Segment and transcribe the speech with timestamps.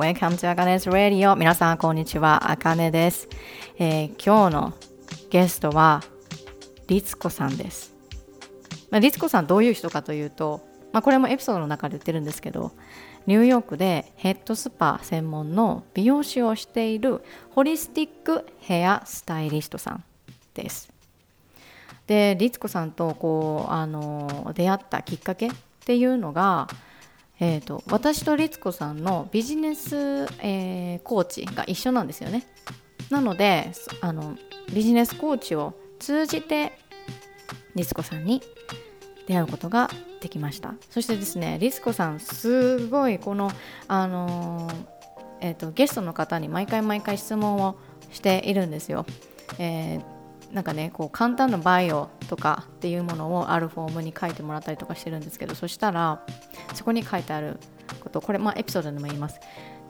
[0.00, 1.36] Welcome to あかね 's Radio.
[1.36, 2.50] 皆さんこんにちは。
[2.50, 3.28] あかねです、
[3.78, 4.72] えー、今日の
[5.28, 6.02] ゲストは
[6.86, 7.92] りつこさんです、
[8.90, 12.72] まあ、りつこさんどういう人かというと、まあ、これもエピソードの中で言ってるんですけど
[13.26, 20.04] ニューヨークでヘッドスパ専門の美容師をしているホリスティックヘアスタイリストさん
[20.54, 20.90] です。
[22.06, 25.50] で律子さんとこうあの出会ったきっかけっ
[25.84, 26.68] ていうのが
[27.40, 29.96] えーと、私と律子さんのビジネス、
[30.40, 32.46] えー、コーチが一緒なんですよね。
[33.10, 34.36] なのであの
[34.72, 36.78] ビジネスコーチを通じて
[37.74, 38.42] 律子さんに
[39.26, 39.90] 出会うことが
[40.20, 40.74] できました。
[40.90, 43.50] そしてですね律子さんすごいこの
[43.88, 44.70] あの、
[45.40, 47.76] えーと、ゲストの方に毎回毎回質問を
[48.12, 49.06] しているんですよ、
[49.58, 50.19] えー
[50.52, 56.24] なんかねこう簡単なバイオとかっていうものをあるフォームに書いてもらったりとかしてるんですけどそしたら
[56.74, 57.58] そこに書いてある
[58.00, 59.40] ことこれまあエピソードでも言います。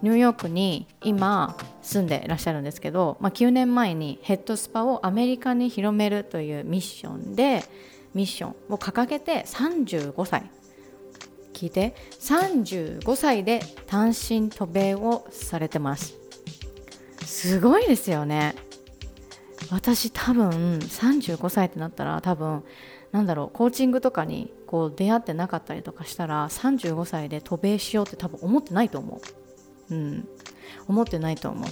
[0.03, 7.63] ニューヨークに今住んでいらっしゃるんですけど、まあ、9年前にヘッドスパをアメリカに広めるというミッションで
[8.15, 10.51] ミッションを掲げて35歳。
[11.53, 11.95] 聞いて。
[12.19, 16.15] 35歳で単身渡米をされてます。
[17.27, 18.55] すごいですよね。
[19.71, 22.65] 私多分35歳ってなったら多分
[23.13, 29.21] なんだろうコーチングとかにこう出会ってなかったりとかしたら35歳で渡米しようって多分思ってないと思
[29.91, 29.95] う。
[29.95, 30.29] うん。
[30.87, 31.69] 思ってないと思う。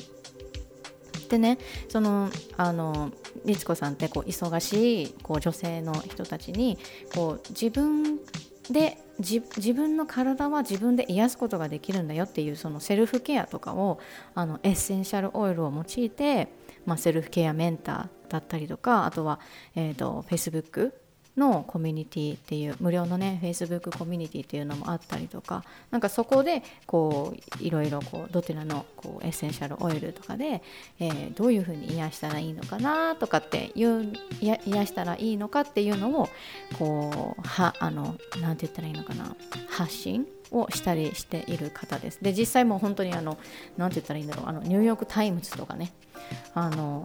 [1.29, 3.11] でねそのあの
[3.45, 6.79] 律子さんってこう忙しいこう女性の人たちに
[7.15, 8.19] こう自分
[8.71, 13.99] で自分の体は自分で癒すことができるんだよっていうそのセルフケアとかを
[14.35, 16.49] あのエッセンシャルオイルを用いて
[16.89, 19.39] まあ、セルフケアメンターだったりとかあとは、
[19.77, 20.93] えーと、Facebook
[21.37, 30.63] のコミュニティっていう無料のね Facebook コミュニティっていうのもあったりとかなんかそこでこういろいろこうどちらのこうエッセンシャルオイルとかで、
[30.99, 36.29] えー、どういうふうに癒したらいいのかなとかっていう癒したらいいのかっていうのを
[36.79, 39.37] こうはあのなて言ったらいいのかな
[39.69, 42.19] 発信をしたりしている方です。
[42.23, 43.39] で実際もう本当にあの
[43.77, 44.47] 何て言ったらいいんだろう。
[44.49, 45.93] あのニューヨーク・タイムズとかね。
[46.55, 47.03] あの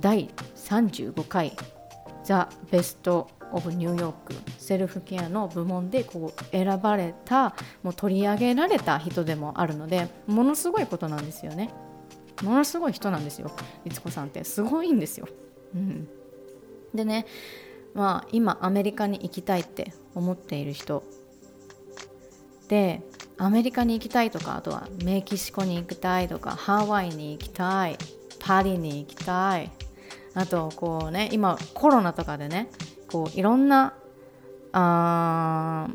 [0.00, 1.56] 第35回
[2.24, 11.70] ザ・ベスト・オブ・ニューヨークセルフケアの部門でこう選ばれたもう取り上げられた人でもあるのでものすごいことなんですよね。
[12.42, 13.50] ものすごい人なんですよ。
[13.84, 14.42] 律子さんって。
[14.44, 15.28] すごいんですよ、
[15.74, 16.08] うん、
[16.92, 17.26] でね
[17.94, 21.04] まあ今アメリカに行きたいって思っている人
[22.68, 23.02] で
[23.36, 27.98] アメリカに行きたいとかあとはメキシコに行きたいとかハワイに行きたい
[28.40, 29.70] パリに行きたい
[30.34, 32.68] あとこうね今コロナとかでね
[33.10, 33.94] こういろんな
[34.72, 35.88] あ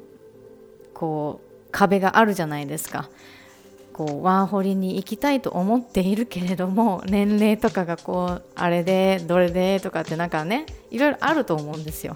[0.93, 3.09] こう壁があるじゃないですか。
[3.93, 12.15] こうワーホリに行きたいと思っているけれども年齢とかがこうあれでどれでとかってなんかねいろいろあると思うんですよ。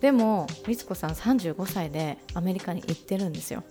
[0.00, 3.62] でも律子さん35歳でアメリカに行ってるんですよ。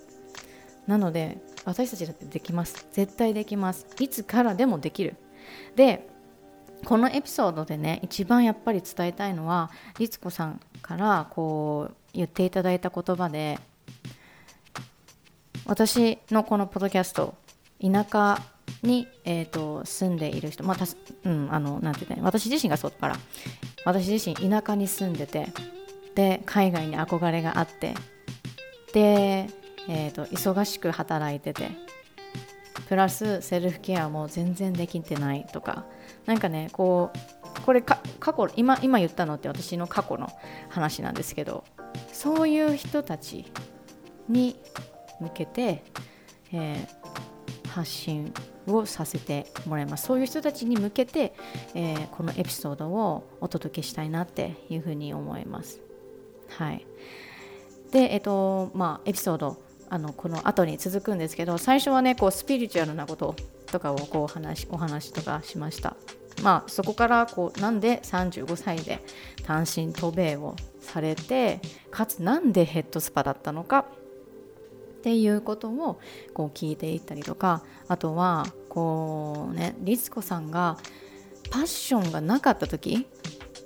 [0.88, 2.88] なので私たちだってできます。
[2.92, 3.88] 絶対できます。
[4.00, 5.16] いつからでもできる。
[5.76, 6.08] で
[6.86, 13.60] このエピソードでね一番やっぱり伝えたいのは律子さんからこう言っていただいた言葉で
[15.66, 17.36] 私のこのポッドキャスト
[17.82, 18.42] 田舎
[18.84, 20.86] に、えーと、住んでいる人、まあた
[21.26, 23.20] うん、あのなんて言った私自身がそうだから。
[23.86, 25.48] 私自身田舎に住んでて
[26.20, 27.94] で海外に憧れがあって。
[28.92, 29.48] で、
[29.88, 31.72] えーと忙しく働いてて。
[32.88, 35.86] プラスセルフケアも全然できてないとか。
[36.26, 40.28] なんかねこうこれ過去今今言ったのって私の過去の
[40.70, 41.64] 話なんですけど。
[42.12, 43.46] そういう人たち
[44.28, 44.60] に
[45.22, 45.84] 向けて、
[46.52, 48.34] えー、発信
[48.68, 50.06] をさせてもらいます。
[50.06, 51.34] そういう人たちに向けて、
[51.74, 55.89] えー、このエピソードをお届けしたいなっていうふうに思います。
[56.58, 56.86] はい。
[57.92, 59.58] でえっ、とまあエピソード
[59.90, 63.36] あのこの後に続くんですけど最初はねこうスピリチュアルなこと
[63.72, 65.96] とかをこう話お話とかしました。
[66.44, 69.04] まあそこからこうなんで35歳で
[69.44, 71.60] 単身渡米をされて
[71.92, 73.86] かつなんでヘッドスパだったのか
[75.00, 76.00] っていうことを
[76.34, 80.78] こう聞いていったりとかあとはこうね律子さんが
[81.52, 83.08] パッションがなかった時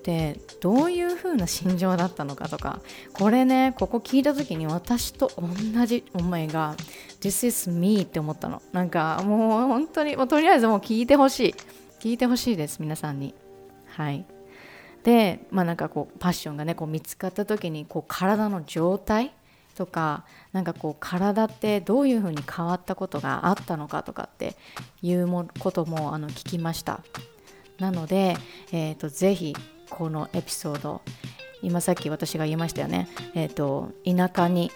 [0.03, 2.81] ってどういう風な心情だったのかとか
[3.13, 6.75] これねここ聞いた時に私と同じ思いが
[7.21, 8.61] This is me って思ったの。
[8.73, 11.55] なんかもう本当にもうとりあえずもう聞いてほしい。
[12.01, 13.33] 聞いてほしいです皆さんに。
[13.87, 14.25] はい。
[15.03, 19.31] でまあなんかこうパッションがねこう見つかった時にこう体の状態
[19.75, 24.57] とかなんかこう体ってどういうふうに変わったことがあったのかとかって
[25.01, 25.27] いう
[25.59, 26.99] こともあの聞きました。
[27.79, 28.37] なので、
[28.71, 29.55] えーと、ぜひ
[29.93, 31.01] このエピソード。
[31.61, 34.71] 今さっき私が言いましたよね、えーと、田舎に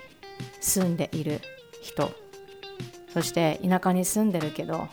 [0.62, 1.42] 住んでいる
[1.82, 2.12] 人。
[3.12, 4.88] そして田舎に住んでるけど、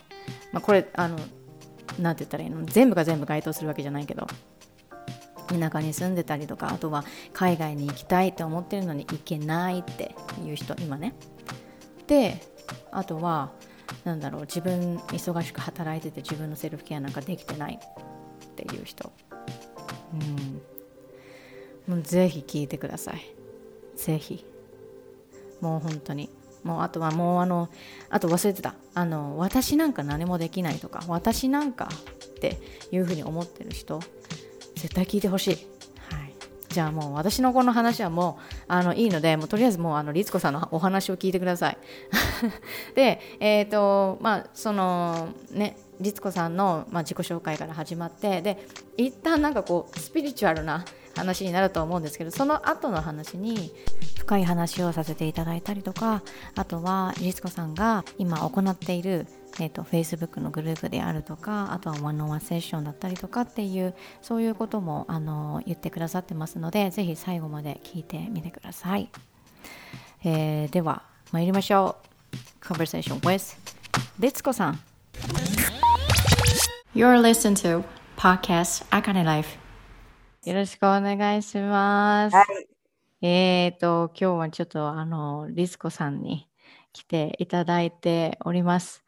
[0.51, 1.17] まあ、これあの
[1.99, 2.65] なんて言ったらいいの？
[2.65, 4.27] 全部が全部該当するわけじゃないけど。
[5.47, 11.13] 田舎に住んでたりとかあとは海外に行きたいと思ってるのに行けないっていう人今ね。
[12.07, 12.41] で
[12.91, 13.51] あとは
[14.03, 19.11] なんだろう自分忙しく働いてて自分のセルフケアなんかできてないっていう人。
[21.87, 21.95] うん。
[21.95, 23.21] もうぜひ聞いてください。
[23.95, 24.45] ぜひ。
[25.61, 26.29] もう本当に。
[26.63, 27.69] もうあとはもうあの
[28.09, 28.75] あと忘れてた。
[28.93, 31.89] あの私なんか何もできないとか私なんか
[32.25, 32.59] って
[32.91, 33.99] いうふうに思ってる人
[34.75, 35.75] 絶対聞いてほしい。
[36.75, 41.77] じゃあもう私のこの話はもうあのいいのでもうとりあえずもうあの律子さんのお話を聞いてください。
[42.95, 53.71] で、えっ、ー、とまあそのね律子さんの、まあ、自己紹介から始まってで一旦なんかこうスピリチュアルな話になると思うんですけどその後の話に
[54.17, 56.23] 深い話をさせていただいたりとか
[56.55, 59.27] あとは律子さんが今行っている
[59.57, 69.07] えーと、Facebook のグループであるとかあとはワンオンワンセッションだったりとかっていうそういうこともあの言ってくださってますのでぜひ最後まで聞いてみてください、
[70.25, 72.15] えー、では参りましょう。
[72.65, 73.57] Conversation with
[74.19, 74.79] 律子さん。
[76.95, 77.83] You're listening to
[78.15, 79.57] Podcast Akane Life
[80.45, 86.47] よろしくお願いします、はい、えっ、ー、と今日はちょっとあの律子さんに
[86.93, 89.03] 来ていただいております。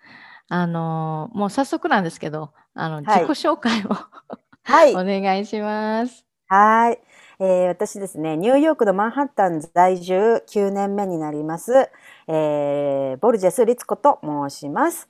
[0.49, 3.95] あの、もう早速なんですけど、あの、自己紹介を
[4.63, 4.93] はい。
[4.93, 6.25] お願いします。
[6.47, 6.99] はい。
[7.39, 11.89] えー、私ですね、ニューヨークのマンハッタン在住9年目になります、
[12.27, 15.07] えー、ボルジェス・リツコと申します。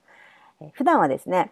[0.62, 1.52] え普段はですね、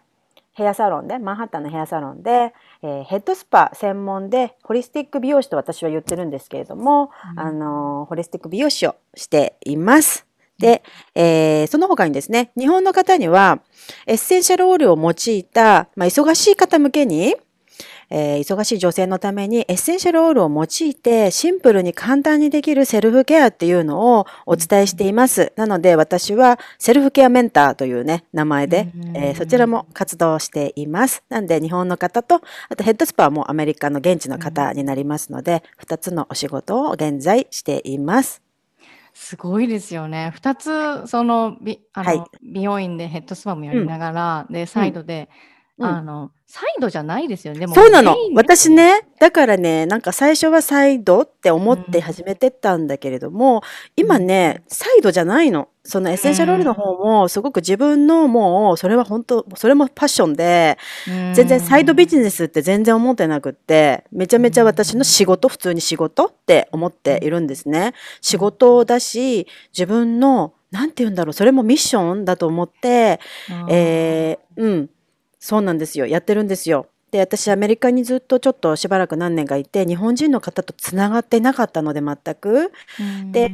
[0.56, 10.26] ヘアサロンで、マンハッタンのヘアサロンで、えー、ヘッドスパ専門で、ホリスティック美容師と私は言ってるんですけれども、うん、あの、ホリスティック美容師をしています。
[10.58, 10.82] で、
[11.14, 13.60] えー、その他にですね、日本の方には、
[14.06, 17.36] エッセンシャルオイルを用いた、まあ、忙しい方向けに、
[18.10, 25.52] えー、忙しい女性のためにエッセンシャルオイルを用いてシンプルに簡単にできるセルフケアっていうのをお伝えしています。
[25.56, 31.22] なので私はセルフケアメンターというね、名前で、えー、そちらも活動しています。
[31.28, 38.42] なんで日本の方と、あとヘッドスパはもうアメリカの現地の方になりますので、二つのお仕事を現在しています。
[39.18, 40.30] すごいですよね。
[40.36, 40.54] 2
[41.06, 42.18] つ、その、びあはい。
[42.18, 45.55] の、美容院でヘッドスパもやりながら、で、サイドで、うん。
[45.78, 47.60] あの、サイドじゃないですよね。
[47.60, 48.16] でもそうなの。
[48.34, 53.62] 私ね、だからね、なんか最初はサイドって思って始めてったんだけれども、
[53.94, 55.68] 今ね、サイドじゃないの。
[55.82, 60.78] そのエッセンシャルオイルの方も、すごく自分のもう、それは本当、それもパッションで、
[61.34, 67.92] 全然サイドビジネスって全然思ってなくって、めちゃめちゃ私の仕事、普通に仕事って思っているんですね。
[68.20, 73.20] 仕事だし、自分の、なんて言うんだろう、それもミッションだと思って、
[73.68, 74.90] えー、うん、
[75.46, 76.06] そうなんですよ。
[76.06, 76.88] やってるんですよ。
[77.12, 82.72] で、私アメリカにずっとちょっとしばらく何年かいて、日本人の方とつながってなかったので全く。
[83.30, 83.52] で、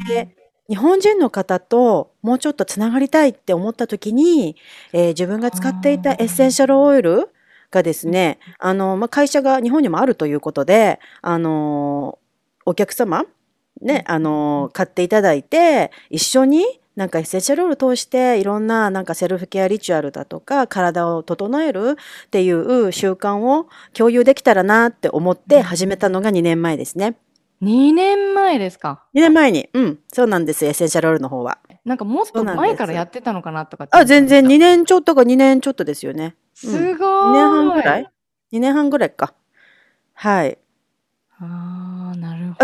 [0.71, 4.57] 日本人の方ともうちょっとつながりたいって思った時に、
[4.95, 7.29] えー、自分が使っていたエッセンシャルオイル
[7.71, 12.19] がですね、あの、まあ、会社が日本にもあるということで、あの、
[12.65, 13.27] お客様、
[13.83, 21.97] ね、あの、買っていただいて、一緒になんかエッセンシャルオイル通していろんななんかセルフケアリチュアルだとか体を整える
[22.27, 27.17] っていう習慣を共有できたらなって思って始めたのが2年前ですね。
[27.63, 29.71] 2年前ですか ?2 年前に。
[29.73, 29.99] うん。
[30.13, 31.59] そうなんですエッセンシャルオイルの方は。
[31.85, 36.37] なんかもっと前からやってたのかなとかあ、全然2年ちょっとか2年ちょっとですよね。
[36.55, 37.09] すごい。
[37.09, 38.11] 2年半ぐらい
[38.53, 39.33] ?2 年半ぐらいか。
[40.15, 40.59] はい。
[41.39, 41.82] ああ。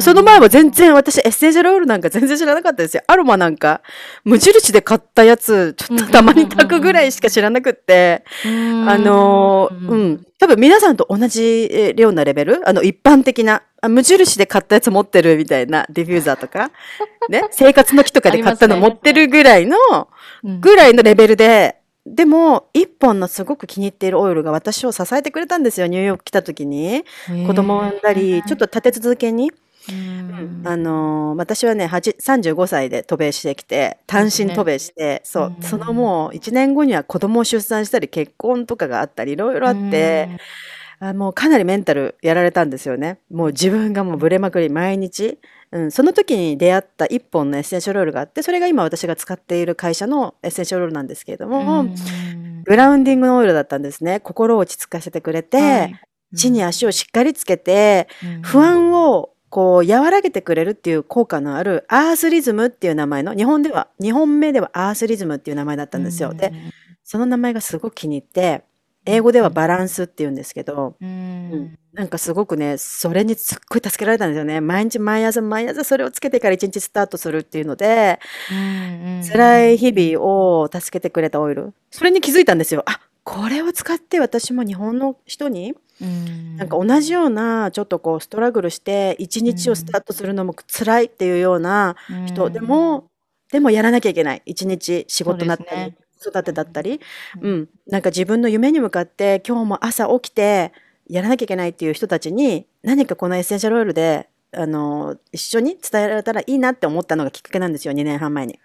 [0.02, 3.02] その前は全然私エッセンシャルオイルなんか全然知らなかったですよ。
[3.06, 3.82] アロマなんか
[4.24, 8.24] 無印で買ったやつちょっとたまに焚くぐらいしか知らなくって。
[8.44, 8.48] あ
[8.98, 10.26] のー、うん。
[10.38, 12.68] 多分皆さんと同じようなレベル？
[12.68, 16.70] あの一般的な無印で買ったやつ持ってるみたいなディフューザーとか、
[17.28, 19.76] ね、生活の木とかで買ったの持ってるぐらいの、
[20.60, 21.76] ぐらいのレベルで。
[22.06, 27.04] でも、一本のすごく気に入っているオイルが私を支えてくれたんですよ、ニューヨーク来た時に。
[27.46, 29.52] 子供を産んだり、ちょっと立て続けに。
[30.64, 40.28] あのー、私はね、35歳で渡米してきて、単身渡米して、そう、そのもう1年後には子供を出産したり、結婚とかがあったり、いろいろあって、
[41.00, 43.20] あもうかなりメンタルやられたんですよね。
[43.30, 45.38] もう自分がもうブレまくり毎日。
[45.70, 51.84] うん、その時に出会った一本のエッセンシャルオイルがあってそれが今私が使っている会社のエッセンシャルオイルなんですけれども、
[52.64, 54.20] グラウンディングのオイルだったんですね。
[54.20, 56.00] 心を落ち着かせてくれて、はい、
[56.32, 58.08] 地に足をしっかりつけて、
[58.42, 66.34] 不安をこう和らげてくれるっていう効果のあるアースリズムっていう名前の日本では日本名ではアースリズムっていう名前だったんですよ。
[66.34, 66.52] で
[67.04, 68.64] その名前がすごく気に入って
[69.06, 74.60] 英語ではバランスって言うんですけど、うん、なんかすごくねそれにすっごい助けられたんですよね。
[74.60, 78.20] 毎日毎朝毎朝それをつけてから一日スタートするっていうので、
[78.52, 79.22] うん。
[79.26, 81.72] 辛い日々を助けてくれたオイル。
[81.90, 82.82] それに気づいたんですよ。
[82.86, 93.10] あこれを使って私も日本の人になんか同じようなちょっとこうストラグルして一日をスタートするのも辛いっていうような人でも
[93.50, 94.42] でもやらなきゃいけない。
[94.44, 97.00] 一日仕事だったり、子育てだったり、
[97.40, 100.72] うん、なんか自分の夢に向かって今日も朝起きて
[101.08, 108.58] やらなきゃいけないっていう人たちに何かこのエッセンシャルオイルであの一緒に伝えられたらいいなって思ったのがきっかけなんですよ2年半前に。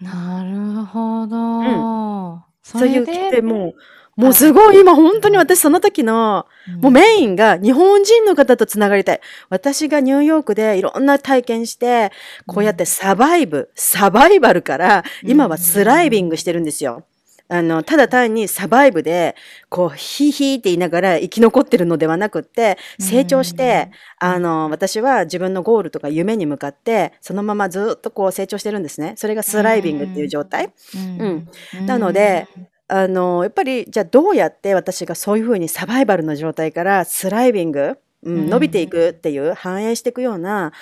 [0.00, 1.36] なるほど。
[1.36, 3.74] うん、そういう来てもう
[4.18, 6.46] もうすごい今本当に私その時の、
[6.80, 9.20] もうメインが日本人の方とつながりたい。
[9.48, 12.10] 私がニューヨークでいろんな体験して、
[12.46, 17.04] こうやってサバイブ、サバイバルから今はスライビングしてるんですよ。
[17.50, 19.34] あの、ただ単にサバイブで、
[19.70, 29.14] こう、ヒーヒーって言いながら生き残ってるのではなくって、成長して、あの、私は自分のゴールとか夢に向かって、そのままずっとこう成長してるんですね。
[29.16, 30.74] それがスライビングっていう状態。
[30.94, 31.48] うん。
[31.86, 32.48] なので、
[32.88, 40.72] あの、やっぱり、じゃあどうやって私がそういうふうにサバイバルの状態からスライビング、うん、伸びていくっていう、反映していくような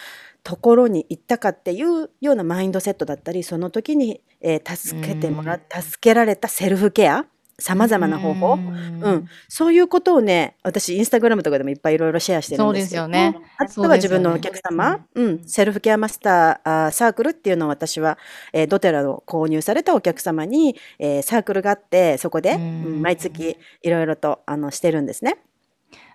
[0.44, 7.26] ところに行ったかっていうようなマインドセットだったり、その時に、えー、助けてもら、助けられたセルフケア
[7.58, 13.08] 様々な方法、うん、そういうことをね、私インスタグラムとかでもいっぱいいろいろシェアしてるんですよ。
[13.08, 13.34] ね。
[13.56, 18.18] あとは自分のお客様、うね、うん、セルフケアマスターあサークルっていうのを私は、
[18.52, 25.38] えー、ドテラの購入されたお客様に、えー、サークルがあって、そこで、うん、毎月いろいろとあのしてるんですね。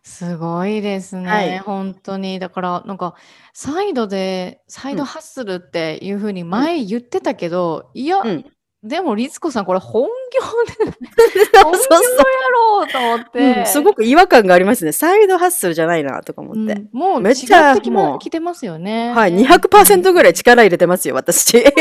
[0.03, 2.39] すごいですね、はい、本当に。
[2.39, 3.15] だから、なんか、
[3.53, 8.45] サイドで、サイドハッスルっていうふうに前言ってたけど、うん、いや、うん、
[8.83, 10.91] でも、律子さん、これ本業で、
[11.61, 11.81] 本業や
[12.49, 14.91] ろうと思って、うん、すごく違和感がありますね。
[14.91, 16.59] サイドハッスルじゃないな、とか思って。
[16.59, 19.13] うん、もう、めっちゃ、もう、来てますよね。
[19.13, 21.59] はい、200%ぐらい力入れてますよ、私。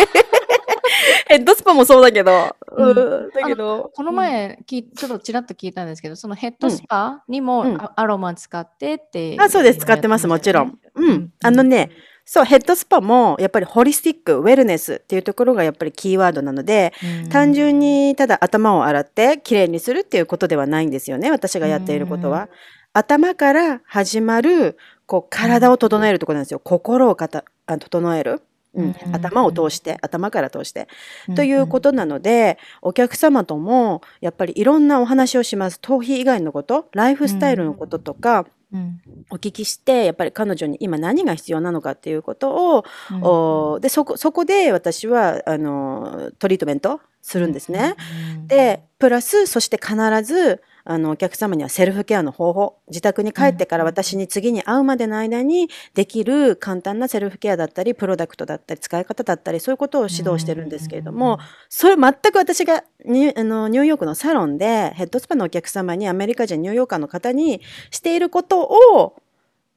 [1.28, 2.54] ヘッドスパもそうだけど。
[2.72, 3.90] うん、だけど。
[3.94, 9.78] この前、きちょっとちらっと聞いたんですけど、そのヘッドスパにもアロマ使ってって、あ、そうです。
[9.78, 10.78] 使ってます、もちろん。
[10.94, 11.30] うん。
[11.42, 11.90] あのね、
[12.32, 16.92] そう、ヘッドスパもやっぱりホリスティック、ウェルネスっていうところがやっぱりキーワードなので、
[17.28, 22.48] 単純にただ頭を洗ってきれいにするっていうことではないんですよね、私がやっていることは。
[22.92, 26.60] 頭から始まる、こう、体を整えるところなんですよ。
[26.62, 28.42] 心をかたあ整える。
[28.74, 30.86] うん、頭を通して頭から通して、
[31.34, 35.80] ということなのでお客様ともやっぱりいろんなお話をします。
[35.80, 39.00] 頭皮以外のことライフスタイルのこととか、うん、
[39.30, 47.96] お聞きしてやっぱり彼女に今何が必要なのかっていうことを、うん、でそこそこで私はあのトリートメントするんですね。
[48.36, 52.80] うん、でプラスそして必ずあのお客様にはセルフケアの方法。
[52.88, 67.60] 自宅に帰ってから私に次に会うまでの間にできる簡単なセルフケアだったりプロダクトだったり使い方だったりそういうことを指導してるんですけれどもそれ全く私がニあのニューヨークのサロンでヘッドスパのお客様にアメリカ人ニューヨーカーの方に
[67.92, 69.22] していることを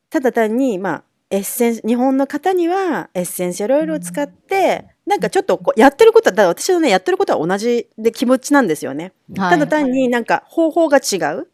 [0.09, 9.13] ただ単にまあエッセン日本の方にはエッセンシャルオイルを使って、なんかちょっとこうやってることは、だ私のね、やってることは同じで気持ちなんですよね。
[9.37, 11.47] はい、ただ単になんか方法が違う。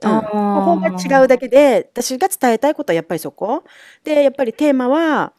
[0.00, 3.64] うん、方法が違うだけで、私が伝えたいことはやっぱりそこ。
[4.04, 5.32] で、やっぱりテーマは、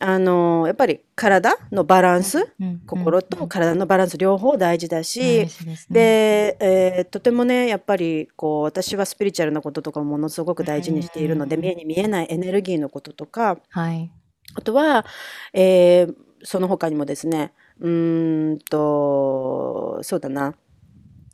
[0.00, 5.46] あのやっぱり体のバランス、うん、心と体のバランス両方大事だし、
[5.88, 14.10] で、ね、えー、とてもねやっぱりこう私はスピリチュアルなこととかものすごく大事にしているので、目に見えないエネルギーのこととか、はい、
[14.54, 15.06] あとは、
[15.52, 20.54] えー、その他にもですねうんとそうだな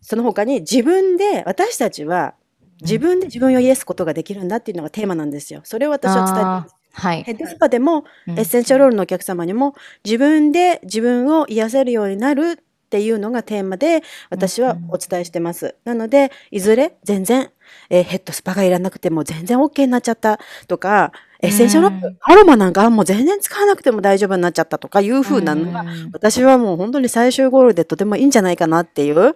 [0.00, 2.34] その他に自分で私たちは
[2.80, 5.60] 自分で自分を癒すことができるんだっていうのがテーマなんですよ。
[5.64, 6.74] それを私は伝えてます。
[6.92, 9.74] はい、ヘッドスパでも、エッセンシャルオイルのお客様にも
[10.04, 15.76] 自分で自分を癒せるようになるっていうのがテーマで私はお伝えしてます。
[15.84, 17.50] なのでいずれ全然、
[17.90, 21.12] えー、ヘッドスパがいらなくても全然 OK になっちゃったとか
[21.42, 29.34] エッセンシャルオイル、アロマなんかもう全然使わなくても大丈夫になっちゃったとかいう風なのが、私はもう本当に最終ゴールでとてもいいんじゃないかなっていう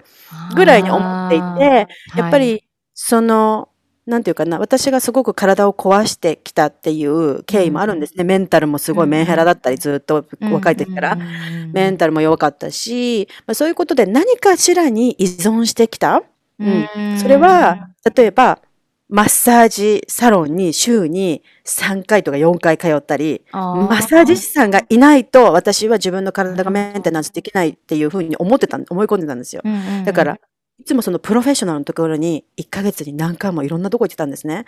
[0.55, 3.69] ぐらいに思っていて、やっぱりその
[4.07, 8.25] なんていうかな、私がすごく体を壊してきたっていう経緯もあるんですね。
[8.25, 11.19] メンタルもすごいメンヘラだったり、ずっと若い時から。
[11.73, 16.23] メンタルも弱かったし、まあ、そういうことで何かしらに依存してきた。
[16.59, 17.19] うん。
[17.19, 18.59] それは、例えば、
[19.09, 29.63] マッサージサロンに週に3回とか4回通ったり、マッサージ師さんがいないと私は自分の体がメンテナンスできないっていうふうに思ってた、思い込んでたんですよ。
[30.05, 30.39] だから、
[30.81, 34.65] いつもそのプロフェッショナルのところに1ヶ月に何回もいろんなとこ行ってたんですね。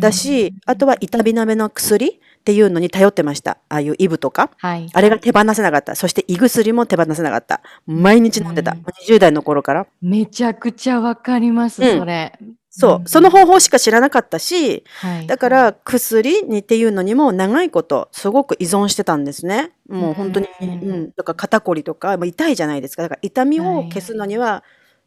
[0.00, 3.52] だし、あとは痛み止めの薬っていうのに頼ってました。
[3.68, 4.50] ああいうイブとか。
[4.58, 4.88] はい。
[4.92, 5.94] あれが手放せなかった。
[5.94, 7.62] そして胃薬も手放せなかった。
[7.86, 8.72] 毎日飲んでた。
[8.72, 9.86] うん20代の頃から。
[10.02, 12.38] めちゃくちゃわかります、うんそれ。
[12.38, 12.48] そう。
[12.48, 15.26] んその方法しか知らなかったし、はい。
[15.26, 19.72] だから薬にっていうのにも長いことすごく依存してたんですね。
[19.88, 20.70] もう本当に、ううん
[21.04, 21.10] ん。
[21.16, 23.02] だから肩こりとか、もう痛いじゃないですか。
[23.02, 24.62] だから痛みを消すのには、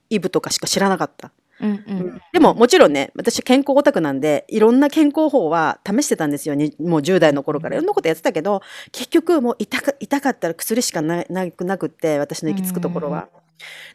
[0.09, 1.31] イブとかしか知らなかった。
[1.61, 2.21] うんうん。
[2.33, 6.55] でももちろんね、私健康オタクなんで、いろんな健康法は試してたんですよ。
[6.55, 8.61] にもう10代の頃からいろんなことやってたけど、
[8.91, 13.27] 結局もう痛か痛かったら薬しかななくなくって、私の行き着くところは。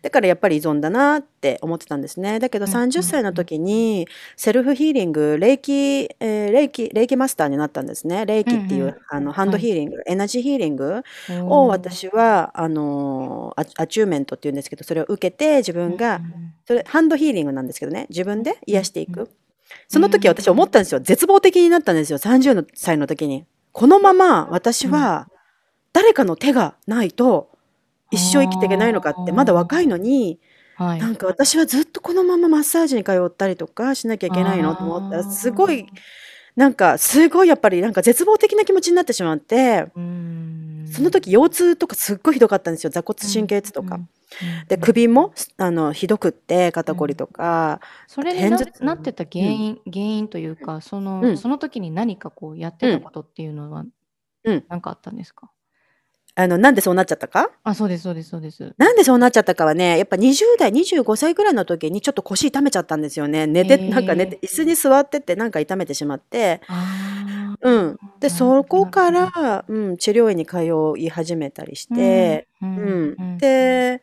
[0.03, 2.39] だからやっぱり依存だなって思ってたんですね。
[2.39, 4.07] だけどうん30歳の時に
[4.37, 8.27] セルフヒーリング、霊気、えー霊気、霊気マスターになったんですね。
[8.27, 8.97] 霊気っていう、うんうん。
[9.11, 11.03] あのハンドヒーリング、エナジーヒーリング
[11.43, 16.21] を私は、あのーアアチューメントっていうんですけど、それを受けて自分が、
[16.67, 18.07] それハンドヒーリングなんですけどね。
[18.11, 19.31] 自分で癒していく、
[19.89, 21.01] その時私思ったんですよ。
[21.01, 22.19] 絶望的になったんですよ。
[22.19, 23.45] 30歳の時に。
[23.73, 25.29] このまま私は
[25.93, 27.51] 誰かの手がないと
[28.15, 30.41] 一生生きていけないのかってまだ若いのに
[30.77, 30.99] はい。
[30.99, 35.87] なんか私はずっとこのままマッサージに通ったりとかしなきゃいけないのと思ったらすごい
[36.57, 40.89] なんかすごいやっぱりなんか絶望的な気持ちになってしまってうん。
[40.91, 44.01] その時腰痛とかすっごいひどかったんですよ座骨神経痛とか。
[44.69, 51.37] で首もあのひどくって肩こりとか、それにななってた原因、原因というかその、うん。
[51.39, 53.85] その時に何かこうやってたことっていうのは
[54.45, 54.65] うん。
[54.69, 55.51] 何かあったんですか、
[56.37, 57.51] あのなんでそうなっちゃったか？
[57.63, 58.75] あそうですそうですそうです。
[58.77, 63.47] なんでそうなっちゃったかはね、やっぱ20代、25歳ぐらいの時にちょっと腰痛めちゃったんですよね。
[63.47, 66.61] 寝て、なんか寝て、椅子に座っててなんか痛めてしまって。
[66.67, 67.99] あうん。
[68.21, 70.59] で、そこから、うん、治療院に通
[70.99, 73.39] い始めたりして、ううんん。
[73.39, 74.03] で、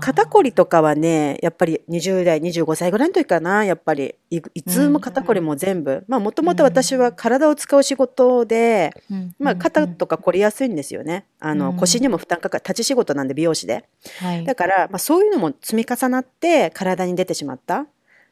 [0.00, 6.04] 肩こりとかはね、やっぱり20代、25歳ぐらいの時かな、やっぱり、いいつも肩こりも全部。
[6.08, 11.26] まあ、もともと私は体を使う仕事で、うんまあ、肩うんとか凝りやすいんですよね。
[11.38, 13.84] あの、うん腰にも負担かかる、立ち仕事なんで美容師で。
[14.18, 17.86] はいだから、まあ、そういうのも積み重なって体に出てしまった。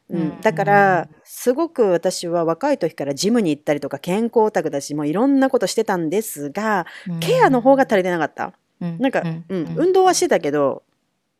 [0.09, 0.27] ううん。
[0.29, 6.85] ん、だからすごく私は若い時からジムに行ったりとか健康オタクだしもういろんなことしてたんですが
[7.19, 8.53] ケアの方が足りてなかった。
[8.81, 8.97] うん。
[8.99, 9.63] なんか、ううん。
[9.63, 9.75] ん。
[9.77, 10.83] 運動はしてたけど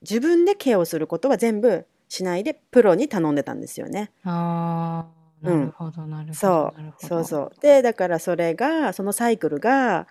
[0.02, 4.12] 自分でケアをすることは全部しないでプロに頼んでたんですよね。
[4.24, 5.06] あ
[5.42, 6.34] なるほど、なるほど。
[6.34, 7.08] そう。
[7.08, 7.52] そうそう。
[7.62, 10.08] でだからそれがそのサイクルが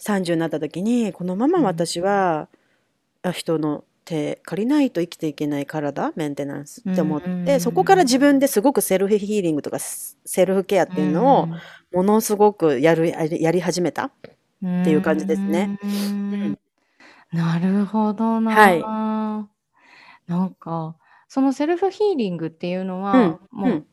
[0.00, 2.48] 30になった時にこのまま私は、
[3.22, 7.60] あ人の手借りないと生きていけない体メンテナンスって思って、うん。
[7.60, 11.48] そこから自分ですごくセルフヒーリングとかセセルフケアっていうのを
[11.92, 14.04] ものすごくやるやり始めた。
[14.04, 14.10] うん
[14.64, 15.78] っていう感じですね。
[15.82, 16.58] うん。
[17.32, 18.54] なるほどな。
[18.54, 18.80] はい。
[20.26, 20.96] なんか、
[21.28, 23.84] そのセルフヒーリングっていうのは、うんもう、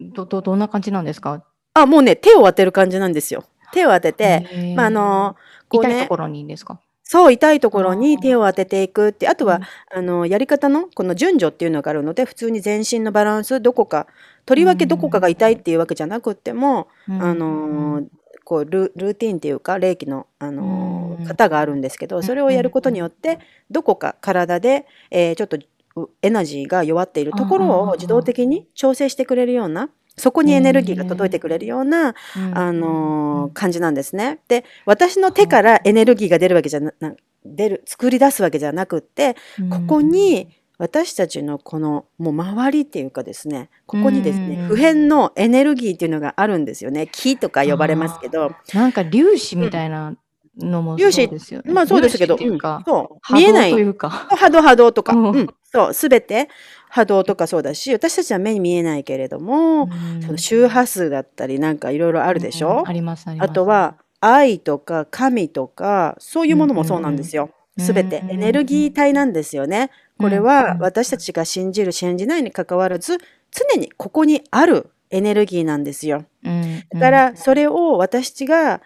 [0.00, 1.44] ど、ど、どんな感じなんですか？
[1.74, 3.44] あもうね手を当てる感じなんですよ。
[3.72, 5.36] 手を当てて、まああの
[5.68, 6.80] こうね痛いところにですか？
[7.10, 9.98] そう痛いところに手を当てていくってあとは、うん。
[9.98, 14.06] あのやり方のこの順序っていうのがあるので普通に全身のバランスどこか
[14.44, 18.06] とりわけどこかが痛いっていうわけじゃなくっても、あのー
[18.44, 23.40] こうルルーティンっていうか霊気の、あのーうん型があるんですけどそれをやることによって
[23.70, 25.58] どこか体で、えーちょっと
[25.96, 32.14] うエナジーが弱っているところうんを自動的に調整してくれるようなそこにエネルギーが届いてくれるような、
[32.54, 34.40] あのー感じなんですね。
[34.48, 39.36] で私の手からエネルギーが出るわけじゃなな出る作り出すわけじゃなくって
[39.70, 44.66] ここに私たちのこのもう周りっていうかですねここにですねうん。
[44.68, 47.08] 普遍のエネルギーっていうのがあるんですよね。
[47.10, 48.52] 気とか呼ばれますけど。
[48.74, 50.14] なんか粒子みたいな
[50.58, 51.72] のもそうですよね。
[51.72, 53.34] まあそうですけど、うん、そう。
[53.34, 53.70] 見えない。
[53.70, 54.10] というか。
[54.10, 55.54] 波動波動とか、ううんん。
[55.64, 55.94] そう。
[55.94, 56.48] すべて
[56.90, 60.22] 波動とかそうだし私たちは目に見えないけれども、うん。
[60.22, 62.88] その周波数だったりなんかいろいろあるでしょ、うん。
[62.88, 63.50] ありますあります。
[63.50, 67.44] あとは愛とか神とかそういうものもそうなんですよ。
[67.44, 69.90] うんすべてエネルギー体なんですよね。
[70.18, 73.18] これは私たちが信じる信じないに関わらず
[73.52, 76.24] 常にここにあるエネルギーなんですよ。
[76.44, 78.82] うん、だからそれを私が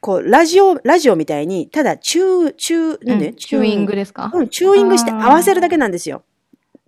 [0.00, 6.22] こうラジオラジオみたいにただチューチューうん、なんでチューイングですか、うん、チューイングして合わせるだけなんですよ。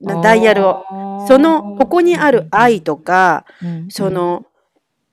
[0.00, 0.84] なダイヤルを。
[1.28, 4.46] その、ここにある愛とか、うんそ、の、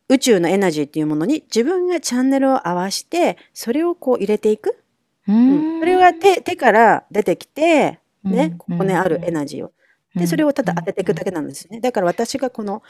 [0.08, 4.78] 宇宙のエナジーっていうものに自分がチャンネルを合わせて、それをこう入れていく。
[5.28, 9.72] ううんんそれが手手から出てきて、うんね、ここにあるエナジーを。
[10.16, 11.26] で、それをただ当てていくだけ。
[11.26, 11.82] けなんですね。
[11.82, 12.84] だから私がこの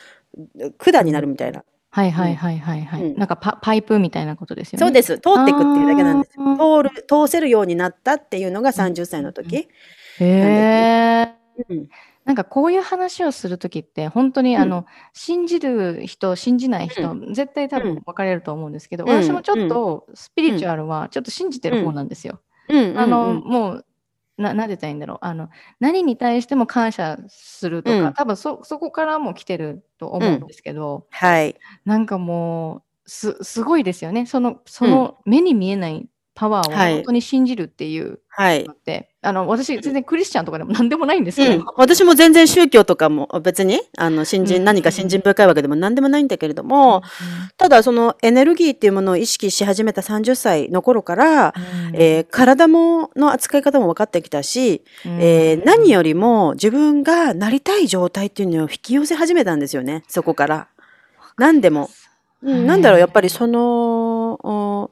[0.77, 1.63] 管になるみたいな。
[1.89, 3.03] はいはいはいはいはい。
[3.03, 4.86] うんなんかパパイプみたいなことですよね。
[4.86, 5.17] そうです。
[5.19, 9.55] 通っていくっていうだけなんです通る、通せるようになったっていうのが30歳の時。
[9.55, 9.67] へ
[10.19, 11.44] え。
[11.69, 11.89] うん。
[12.25, 14.61] なんかこういう話をするときって本当にうん。
[14.61, 17.95] あの、信じる人信じない人、う絶対多うん。
[17.95, 19.13] 分分かれると思うんですけど、うん。
[19.13, 22.41] 私もちょっとスピリチュアルはちょっと信じてる方なんですよ。
[22.69, 22.97] うん。
[22.97, 23.43] あの、うん。
[23.45, 23.85] もう
[24.37, 25.17] ななんて言ったらいいんだろう。
[25.21, 28.13] あの何に対しても感謝するとか、うん。
[28.15, 31.61] 多分そそこからも来てると思うんですけど、はい。
[31.85, 34.25] なんかもうすすごいですよね。
[34.27, 36.93] そのその目に見えないパワーをはい。
[36.95, 38.67] 本当に信じるっていうはい。
[39.21, 44.63] あの私全然クリスチャンとかでも何でもないんですけど、うん、私も全然宗教とかも別にあの信心、うん。
[44.65, 47.02] 何か信心深いわけでも何でもないんだけれども、
[47.58, 51.54] ただそのエネルギーっていうものを意識し始めた30歳の頃から、
[51.89, 51.95] うん。
[51.95, 55.21] えー体もの扱い方も分かってきたし、うん。
[55.21, 60.67] えー何よりも自分がなりたい状態っていうのを引き寄せ始めたんですよねそこから。
[61.38, 61.89] 何でも。
[62.43, 64.91] うん、なんだろうやっぱりそのお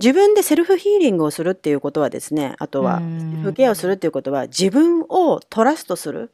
[0.00, 3.20] 自分でセルフヒーリングをするっていうことはですねあとはうん。
[3.20, 6.32] セルフケアをするっていうことは自分をトラストする。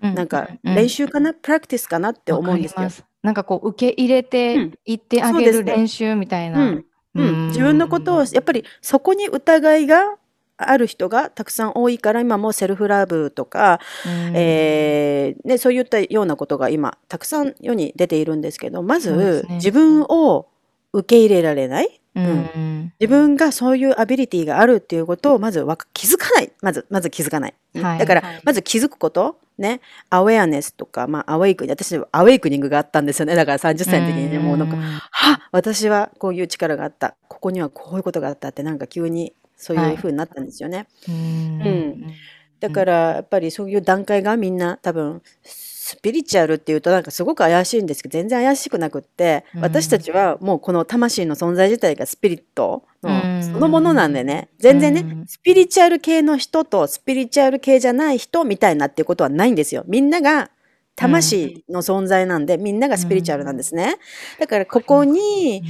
[0.00, 2.88] なんか練習かな、プラクティスかなって思うんですよ。
[3.22, 4.78] なんかこう受け入れうてん。
[4.84, 6.60] いってあげる練習みたいな。
[6.60, 6.84] うん。
[7.14, 10.14] うん、自分のことをやっぱりそこに疑いが
[10.56, 14.36] ある人がたくさん多いから今もセルフラブとか、うん。
[14.36, 20.46] えーね、そういったようなことが今たくさん世に出ているんですけどまず、自分を
[20.92, 22.92] 受け入れられないうん。
[23.00, 26.52] 自分がそういうアビリティがあるっていうことをまず気づかない。
[26.62, 27.98] まずまず気づかない、はい。
[27.98, 28.40] だから、はい。
[28.44, 29.38] まず気づくこと。
[29.58, 29.80] ね。
[30.08, 33.34] アウェアネスとか、まあ、アウェイク私アウェイクニングがあったんですよね。
[33.34, 37.16] だから30歳の時にねもうなんかは私はこういう力があった。
[37.26, 41.14] ここにはこういうことがあったってなんか急にそういう風になったんですよね、うん。
[41.14, 42.14] うん。
[42.60, 45.22] だからやっぱりそういう段階がみんな多分
[45.88, 49.60] スピリチュアルっていうとなんかすごく怪しいんですけど全然怪しくなくって、うん。
[49.62, 53.40] 私たちはもうこの魂の存在自体がスピリットうん。
[53.40, 54.50] のそのものなんでね。
[54.58, 55.26] 全然ね、うん。
[55.26, 59.82] スピリチュアル系の人とスピリチュアル系じゃない人みたいなっていうことはないんですよ。
[59.86, 60.50] みんなが
[60.94, 63.96] 魂の存在なんで、みんながスピリチュアルなんですね。
[64.38, 65.62] だからここに、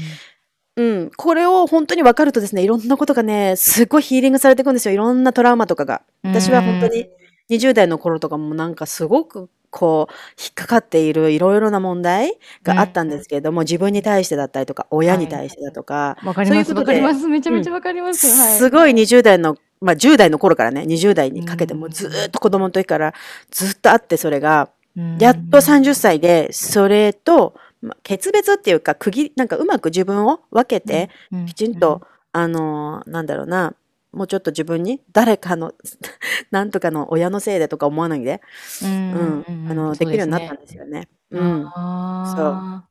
[0.74, 4.94] うん、これを本当に分かるとですね、いろんなことがね、すごいヒーリングされていくんですよ。
[4.94, 6.02] いろんなトラウマとかが。
[6.24, 7.08] 私は本当に
[7.50, 17.28] 20代の頃とかもなんかすごくこう、引っかかっているいろいろな問題があったんですけれども、自分に対してだったりとか、親に対してだとか、わかりますそういうことでわかります。
[17.28, 18.58] めちゃめちゃわかります、はい。
[18.58, 23.14] すごい20代の、まあ10代の頃からね、20代にかけてもずーっと子供の時から
[23.50, 25.18] ずっとあって、それが、うん。
[25.18, 31.46] やっと30歳で、それと、まあ決別っていうか、区切り、なんかうまく自分を分けて、うん。
[31.46, 32.02] きちんと、
[32.32, 33.74] あのーなんだろうな、
[34.12, 35.72] もうちょっと自分に誰かの、
[36.50, 38.40] なんとかの親のせいでとか思わないで、
[38.82, 41.08] うんうん、あの、できるようになったんですよね。
[41.30, 41.66] うん。
[41.66, 42.88] ああ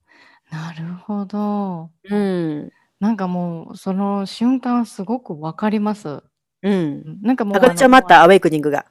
[0.52, 2.72] なるほどうん。
[3.00, 6.24] なんかもうその瞬間すごくわかります
[6.64, 7.20] うん。
[7.22, 8.86] なんかもうあちゃんまたアウェイクニングが。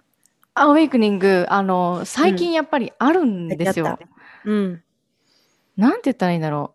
[0.54, 3.98] アウェイクニングあの最近やっぱりあるんですよ、
[4.44, 4.82] うん。
[5.76, 6.74] なんて言ったらいいんだろ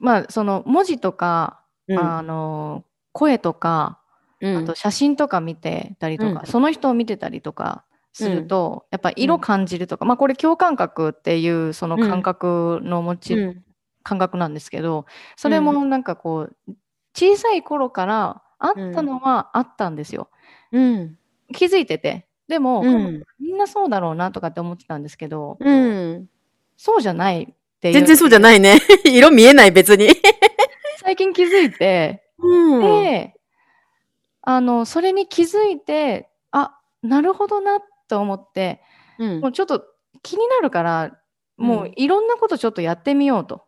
[0.00, 1.98] うまあその文字とか、うん。
[1.98, 3.97] あの声とか
[4.40, 13.64] うんあと写真とか見てたりとか、うんその人を見てたりとかすると、やっぱ色感じるとか、まあこれ共感覚っていうその感覚の持ち、うん
[14.04, 15.04] 感覚なんですけど
[15.36, 16.72] それもなんかこう
[17.14, 20.30] 小さい頃からあったのはあったんですよ。
[20.72, 21.18] うん。
[21.52, 23.22] 気づいててでも、うん。
[23.38, 26.26] みんなそうだろうなとかって思ってたんですけど、うん。
[26.76, 28.78] そうじゃないっていう全然そうじゃないね。
[29.04, 30.08] 色見えない、別に。
[31.00, 32.80] 最近気づいて、うん。
[33.02, 33.34] で
[34.50, 38.80] あのそれに気づいてあなるほどなと思って
[39.18, 39.84] うんもうちょっと
[40.22, 41.18] 気になるから
[41.58, 43.64] もういろんなことちょっとやってみようと。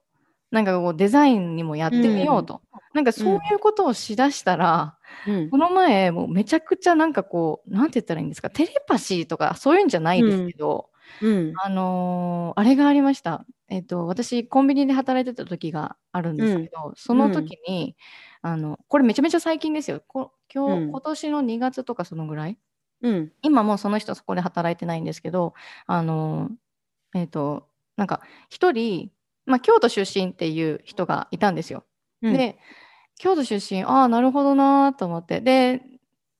[0.50, 2.62] なんかこうデザインにもやってみようと。
[2.94, 4.96] なんかそういうことをしだしたら、
[5.28, 10.88] うんこの前もうめちゃくちゃなんかこう、なんて言ったらいいんですか、テレパシーとかそういうんじゃないですけど、
[11.20, 11.52] うん。
[11.62, 13.44] あのーあれがありました。
[13.68, 17.96] えっ、と、私コンビニで働いてた時があるんですけど、その時に、
[18.42, 20.02] あの、これめちゃめちゃ最近ですよ。
[20.08, 22.58] こ今日、うん今年の2月とかそのぐらい？
[23.02, 23.32] うん。
[23.42, 25.54] 今もうその人そこで働いてないんですけど、
[25.86, 29.10] あのーえっ、と、なんか一人、
[29.46, 31.84] まあ、京都出身っていう人がいたんですよ。
[32.22, 32.58] うん、で、
[33.18, 35.40] 京都出身、ああ、なるほどなーと思って。
[35.40, 35.82] で、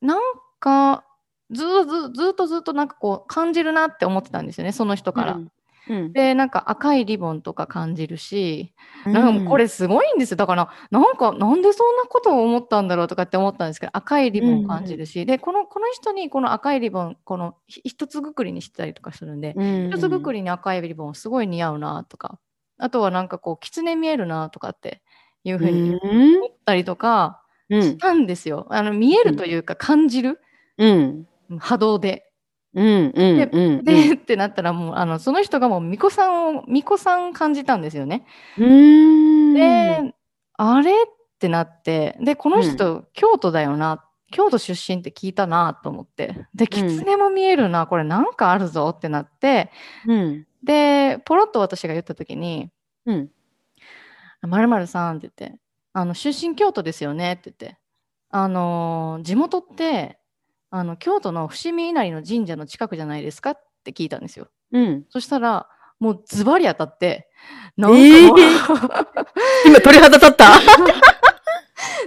[0.01, 0.20] なん
[0.61, 1.05] か、
[1.51, 5.33] ずーずずーっとずっとなんかこう感じるなって思ってたんですよねその人から。
[5.33, 5.53] うん。
[5.90, 6.12] うん。
[6.12, 8.72] でなんか赤いリボンとか感じるし、
[9.05, 9.12] うん。
[9.12, 10.37] なんかこれすごいんですよ。
[10.38, 22.38] だからなんかなんでそんなことを思ったんだろうとかって思ったんですけど赤いリボン感じるし、でこのこの人にこの赤いリボンこのひ一つぐくりにしてたりとかするんで、うん一つぐくりに赤いリボンすごい似合うなとか
[22.79, 25.03] あとはなんかこう狐見えるなとかって
[25.44, 26.37] いうふうにうん。
[26.38, 27.83] 思ったりとかうん。
[27.83, 28.66] したんですよ。
[28.70, 30.40] あの見えるというか感じる
[30.79, 31.26] うん。
[31.59, 32.30] 波動で。
[32.74, 38.24] うんうんうんで、ってなったらもうあのその人がもう巫女さんを巫女さん感じたんですよね。
[38.59, 39.54] うん。
[39.54, 40.14] で、
[40.56, 40.92] あれ？
[40.92, 40.94] っ
[41.40, 42.16] てなって。
[42.20, 44.04] でこの人、京都だよな。
[44.30, 46.46] 京都出身って聞いたなと思って。
[46.54, 47.87] で狐も見えるな。
[47.87, 49.70] これなんかあるぞってなって。
[50.06, 50.46] うん。
[50.62, 52.70] でポロッと私が言った時に
[53.06, 53.30] うん
[54.46, 55.59] 「まるさん」って言って
[55.94, 57.78] あの「出身京都ですよね」って言って
[58.28, 60.19] あのー地元って
[60.70, 64.48] あの京都の伏見稲荷の神社の近くじゃないですかって聞いたんですよ。
[64.72, 65.66] うんそしたら
[65.98, 67.28] もうズバリ当たって
[67.76, 68.38] なんかえもう、
[69.66, 70.46] 今鳥肌立った？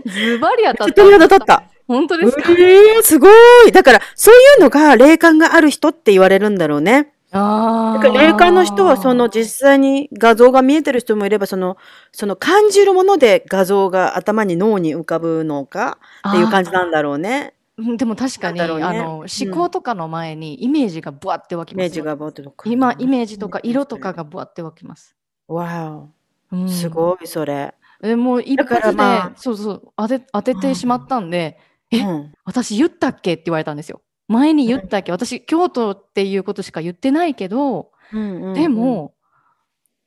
[0.06, 0.94] ズバリ当たった。
[0.94, 1.64] 鳥肌立った。
[1.88, 3.28] 本当ですか、えー、すご
[3.68, 3.72] い。
[3.72, 7.14] だから、そういうのが霊感がある人って言われるんだろうね。
[7.32, 11.78] あだから霊感の人は、その実際に画像が見えてる人もいれば、その、
[12.12, 15.98] その感じるもので画像が頭に脳に浮かぶのか
[16.30, 17.54] っていう感じなんだろうね。
[17.78, 22.70] うんでも確かに、ねあの思考とかの前にイメージがブワって湧きますよイメージがぼーってとか。
[22.70, 25.16] 今イメージとか色とかがブワって湧きます。
[25.48, 26.08] わ
[26.52, 27.74] うんお、すごい、それ。
[28.02, 31.58] でもう一だから発で、まあそうそう当て当ててしまったんで、
[31.90, 32.34] えうん。
[32.44, 34.02] 私言ったっけって言われたんですよ。
[34.28, 39.14] 前に言ったっけ、私京都っていうことしか言ってないけど、うんうんで、も、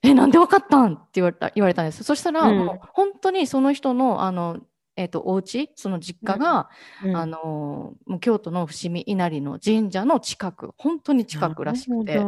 [0.03, 2.03] え、なんでわかったんって言われた言われたんです。
[2.05, 4.59] そしたら、うんもう本当にその人の、あの、
[4.97, 6.69] えっとお家その実家が、
[7.05, 7.17] うん。
[7.17, 12.21] あのもう京都の伏見稲荷の神社の近く本当に近くらしくて。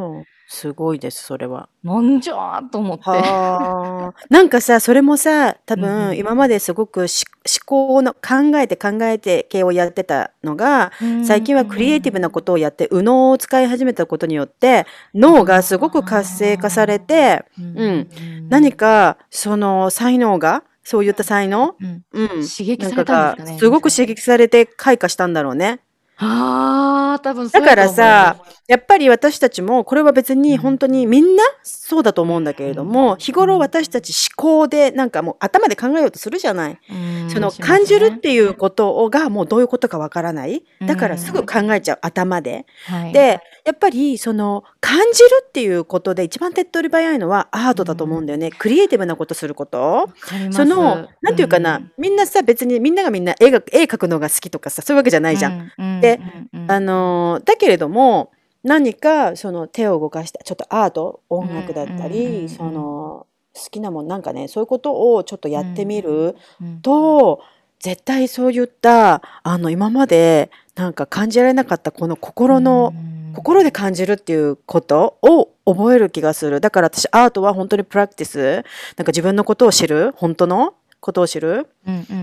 [0.51, 1.69] すごいです、それは。
[1.83, 3.05] なんじゃーと思って。
[3.05, 4.15] はあ。
[4.31, 6.09] なんかさ、それもさ、多うんうん。
[6.09, 10.91] 分今まですごくし思考の考えて考えて系をやってたのが、
[11.23, 18.09] 最近はクリエイティブなことをやって、右脳を使い始めたことによって、脳がすごく活性化されて、うん。
[18.49, 23.53] 何かその才能が、そういった才能、うんうん、刺激されたんですかね。
[23.53, 25.81] がすごく刺激されて開花したんだろうね。
[26.17, 36.79] ああ、多分だからさ、やっぱり私たちも、これは別に本当にみんなそうだと思うんだけれども、日頃私たち思考で、なんかもう頭で考えようとするじゃない。
[36.91, 40.65] うんその感じるっていうことがもうどういうことかわからない。
[40.87, 42.67] だからすぐ考えちゃう、頭で。
[42.87, 48.51] はい、で、やっぱりその感じるっていうことで一番手っ取り早いのはアートだと思うんだよね。
[48.51, 50.11] クリエイティブなことすること。
[50.51, 55.73] その、なんていうかな、みんなさ、別にみんながみんな絵が絵描くのが好きとかさ、そういうわけじゃないじゃん。
[55.83, 56.01] ん。
[56.03, 56.21] で
[56.67, 58.31] あのーだけれども
[58.63, 67.43] 何かその手を動かしたちょっとアート音楽だったり、うんうんうんうんその好きなもんなんかねそういうことをちょっとやってみるうんと、
[67.81, 73.19] 絶対そういったあの今までなんか感じられなかったこの心の、うん。
[73.35, 76.61] 心で感じるっていうことを覚える気がする。
[76.61, 78.65] だから私アートは本当にプラクティス。
[78.97, 80.13] なんか自分のことを知る。
[80.17, 81.69] 本当のことを知る？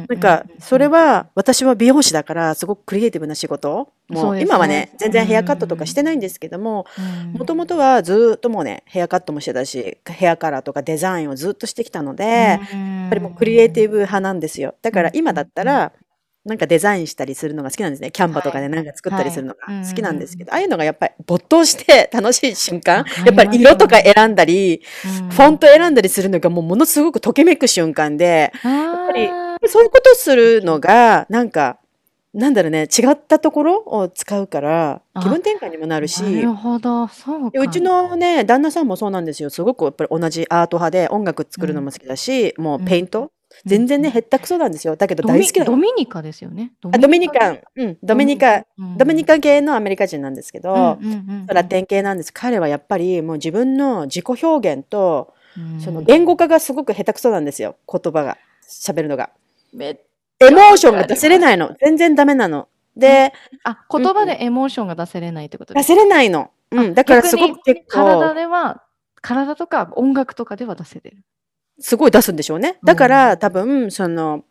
[0.07, 3.89] なんか、それは、私は美容師だから、すごくクリエイティブな仕事？
[4.09, 6.85] もう、今はね、全然ヘアカットとかしてないんですけども、
[7.33, 14.75] もともとはずーっともうね、ヘアカットもしてたし、ヘアカラーとかデザインをずっとしてきたので、やっぱりもうクリエイティブ派なんですよ。
[14.81, 15.93] だから今だったら、
[16.45, 18.11] なんかデザインしたりするのが好きなんですね。
[18.11, 19.87] キャンバとかでなんか作ったりするのがはい。
[19.87, 23.03] 好きなんですけど、ああいうのがやっぱり没頭して楽しい瞬間。
[23.25, 24.81] やっぱり色とか選んだり、
[25.21, 25.29] うん。
[25.29, 29.29] フォント選んだりするのがもうものすごくときめく瞬間で、やぱり
[29.67, 31.79] そういうことするのが、なんか、
[32.33, 39.49] なんだろうね、違ったところを使うから、あ気分転換にもなるし、なるほど、そううちのね、旦那さんもそうなんですよ。
[39.49, 43.31] すごくやっぱり同じアート派で音楽作るのも好きだし、もうペイント、
[43.65, 44.95] 全然ね、へったくそなんですよ。
[44.95, 46.73] だけど大好きだドミニカですよね。
[46.81, 48.65] ドあドミニカン、うん、ドミニカ、
[48.97, 50.99] ドミニカカ系のアメリカ人なんですけど、
[51.47, 52.31] ラテン系なんです。
[52.31, 57.77] 彼はやっぱりもう自分の自己表現と、うんその言語化がすごく下手くそなんですよ。
[57.89, 59.29] 言葉が、喋るのが。
[59.79, 61.73] エモーションが出せれないの。
[61.79, 62.67] 全然ダメなの。
[62.97, 63.31] で、
[63.63, 66.51] あ、言葉でエモーションが出せれないってことです出せれないの。
[66.71, 66.93] うん。
[66.93, 68.83] だからすごく結体構、では、
[69.21, 71.23] 体とか音楽とかでは出せてる。
[71.79, 72.77] すごい出すんでしょうね。
[72.83, 74.43] だから多分、その、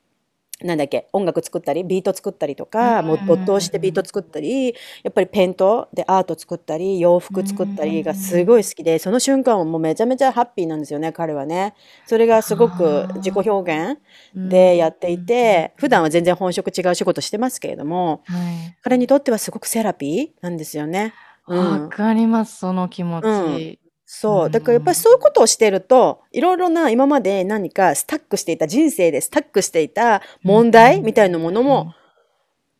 [0.62, 4.68] なんだっけ音楽作ったりビート作ったりとか、もう没頭してビート作ったり
[5.02, 11.74] やっぱりペントでアート作ったり洋服作ったりがすごい好きでその瞬間はもうめちゃめちゃハッピーなんですよね彼はね
[12.06, 13.98] それがすごく自己表現
[14.34, 18.76] でやっていて普段は全然本職違う仕事してますけれども、はい。
[18.82, 21.14] 彼にとってはすごくセラピーなんですよね。
[21.46, 23.83] うんわかります、その気持ち。
[24.06, 24.50] そう。
[24.50, 31.94] だからやっぱりそういうことをしてると、いろいろな今まで何かスタックしていた、人生でスタックしていた問題みたいなものも、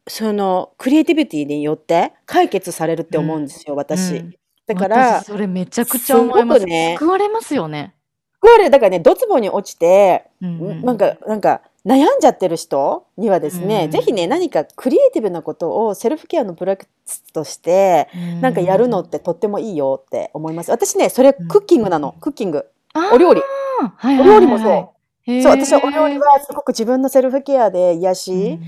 [0.07, 4.17] そのクリエイティビティによって解決されるって思うんですよ、私。
[4.17, 4.35] うん
[4.67, 6.65] だから私、それめちゃくちゃ思います。
[6.65, 7.95] ね救われますよね。
[8.41, 13.91] これ、だからね、ドツボに落ちて、うんうんなんか、なんか、悩んじゃってる人にはですね、うん。
[13.91, 18.09] ぜひね、何かクリエイティブなことをセルフケアのプラクティスとして、
[18.41, 20.71] なんかやるのってとってもいいよって思います。
[20.71, 22.15] 私ね、それクッキングなの。
[22.21, 22.67] クッキング。
[23.13, 23.43] お料理。
[23.97, 24.95] はいお料理もそ
[25.27, 25.33] う。
[25.33, 28.59] うそう、私はお料理はすごく自分のセルフケアで癒し、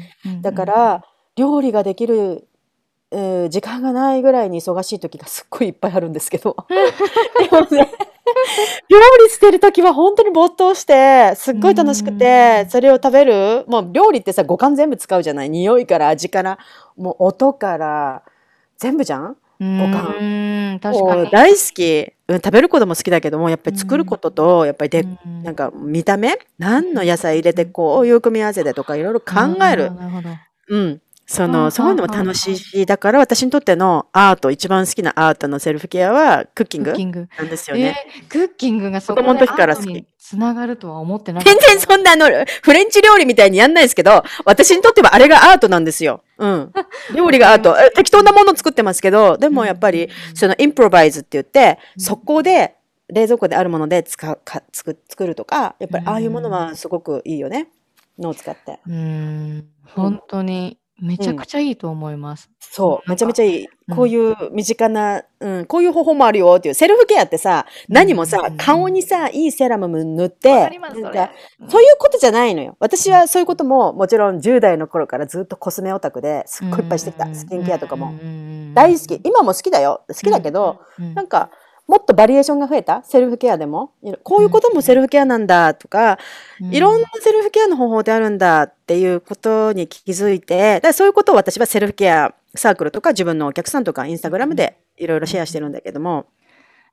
[0.43, 1.05] だか、ら
[1.37, 2.49] 料理ができる、
[3.13, 6.57] えー時間がないぐらいに忙しい時がすっごいいっぱいあるんですけど。
[6.69, 6.75] で
[7.57, 7.91] もね
[8.91, 15.51] 料理してる時は本当に没頭してすっごい楽しくてそれを食べるもう料理ってさ五感全部使うじゃない？
[15.51, 16.59] 匂いから味から。
[16.97, 18.23] もう音から
[18.79, 19.37] 全部じゃん？
[19.61, 20.17] うん、五感。
[20.21, 20.25] う
[20.75, 21.31] ん確かに。
[21.31, 25.43] 大好き、うん、食べることも好きだけどもやっぱり作ることとやっぱりで、うん。
[25.45, 26.37] なんか見た目？
[26.59, 29.35] 何の野菜入れてこういう組み合わせでとかいろいろ考
[29.73, 29.95] える。
[29.95, 30.29] なるほど。
[30.71, 31.01] うん。
[31.27, 37.29] そはあの、そういうのも楽しいし、だから私にとってのアート、一番好きなアートのセルフケアはクッキングクッキング。
[37.37, 38.07] なんですよえね。
[38.29, 41.61] ークッキングがそこで時から好きアートにつながるとは思ってなかった。
[41.61, 42.27] 全然そんなあの、
[42.63, 46.23] フレンチ料理みたいにやんないですけど、私にとってはあれがアートなんですよ。
[46.39, 46.73] うん。
[47.17, 47.77] 料理がアート。
[47.77, 52.77] え適当なもの作ってますけど、でもやっぱり、そのインプロバイズって言って、速攻で
[53.09, 57.69] 冷蔵庫であるもので使う、か作作るとか、やっぱりああいうものはすごくいいよね。
[58.17, 58.79] 脳を使って。
[58.87, 62.51] うーん、本当にめちゃくちゃいいと思います。
[62.59, 63.65] そう、めちゃめちゃいい。
[63.65, 71.69] うんこういう身近な、うん、こういう方法もあるよっていう、セルフケアってさ、何もさうん、顔にさ、いいセラム塗ってり、ますそなんかれ。
[71.69, 72.77] そういうことじゃないのよ。
[72.81, 77.33] 私はそういうことも、もちろん10代の頃からずっとコスメオタクですっごいいっぱいしてきた。
[77.33, 78.13] スキンケアとかも。
[78.75, 79.21] 大好き。
[79.23, 80.03] 今も好きだよ。
[80.09, 81.51] 好きだけど、、うんなんか、
[81.87, 83.03] もっとバリエーションが増えた？
[83.05, 83.93] セルフケアでも？
[84.25, 86.19] こういうこともセルフケアなんだとか、
[86.61, 96.27] いろんなセルフケアの方法であるんだっていうことに気づいて、だそういうことを私はセルフケアサークルとか自分のお客さんとかインスタグラムでいろいろシェアしてるんだけども、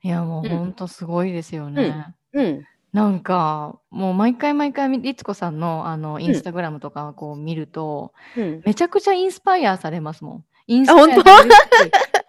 [0.03, 2.13] いやもううん本当すごいですよね。
[2.33, 8.61] うん、なんかもう毎回毎回律子さんのあのインスタグラムとかをこう見ると、うん。
[8.63, 10.45] めちゃくちゃインスパイアされますもん。
[10.67, 11.23] インスパイア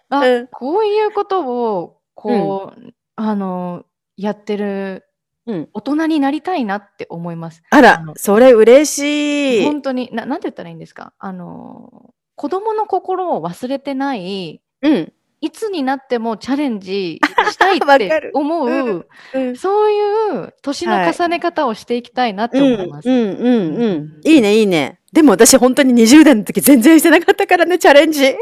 [0.09, 0.47] あ、 うん。
[0.47, 1.45] こういうこと
[1.81, 3.85] をこう、あの
[4.17, 5.03] やってる
[5.45, 7.61] うん大人になりたいなって思います。
[7.69, 9.65] あらそれ嬉しい。
[9.65, 11.13] 本当にななんて言ったらいいんですか？
[11.19, 15.13] あの子供の心を忘れてないうん。
[15.41, 17.19] いつになってもチャレンジ
[17.51, 19.55] したいってる思う、うんうん。
[19.55, 23.09] そういう年の重ね方をしていきたいなって思います。
[23.09, 24.21] うんうんうんうん。
[24.25, 24.99] いいねいいね。
[25.13, 28.35] でも私本当に20代の時全然してなかったからね、チャレンジ。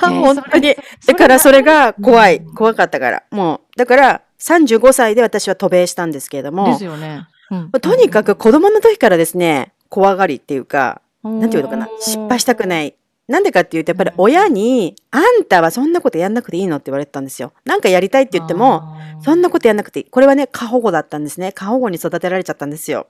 [0.00, 0.74] 本当に。
[1.06, 2.40] だからそれが怖い。
[2.54, 3.22] 怖かったから。
[3.30, 7.26] もう、だから35歳で私は渡米したんですけれどもです、よね。
[7.50, 12.66] うんとにかく子供の時からですね、怖がりっていうか、なんていうのかな、失敗したくい。
[12.66, 12.94] ない。
[13.28, 17.52] なんでかっていうと、やっぱり親に、あんたはそんなことやんなくていいのって言われてたんですよ。
[17.64, 18.82] なんかやりたいって言っても、
[19.22, 20.06] そんなことやんなくていい。
[20.06, 21.52] これはね、過保護だったんですね。
[21.52, 23.06] 過保護に育てられちゃったんですよ。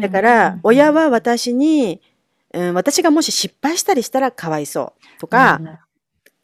[0.00, 2.00] だから、親は私に、
[2.54, 5.60] うん、私がもし失敗したりしたらかわいそうとか、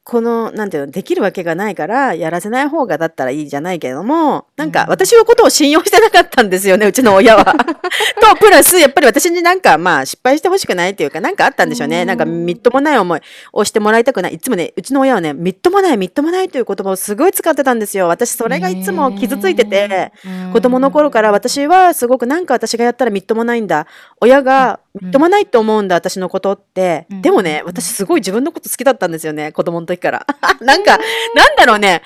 [0.07, 7.45] この、なんていうの、できるわけがないから、やらせない方がだったらいいじゃないけれども、なんかうん私のことを信用してなかったんですよね、うちの親は。
[8.21, 12.03] と、プラス、やっぱり私になんか、まあ、失敗してほしくないっていうか、なんかあったんでしょうね。
[12.03, 13.21] うんなんか、みっともない思い
[13.55, 14.35] をしてもらいたくない。
[14.35, 18.09] いつもね、うちの親はね、みっともない、みっともないという言葉をすごい使ってたんですよ。
[18.09, 20.13] 私、それがいつも傷ついてて、
[20.53, 23.87] 子供の頃から私はすごくなんか私がやったらみっともないんだ。
[24.21, 27.07] 親がみっともないと思うんだ、私のことって。
[27.11, 27.23] うん。
[27.23, 30.27] でもね、私すごい自分のこと好きだったんですよね、子供の時から。
[30.61, 30.99] なんか、
[31.35, 32.03] なんだろうね。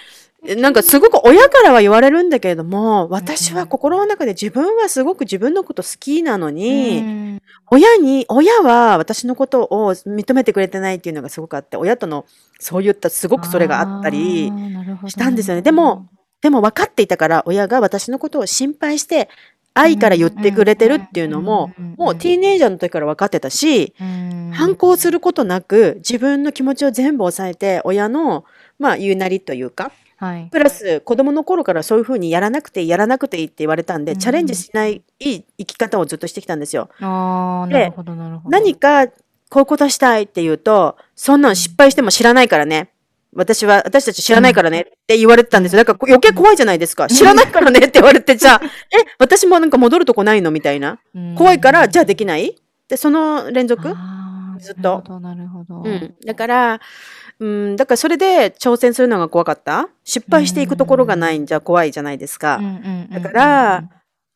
[0.57, 12.25] なんかすごく親からは言われるんだけれども、私は心の中で自分はすごく自分のこと好きなのに、に、親に、親は私のことを認めてくれてないっていうのがすごくあって、親との
[12.61, 14.53] そういったすごくそれがあったり、
[15.09, 15.63] したんですよね。
[15.63, 16.07] でも、
[16.41, 19.29] でも分かっていたから、親が私のことを心配して、
[19.75, 23.95] 愛から言ってくれてるっていうのも、もうティーネイジャーの時から分かってたし、
[24.53, 28.45] 反抗することなく、自分の気持ちを全部抑えて、親の、
[28.79, 30.49] まあ、言うなりというか、はい。
[30.51, 36.91] プラス子供の頃からそういうふうにやらなくていいやらなくていいって言われたんで、うんチャレンジしないいい生き方をずっとしてきたんですよ。
[36.99, 38.51] でなるほど、なるほど。
[38.51, 39.13] 何かこ
[39.57, 42.91] ういうことしたいって言うと、そんなん失敗しても知らないからね。
[43.35, 45.85] 私は、私たち知らないからねって言われてたんですよ。
[45.85, 47.09] だから余計怖いじゃないですか。
[47.09, 48.61] 知らないからねって言われて、じゃあ、
[48.91, 50.99] え、私もなんか戻るとこないのみたいな。
[51.15, 52.57] うん怖いから、じゃあできない？
[52.89, 53.95] で、その連続？
[54.61, 55.83] ずっとなるほど。
[55.83, 56.15] うん。
[56.27, 56.81] だから、
[57.39, 59.89] うん、だからそれで挑戦するのが怖かった。
[60.05, 62.61] 失敗していくところがないんじゃ怖いじゃないですか。
[63.13, 63.85] だから、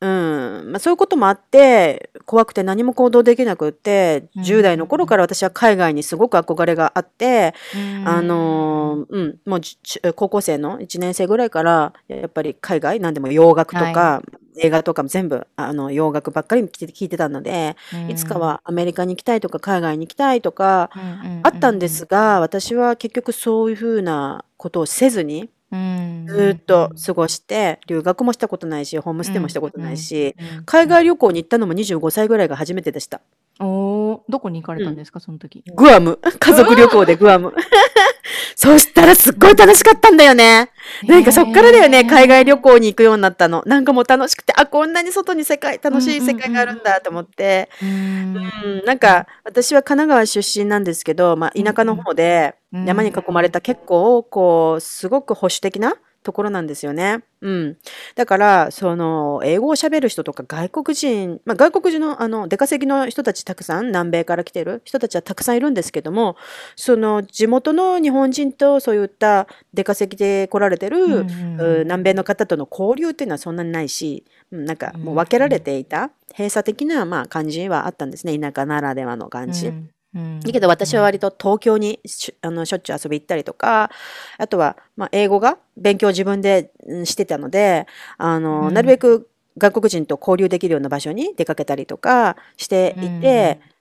[0.02, 4.42] うん、まあ、そういうこともあって、怖くて何も行動できなくって、うん。
[4.42, 8.08] 10代の頃から私は海外にすごく憧れがあって、うん。
[8.08, 14.22] あのーうん、もうじゅ高校生の1年生ぐらいから、やっぱり海外、何でも洋楽とか、は
[14.58, 18.10] 映画とかも全部、あの、洋楽ばっかり聞いて聞いてたので、うん。
[18.10, 21.40] いつかはアメリカに行きたいとか、海外に行きたいとか、うんうんうん。
[21.44, 33.20] あったんですが、私は結局そういうふうなことをせずに、うんずーっと過ごして、留学もしたことないし、ホームステイもしたことないし、うんうん海外旅行に行ったのも25歳ぐらいが初めてでした。
[33.58, 35.64] おーどこに行かれたんですか、その時？
[35.74, 36.18] グアム。
[36.38, 37.54] 家族旅行でグアム。
[38.54, 40.70] そしたらすっごい楽しかったんだよね。
[41.04, 43.62] なんかそっからだよね、海外旅行に行くようになったの。
[43.66, 47.68] なんかもう楽しくて、あ、こんなに外に世界、楽しい世界があるんだと思って。
[47.82, 57.24] うんうん、なんか私は神奈川出身なんですけど、まあ、田舎の方でうん山に囲まれた結構こうすごく保守的なところなんですよね。
[57.40, 57.76] うん、
[58.14, 66.36] だからその英語を喋る人とか外国人、まあ、外国人のあの出稼ぎの人たちたくさん南米から来てる人たちはたくさんいるんですけども
[66.76, 78.38] その地元の日本人とそういった出稼ぎで来られてる、うんう南米の方との交流っていうのはそんなにないし、うんなんかもう分けられていた、閉鎖的なまあ感じはあったんですね。
[78.38, 79.68] 田舎ならではの感じ。
[79.68, 80.40] うんうん。
[80.40, 83.90] だけど私は割と東京にしあのしょっちゅう遊び行ったりとか
[84.38, 87.86] あとはまあ英語が勉強自分でうんしてたので
[88.18, 88.74] あの、うん。
[88.74, 93.71] なるべく外国人と交流できるような場所に出かけたりとかしていて、うん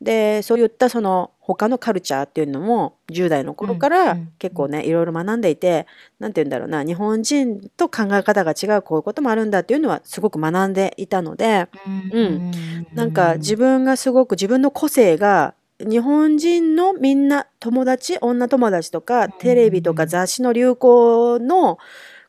[0.00, 4.32] でそういったその他のカルチャーっていうのも10代の頃からうんうん。
[4.38, 5.86] 結構ねいろいろ学んでいて
[6.18, 11.68] 何て言うんだろうな日本人と考え方が違うこういうこともあるんだっていうのはすごく学んでいたので。
[12.12, 12.52] うん
[12.94, 21.78] なんか自分がすごく自分の個性が日本人のみんな友達女友達とかテレビとか雑誌の流行の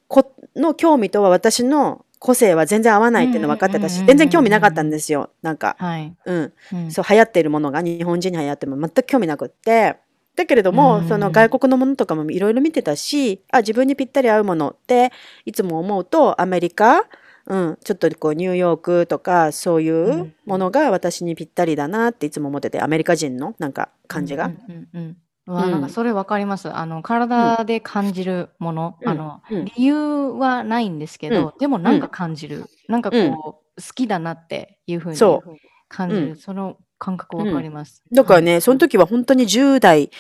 [0.10, 5.30] この興味とは私の個性は全然合わないっていうの分かってたしうん全然興味なかったんですよ。
[5.42, 6.54] なんかはい、うん。
[6.74, 6.92] うん。
[6.92, 9.98] そう流行っているものが日本人に流行っても全く興味なくって。
[10.36, 15.12] だけれども、うんその外国のものとかもいろいろ見てたしあ自分にぴったり合うものって
[15.46, 17.06] いつも思うとアメリカ、
[17.48, 24.46] うん、ちょっとこうニューヨークとかそういうものが私にぴったりだなっていつも思っててアメリカ人のなんか感じが。
[24.46, 25.82] うんうんうんわうんなん。
[25.82, 26.70] かそれわかります？
[26.72, 29.66] あの体で感じるもの、うんあのうん。
[29.66, 29.96] 理由
[30.32, 33.34] はないんですけど、でもなんか感じる、なんかこう、うん。
[33.34, 33.54] 好
[33.94, 35.44] きだなっていうふうにそ
[35.88, 36.36] 感じる、うん。
[36.36, 38.04] その感覚わかります？
[38.12, 40.12] だからね、その時は本当に10代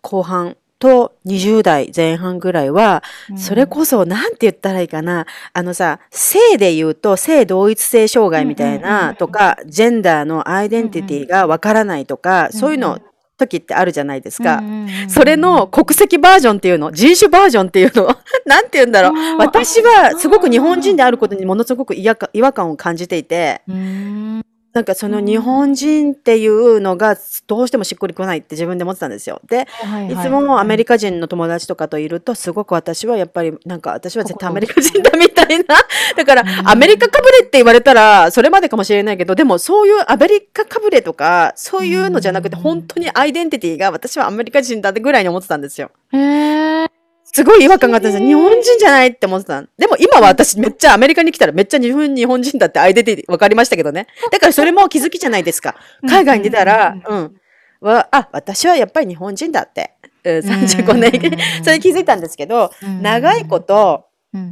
[0.00, 3.38] 後半と20代前半ぐらいは、うん。
[3.38, 5.26] それこそ、なんて言ったらいいかな。
[5.52, 12.98] あのさ、性で言うと、性同一性障害みたいなんとか、ジェンダーのアイデンティティがわからないとか、そういうの
[13.40, 14.62] 時ってあるじゃないですか。
[15.08, 18.16] それの国籍バージョンっていうの、人種バージョンっていうの、
[18.46, 19.12] なんて言うんだろう。
[19.38, 22.08] 私はすごく日本人であることにものすごく違
[22.42, 23.62] 和感を感じていて、
[24.72, 27.16] なんかその日本人っていうのが
[27.48, 29.40] どうしてもしっくりこないって自分で思ってたんですよ。
[29.48, 35.64] で、はいつもアメリカ人の友達とかといると、すごく私はやっぱり、なんか私は絶対アメリカ人だみたいな。
[36.16, 45.90] だから、アメリカかぶれって言われたら、それまでかもしれないけど、でもそういうアメリカかぶれとか、そういうのじゃなくて、うん本当にアイデンティティが私はアメリカ人だってぐらいに思ってたんですよ。
[46.12, 46.89] へー
[47.32, 48.26] すごい違和感があったんですよ。
[48.26, 49.62] 日本人じゃないって思ってた。
[49.78, 54.08] でも今は私めっちゃアメリカに来たらめっちゃ日本日本人だってアイデンティティ分かりましたけどね。
[54.32, 55.76] だからそれも気づきじゃないですか。
[56.08, 57.36] 海外に出たら、うん。
[57.80, 59.92] わあ、私はやっぱり日本人だって。
[60.22, 64.04] うん、35年うん それ気づいたんですけど、うん長いこと、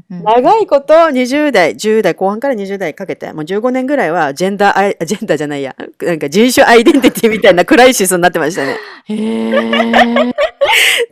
[0.09, 8.77] 長いこと20代、10代後半から20代かけて、もう15年ぐらいはジェンダーアイ、ジェンダーじゃないや、なんか人種アイデンティティみたいなクライシスになってましたね。
[9.09, 10.33] へー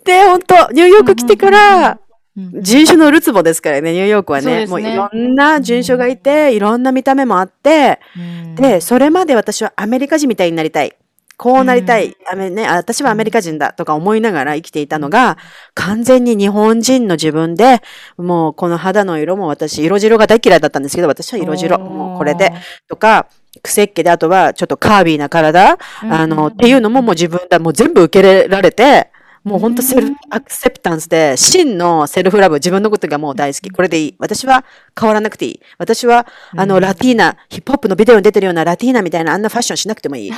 [0.07, 1.99] で、本当ニューヨーク来てから、うん
[2.37, 4.45] 人種のるつぼですからね、ニューヨークはね。
[4.45, 10.95] そうねもういろんな人種がいて、いろんな見た目もあって、うんで、それまで私はアメリカ人みたいになりたい。
[11.39, 12.15] こうなりたい。
[12.31, 15.39] アメね、あ私はアメリカ人だとか思いながら生きていたのが、
[15.75, 17.81] 完全に日本人の自分で、
[18.19, 21.79] もうこの肌の色も私、色白が大嫌いだったんですけど、私は色白。
[21.79, 22.53] もうこれで。
[22.89, 23.29] とか、
[23.63, 29.11] 癖っ気で、あとはちょっとカービーな体、あの、っていうのももう自分だ、もう全部受け入れられて、
[29.47, 33.71] もう本当セルフアクセプタンスで、真のセルフラブ、自分のことがもう大好き。
[33.71, 34.17] これでいい。
[34.19, 34.65] 私は
[34.99, 35.61] 変わらなくていい。
[35.79, 36.27] 私は、
[36.57, 40.33] あの、ラティーナ、ヒップホップのビデオに出てるようなラティーナみたいなあんなファッションしなくてもいい。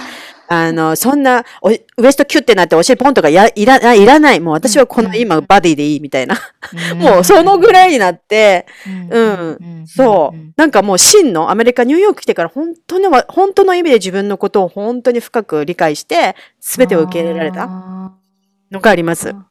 [0.49, 4.41] あの、そんな、おウエストキュッてなってお尻ポンとかやいらいらない。
[4.41, 6.37] もう私はこの今バディでいいみたいな。
[6.97, 8.67] もうそのぐらいになって、
[9.11, 9.85] うん。
[9.87, 10.53] そう。
[10.57, 18.18] なんかもう真のアメリカ、ニューヨーク来てから本当にわ、本当の意味で自分のことを本当に深く理解して、すべてを受け入れられたあ
[18.71, 19.29] のがあります。
[19.31, 19.43] ー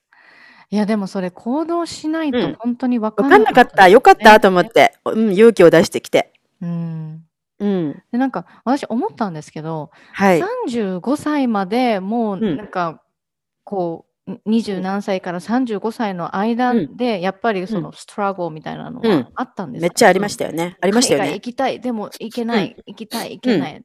[0.70, 3.88] いや、でもそれ行動しないとうん本当に分かわんかんなかった。
[3.88, 4.94] よかったと思って。
[5.06, 6.34] うん、勇気を出してきて。
[6.62, 7.24] うん。
[7.60, 8.04] うん。
[8.12, 10.42] で、なんか私思ったんですけど、はい。
[10.68, 13.02] 35歳までもううんなんか、
[13.64, 19.84] こう、二十何歳から35歳の間うんで、やっぱりそのストラゴみたいなのうんはあったんですか？
[19.84, 20.76] めっちゃありましたよね。
[20.82, 21.40] ありましたよね行。
[21.42, 23.82] きたい、でも行けない、行きたい、行けない。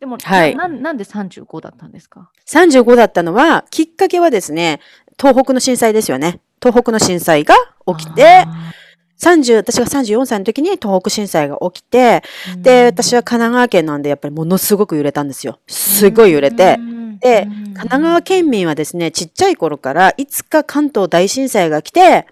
[0.00, 4.80] でも、はいななんで35だったんですか？35だったのは、きっかけはですね、
[5.18, 6.40] 東北の震災ですよね。
[6.62, 7.54] 東北の震災が
[7.86, 8.72] 起きて、あ
[9.20, 15.60] 30、私が34歳の時に東北震災が起きて、ーで、私は神奈川県なんで、やっぱりものすごく揺れたんですよ。
[15.66, 16.78] すごい揺れて。
[17.20, 22.26] で、神奈川県民はですね、ちっちゃい頃から、いつか関東大震災が来て、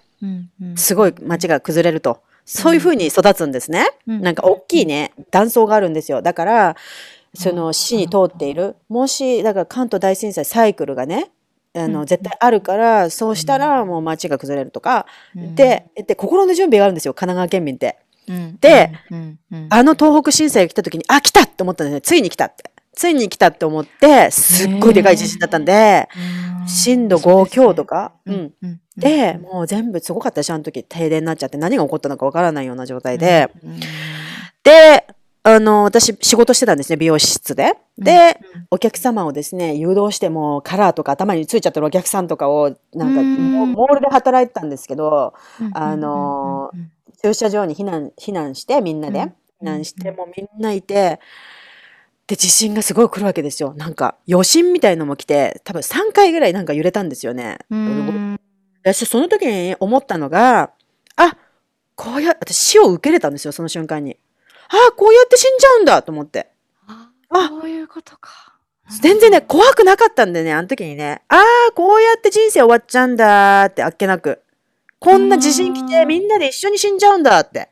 [0.77, 2.23] すごい街が崩れると。
[2.47, 3.91] そういう風に育つんですね。
[4.07, 6.23] なんか大きいね、断層があるんですよ。
[6.23, 6.77] だから、
[7.39, 11.30] その市に通っている、もし、だから関東大震災サイクルがね、
[11.72, 12.07] あの、うん。
[12.07, 15.55] 絶対あるから、そうしたらもう街が崩れるとか、うん。
[15.55, 17.99] で、で、心の準備があるんですよ、神奈川県民って。
[18.26, 18.59] うん。
[18.61, 18.93] で、
[19.70, 22.01] あの東北震災が来た時に、あ、来たって思ったんですね。
[22.01, 22.72] ついに来たって。
[22.93, 26.09] ついに来たって思って、すっごいでかい地震だったんで、
[26.61, 26.68] うん。
[26.68, 28.53] 震度5強とか、うん。
[28.61, 28.80] うん。
[28.97, 30.82] で、もう全部すごかったし、あの時。
[30.82, 33.49] 停電になっちゃって何が起こったのかわからないような状態で。
[33.62, 33.78] うん。
[34.64, 35.07] で、
[35.55, 37.72] あの、私仕事してたんですね、美容室で。
[37.96, 46.90] で、うんお客様をですね、誘導してもカラーとか頭についちゃってるお客さんとかを、なんか、うんモモールで働いてたんですけど、うんあのうん
[47.20, 51.18] 駐車場に避難、避難して、みんなで、うん避難して、もうみんないて、
[52.28, 53.74] で、地震がすごい来るわけですよ。
[53.74, 57.59] なんか、余震みたいのも来て、多分3回ぐらいなんか揺れたんですよね。
[57.70, 58.40] うん
[58.84, 60.70] 私、その時に思ったのが、
[61.16, 61.36] あ、
[61.96, 64.16] こうや、私死を受け入れたんですよ、その瞬間に。
[64.69, 66.49] あ、こうやって死んじゃうんだと思って。
[66.87, 68.31] ああそういうことか。
[69.01, 74.41] 全然ね、怖くなかったんでね、あの時にね、ああ、こうやって人生終わっちゃうんだって、あっけなく。
[74.99, 77.69] こんな地震来て、うんみんなで一緒に死んじゃうんだって。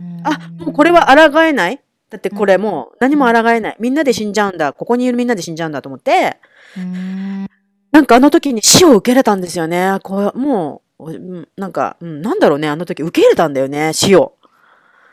[0.00, 1.80] うんあ、もうこれは抗えない？
[2.10, 3.76] だってこれもう何も抗えない。
[3.78, 4.72] みんなで死んじゃうんだ。
[4.72, 6.36] ここにいるみんなで死んじゃうんだと思って、
[6.76, 7.46] うん
[7.92, 9.98] なんかあの時に死を受け入れたんですよね。
[10.02, 14.34] こう、もう、うんなんか、うんなんだろうね、あの時受け入れたんだよね、死を。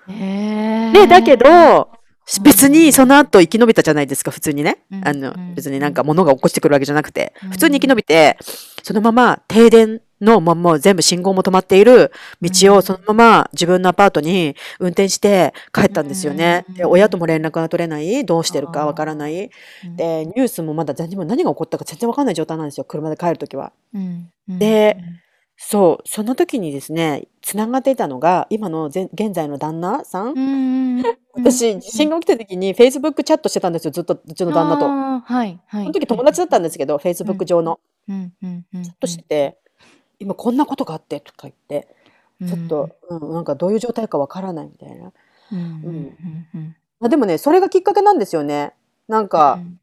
[0.07, 1.89] で、だけど、
[2.41, 4.77] 別にその後生き延びたじゃないですか、普通にね。
[4.91, 7.33] うんあのうん、別になんか物が起こしてくるわけじゃなくて。
[7.43, 8.37] うん、普通に生き延びて、
[8.81, 16.65] そのまま停電のまま全部信号も止まっている道をそのまま自分のアパートに運転して帰ったんですよね。
[16.69, 19.51] うんで、親とも連絡が取れない、どうしてるかわからない。
[19.97, 23.73] で、ニュースもまだ何も何が起こったか全然わかんない状態なんですよ、車で帰るときは。
[24.47, 24.97] で
[25.55, 30.31] そう、その時にですね、つながっていたのが、今のぜ現在の旦那さん？
[30.31, 31.03] うんうん
[31.35, 34.85] 私、地震が起きた時に Facebook チャットしてたんですよ、ずっと、うちの旦那と。
[34.87, 35.83] はいはい。
[35.83, 37.79] その時友達だったんですけど、Facebook 上の。
[38.07, 39.57] うんうんうんチャットしてて、
[40.19, 41.87] 今こんなことがあってとか言って、
[42.45, 45.11] ちょっと、うん、なんかどういう状態かわからないみたいな。
[45.51, 48.73] うんうんうんうんまあ、でもね、それがきっかけなんですよね。
[49.07, 49.79] なんうか、ん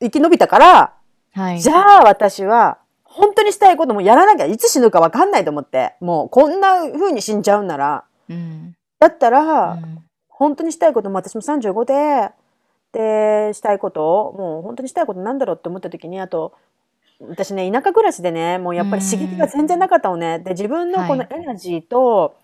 [0.00, 0.94] 生き延びたから、
[1.32, 1.60] はい。
[1.60, 2.78] じゃあ私は、
[3.14, 10.04] 本当にしたいこともやらなきゃ、いつ死ぬかわかんないと思って、もうこんな風に死んじゃうんなら、うんだったら、うん
[10.36, 12.32] 本当にしたいことも私も35で、
[12.92, 16.54] で、したいことを、もう本当にしたいことなんだろうって思った時に、あと、
[17.20, 20.40] 私ね、田舎暮らしでね、もうやっぱり刺激が全然なかったのね。
[20.40, 22.34] で、自分のこのはいエナジーと、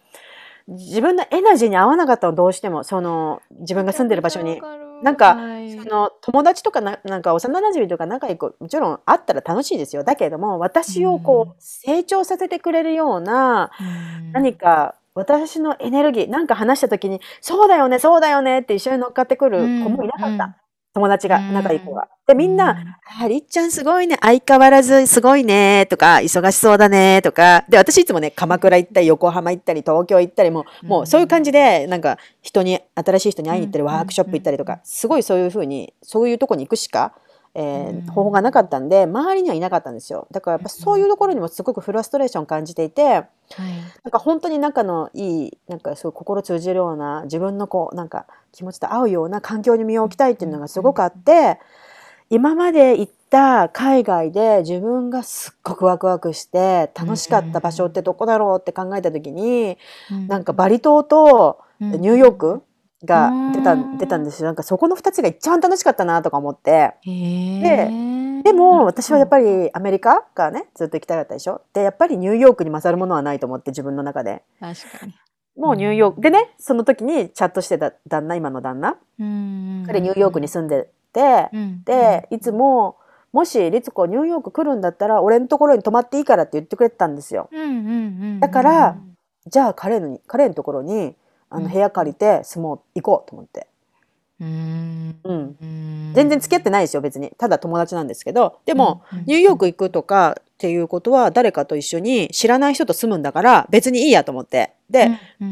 [0.69, 2.85] 自分のエナジーに合わなかったの、どうしても。
[2.85, 4.63] その、自分が住んでる場所に。
[5.03, 5.71] なんかはい。
[5.79, 10.05] その友達とかななんか幼馴染とか仲良くもちろんあったら楽しいですよ。
[10.05, 14.33] だけれども私をこう成長させてくれるようなうん。
[14.33, 20.55] 何か私のエネルギーなんか話した時に「そうだよねそうだよね」って一緒に乗っかってくる子もいなかった、うん
[20.95, 21.55] 友達がうん。
[21.55, 22.09] 仲いい子が。
[22.27, 22.79] でみんなうん
[23.25, 24.17] 「ありっちゃんすごいね。
[24.21, 27.65] 相変わらずすごいね」とか「忙しそうだね」とか。
[27.69, 33.91] で私いつもね鎌倉行ったり横浜行ったり東京行ったりももううんそういう感じでなんか人に新しい人に会いに行ったりうん。
[33.91, 37.13] ワークショップ行ったりとうんかすごいそういうふうにそういうとこに行くしか、
[37.55, 38.03] えーうん。
[38.03, 40.29] 方法がなかったんで周りにはいなかったんですよ。
[40.31, 43.27] だからやっぱそういうところにもすごくフラストレーション感じていてはい。
[44.05, 51.59] なんか本当に仲のいいなんかすごい心通じるような自分のこうなんか気持ちと合うような環境に身を置きたいっていうのがすごくあって
[52.31, 59.79] 今までいた海外で自分がすっごくワクワクして楽しかった場所ってどこだろうって考えた時に、
[60.29, 62.63] なんかバリ島とニューヨーク
[63.05, 64.47] が出た,、出たんですよ。
[64.47, 66.95] なんかそこの2つが一番楽しかったなとか思って。
[67.05, 67.91] で、
[68.45, 71.63] でも私はやっぱりアメリカがね、ずっと行きたかったでしょ？
[71.73, 74.43] で、やっぱりニューヨークに勝るものはないと思って自分の中で。
[74.61, 75.15] 確かに。
[75.57, 78.97] もうニューヨーク、でね、その時にチャットしてた旦那、今の旦那。
[79.19, 81.51] 彼ニューヨークに住んでて、
[81.85, 82.97] で、いつも、
[83.33, 87.49] もし律子ニューヨーク来るんだったら俺のところに泊まっていいからって言ってくれてたんですよ。
[88.41, 88.97] だから
[89.47, 91.15] じゃあ彼の彼のところに
[91.51, 93.67] あの部屋借りて住もう行こうと思って。
[94.41, 97.31] うん、全然付き合ってないですよ別に。
[97.37, 98.59] ただ友達なんですけど。
[98.65, 104.73] でも、ニューヨーク行くとかっていうことは誰かと一緒に知らない人と住むんだから別にいいやと思って。
[104.89, 105.11] で、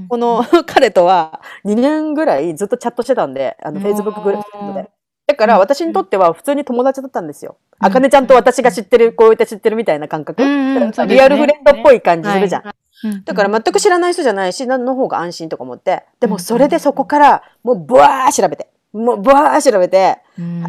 [0.08, 4.90] この彼とは2年ぐらいずっとチャットしてたんであのフェイスブックグループで
[5.28, 7.58] だから私にとっては普通に友達だったんですよ。
[7.78, 10.42] あかねちゃんと私が知ってる、こうやって知ってるみたいな感覚。
[10.42, 13.24] リアルフレンドっぽい感じするじゃん。
[13.26, 16.06] だから全く知らない人じゃないし、何の方が安心とか思って。
[16.18, 18.70] でもそれでそこから、もうブワー調べて。
[18.94, 20.16] もうブワー調べて、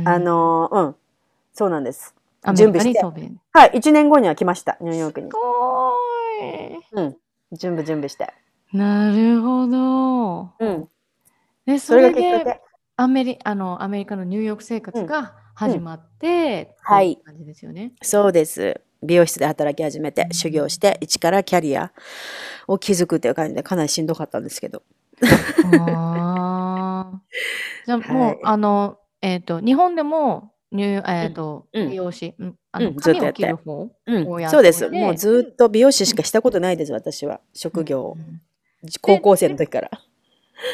[0.03, 0.95] あのうん。
[1.53, 2.13] そうなんです。
[2.53, 2.99] 準備して。
[3.53, 5.31] はい、1年後には来ました、ニューヨークに。
[5.31, 5.93] すご
[7.01, 7.01] い。
[7.01, 7.17] うん。
[7.53, 8.33] 準備準備して。
[8.73, 10.51] なるほど。
[10.59, 10.89] うん。
[11.65, 12.61] で、それがきっかけ。
[13.01, 17.17] アメリあのアメリカのニューヨーク生活が始まって、はい。
[17.23, 17.93] 感じですよね。
[18.01, 18.81] そうです。
[19.01, 21.93] 美容室で働き始めて、修行して、一からキャリア
[22.67, 24.83] を築くっていう感じで、かなりしんどかったんですけど。
[25.79, 27.21] あ
[27.85, 34.89] じゃあ もう、はい、あの、えっ、ー、と、日本でも、ニュえっ、ー、と、うん、美容師、うん、あの、髪を切る方、うん、そうです。
[34.89, 37.39] もうずっと美容師しかしたことないです、私は。
[37.53, 38.17] 職業、
[39.01, 39.89] 高校生の時から。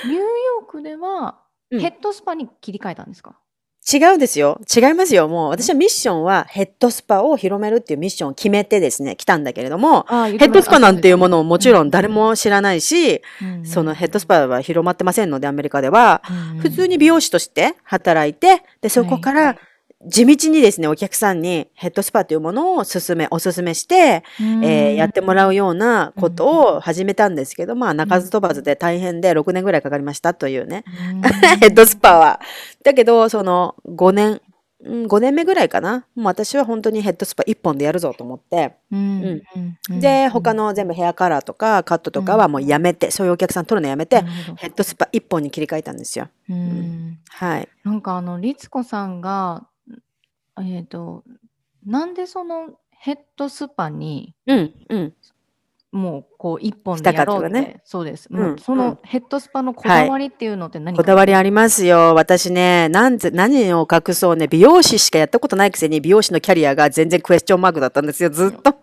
[0.05, 3.37] ニューヨークでは、ヘッドスパに切り替えたんですか？
[3.93, 4.59] 違うんですよ。
[4.75, 5.27] 違いますよ。
[5.27, 13.21] もう私はミッションはヘッドスパを広めるっていうミッションを決めてですね、来たんだけれども、ヘッドスパなんていうものをもちろん誰も知らないし、
[13.63, 16.23] そのヘッドスパは広まってませんので、アメリカでは、
[16.61, 19.57] 普通に美容師として働いて、で、そこから
[20.07, 30.83] 地道にですね、お客さんにヘッドスパというものを勧め、お勧めして、えー、やってもらうようなことを始めたんですけど、まあ、鳴かず飛ばずで大変で6年ぐらいかかりましたというね、
[31.59, 32.39] ヘッドスパは。
[32.83, 34.41] だけど、その5年、
[34.83, 36.05] 5年目ぐらいかな。
[36.15, 38.75] もう私は本当にヘッドスパ1本でやるぞと思って。
[38.91, 39.41] うん
[39.89, 44.21] うん、で、他の全部ヘアカラーとかカットとかはもうやめて、そういうお客さん取るのやめて、
[44.57, 46.27] ヘッドスパ1本に切り替えたんですよ。
[47.29, 47.69] はい。
[47.83, 49.65] なんかあの、律子さんが
[50.61, 51.23] えっと、
[51.85, 55.13] なんでそのヘッドスパに、うんうん。
[55.95, 58.29] もうこう一本でやろうって、ね、そうです。
[58.29, 62.13] もうそのヘッドスパのこだわりっていうのって何こだわりありますよ。
[62.15, 68.75] 私ね、なんぜ何を隠そうね、美容師しかやったことないくせに美容師のキャリアが全然クエスチョンマークだったんですよ、ずっと。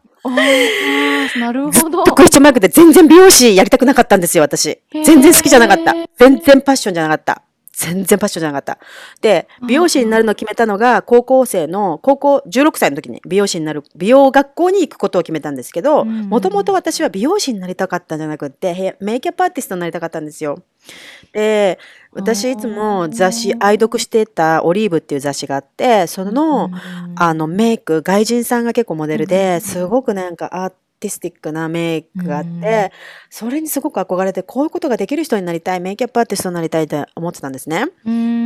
[1.38, 2.04] なるほど。
[2.04, 4.78] クエスチョンマークで全然美容師やりたくなかったんですよ、私。
[4.90, 5.94] 全然好きじゃなかった。
[6.16, 7.42] 全然パッションじゃなかった。
[7.82, 8.78] 全然パッションじゃなかった。
[9.20, 20.62] で、美容師になるのを決めたのが、高校生の、高校16歳の時に美容師になる、美容学校に行くことを決めたんですけど、もともと私は美容師になりたかったんじゃなくて、メイキャップアーティストになりたかったんですよ。
[21.32, 21.80] で、
[22.12, 26.70] 私いつも雑誌、愛読してたオリーブっていう雑誌があって、その、
[27.16, 30.72] あのメイク、外人さんが結構モデルで、すごくなんかアー
[31.02, 32.92] ティスティックなメイクがあって、
[33.28, 37.86] それにすごく憧れて、こういうことができる人になりたい、メイキャップアーティストになりたいって思ってたんですね。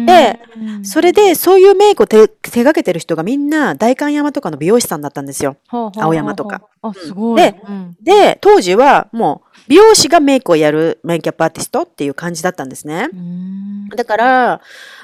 [0.07, 0.41] で、
[0.83, 5.57] それで、そういうメイクを手手がけてる人がみんな、代官山とかの美容師さんだったんですよ。
[5.71, 6.63] 青山とか。
[6.81, 7.43] あ、すごい。
[7.43, 7.55] で、
[8.01, 13.09] で、当時はもう、美容師がメイクをやるメイキャップアーティストっていう感じだったんですね。
[13.95, 14.61] だから、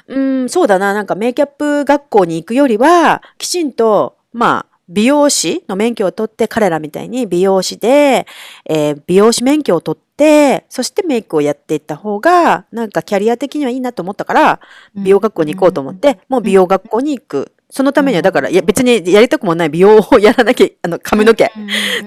[0.07, 8.27] うん、そうだな、なんかメイキャップ学校に行くよりは、きちんと、まあ、美容師の免許を取って、彼らみたいに美容師で、
[8.69, 14.59] えー、美容師免許を取って、そしてメイクをやっていった方が、なんかキャリア的にはいいなと思ったから、
[14.95, 17.51] 美容学校に行こうと思って、もう美容学校に行く。
[17.71, 21.51] そのためには、だから、いや、別にやりたくもない美容をやらなきゃ、 あの、髪の毛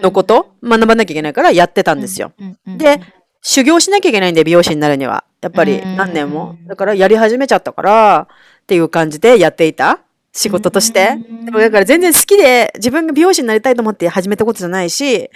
[0.01, 2.33] のこと学ばなきゃいけないからやってたんですよ。
[2.79, 3.01] で、
[3.43, 5.25] 修行しなきゃいけないんで、美容師になるには。
[5.41, 6.57] やっぱり何年も。
[6.69, 8.29] だからやり始めちゃったから、
[8.63, 10.01] っていう感じでやっていた。
[10.37, 11.19] 仕事として。
[11.45, 15.31] でもだから全然好きで自分が美容師になりたいと思って始めたことじゃないし、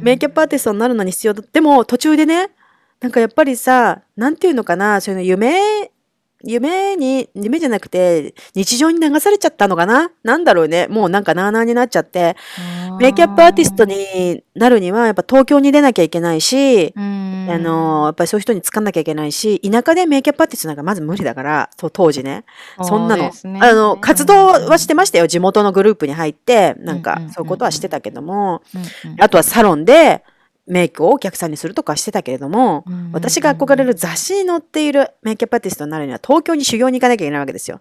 [0.00, 1.42] メイキャップアーティストになるのに必要だ。
[1.52, 2.50] でも途中でね、
[3.00, 5.90] なんかやっぱりさ、なんていうのかな、そういうの夢、
[6.44, 10.12] 夢に、夢じゃなくて、日常に流されちゃったのかな？
[10.22, 10.86] なんだろうね。
[10.88, 12.36] もうなんかなーなーになっちゃって。
[12.98, 17.00] メイキャップアーティストになるには、やっぱ東京に出なきゃいけないし、あ
[17.58, 22.44] の、やっぱりそういう人につかんなきゃいけないし、田舎でメイキャップアーティストなんかまず無理だから、当時ね。
[22.82, 23.30] そんなの。
[23.44, 25.28] ねあの、活動はしてましたよ。
[25.28, 28.62] 地元のグループに入って、なんかそういうことはしてたけども、
[29.20, 30.24] あとはサロンで
[30.68, 37.80] メイクをお客さんにするとかはしてたけれども、私が憧れる雑誌に載っているメイキャップアーティストになるには東京に修行に行かなきゃいけないわけですよ。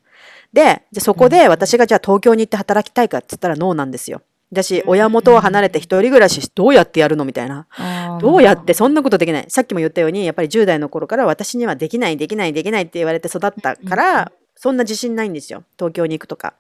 [0.54, 4.22] で、じゃあそこで私がじゃあ東京に行って働きたいかって言ったらノーなんですよ。
[4.52, 7.68] だし、親元を離れて一人暮らしどうやってやるのみたいな。
[8.22, 9.46] どうやってそんなことできない。
[9.50, 15.64] さっきも言ったように、やっぱり10代の頃から私にはできない、できない、できないって言われて育ったから、そんな自信ないんですよ。
[15.78, 16.54] 東京に行くとか。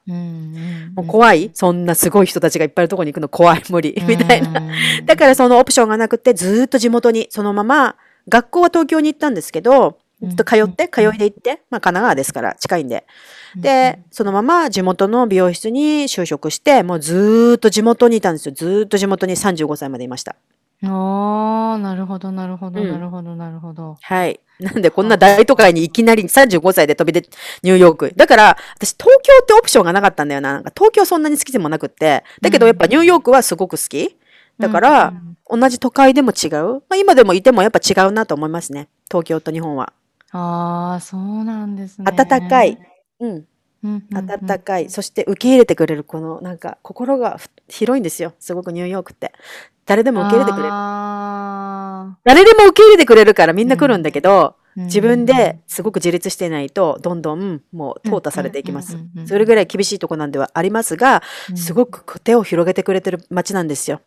[0.95, 3.95] もう怖いそんなすごい人たちがいっぱいいるとこに行くの怖い、無理。
[4.07, 4.59] みたいな。
[4.59, 7.95] うんだからそのオプションがなくて、ずーっと地元に、そのまま、
[8.29, 13.05] 学校は東京に行ったんですけど、ずっと通って、通いで行って、まあ神奈川ですから、近いんで。
[13.55, 18.53] で、そのまま地元の美容室に就職して、もうずーっと地元にいたんですよ。
[18.55, 20.35] ずーっと地元に35歳までいました。
[20.83, 23.97] ああ、なるほど、なるほど、うんなるほど、なるほど。
[23.99, 24.39] はい。
[24.59, 27.27] なんでこんな大都会にいきなり35歳で飛び出、
[27.63, 28.13] ニューヨーク。
[28.15, 30.53] だから、私東京ってオプションがなかったんだよな。
[30.53, 32.23] なんか東京そんなに好きでもなくって。
[32.41, 34.17] だけどやっぱニューヨークはすごく好き。
[34.59, 35.13] だから、
[35.49, 36.51] 同じ都会でも違う。
[36.51, 38.87] まあ今でもいてもやっぱ違うなと思いますね。
[39.09, 39.93] 東京と日本は。
[40.31, 42.11] ああ、そうなんですね。
[42.11, 42.77] 暖かい。
[43.19, 43.29] うん。
[43.31, 43.47] うん
[43.83, 44.25] うんうん。
[44.27, 44.89] 暖かい。
[44.89, 48.33] そして受け入れてくれる、この、なんか、心がふ広いんですよ。
[48.39, 49.33] すごくニューヨークって。
[49.85, 50.69] 誰でも受け入れてくれる。
[50.71, 59.27] あ誰でも受け入れてくれるからみんな来るんだけど、ー自分ですごく自立してないと、どんどんもう淘汰されていきますうんうんうんうん。
[59.27, 64.01] それぐらい厳しいとこなんではありますが、うんすごく手を広げてくれてる街なんですよ。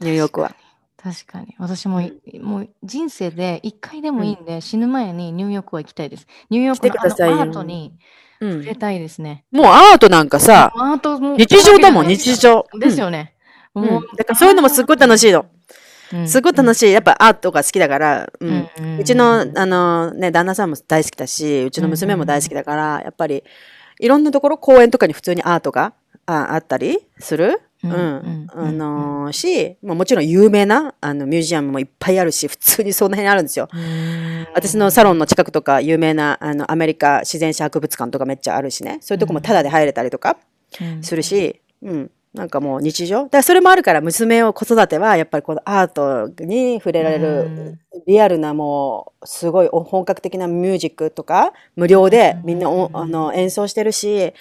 [0.00, 0.56] ニューヨークは。
[0.96, 1.54] 確かに。
[1.58, 6.26] 私もい、もう人生で一回でもいいんで、死ぬ前にニューヨークは行きたいです。
[6.50, 7.94] ニューヨークの来てくださいよあのアートに
[8.40, 8.74] うん触れ。
[8.74, 9.44] たいですね。
[9.50, 12.66] もうアートなんかさ、アートも日常だもん、日常。
[12.78, 13.34] ですよね。
[13.74, 13.84] うん。
[13.84, 15.46] もうんだからそういうのもすっごい楽しいの。
[16.12, 16.90] うんすごい楽しい。
[16.92, 18.68] やっぱアートが好きだから、うん
[18.98, 23.44] うちの、あのね、旦那さんも大好きだし、うちの娘も大好きだから、やっぱり、
[24.00, 25.92] いろんなところ、公園とかに普通にアートが
[26.26, 27.60] ああったりする。
[27.84, 33.68] ううんあのーし、まあ、もちろん有名な、あの、ミュージアムもいっぱいあるし、 普通にそんなにあるんですよ。
[33.72, 38.98] うん私のサロンの近くとか、有名な、あの、アメリカ自然史博物館とかめっちゃあるしね。
[39.00, 40.36] そういうとこもタダで入れたりとか
[40.80, 42.10] うんするし、うん。
[42.34, 43.24] なんかもう日常。
[43.24, 54.32] だからそれもあるから、娘を子育ては、やっぱりこのアートに触れられる、リアルなもう、すごい本格的なミュージックとか、無料でみんなおあの演奏してるし、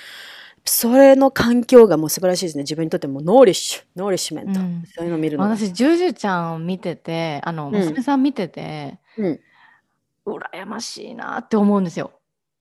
[0.65, 2.63] それの環境がもう素晴らしいですね。
[2.63, 4.59] 自分にとっても nourish、nourishment。
[4.59, 5.51] うんそういうのを見るのが。
[5.55, 9.39] 私、ジュジュちゃんを見てて、あの、ん娘さん見てて、うん。
[10.25, 12.11] 羨ましいなって思うんですよ。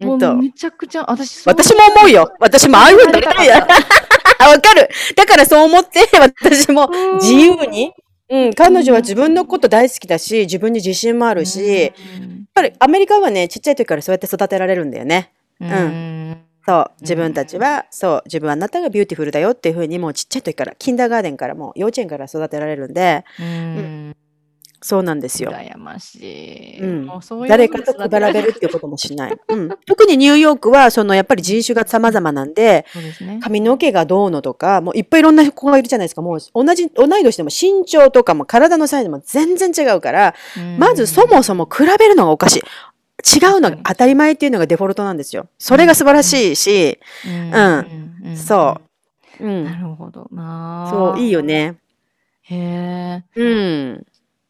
[0.00, 2.32] めちゃくちゃ、私、私も思うよ。
[2.38, 3.60] 私もああいうふ うになりたいや。
[3.60, 3.66] わ
[4.60, 4.88] かる。
[5.16, 7.92] だからそう思って、私も自由に。
[8.30, 11.92] うん、彼女は自分のこと大好きだし、自分に自信もあるし、やっ
[12.52, 15.32] ぱりアメリカはね、ちっちゃい時からそうやって育てられるんだよね。
[15.60, 16.17] うん
[16.68, 24.16] そう、自分たちは、そう、自分はあなたが beautiful だよっていうふうに、もうちっちゃい時から、 kindergarten からも、幼稚園から育てられるんで、うん
[24.80, 25.50] そうなんですよ。
[25.50, 26.80] 羨ましい。
[26.80, 29.36] うんもうそう誰かと比べるっていうこともしない。
[29.48, 29.70] うん。
[29.86, 33.40] 特にニューヨークは、その、やっぱり人種が様々なんで、ですね。
[33.42, 36.22] 髪の毛がどうのとか、もういっぱいいろんな子がいるじゃないですか。
[36.22, 40.36] もう同じ、同い年でも身長とかも体のサイズも全然違うから、
[40.78, 42.62] まずそもそも比べるのがおかしい。
[43.24, 45.48] 違うのが当たり前っていうのがデフォルトなんですよ。
[45.58, 47.32] それが素晴らしいし、うん、
[48.22, 48.80] うんんそ
[49.40, 49.44] う。
[49.44, 49.64] う。
[49.64, 50.88] なんるほどな。
[50.90, 51.42] そう、いいよ。
[51.42, 51.76] ね。
[52.42, 53.24] へえ。
[53.34, 53.44] う
[53.94, 54.06] ん。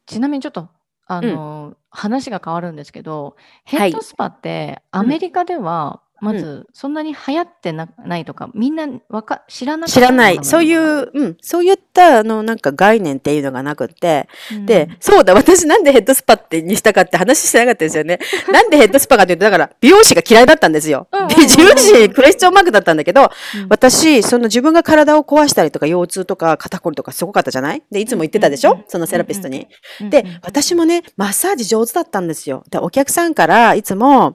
[0.06, 0.68] ちなみにちょっと、
[1.06, 10.38] あの、話が変わるんですけど、ヘはいッドスパってアメリカでは、まずそんなに流行ってなないとか、みんなわか知らな知らない。
[10.42, 18.18] そういう、うん、そういった、あの、なんか概念っていうのがなくって、なで、そうだ、私なんでヘッドスパってにしたかって話してなかったですよね。
[18.52, 21.08] なんでヘッドスパかというと、だから、美容師が嫌いだったんですよ。
[21.12, 21.18] うん。
[21.20, 23.30] うんうんで美容師、クエスチョンマークだったんだけど、うん。
[23.68, 27.82] 私、その自分が体を壊したりとか、腰痛とか肩こりとかすごかったじゃない？
[27.90, 29.68] で、いつも言ってたでしうんうんょそのセラピストに。
[30.00, 32.64] うんで、私もね、マッサージ上手だったんですよ。
[32.70, 34.34] で、お客さんからいつも、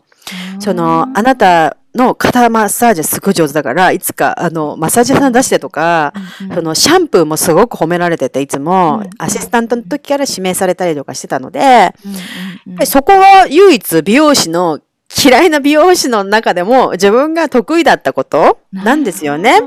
[0.60, 6.14] その、あなたの肩マッサージすごい上手だから、いつか、あの、マッサージ屋さん出してとか、
[6.54, 9.10] そのシャンプーもすごく褒められてて、いつもうん。
[9.20, 14.80] アシスタントの時から指名されたりとかしてたので、うんうんそこは唯一美容師の
[15.24, 19.60] 嫌いな美容師の中でも自分が得意だったことなんですよね。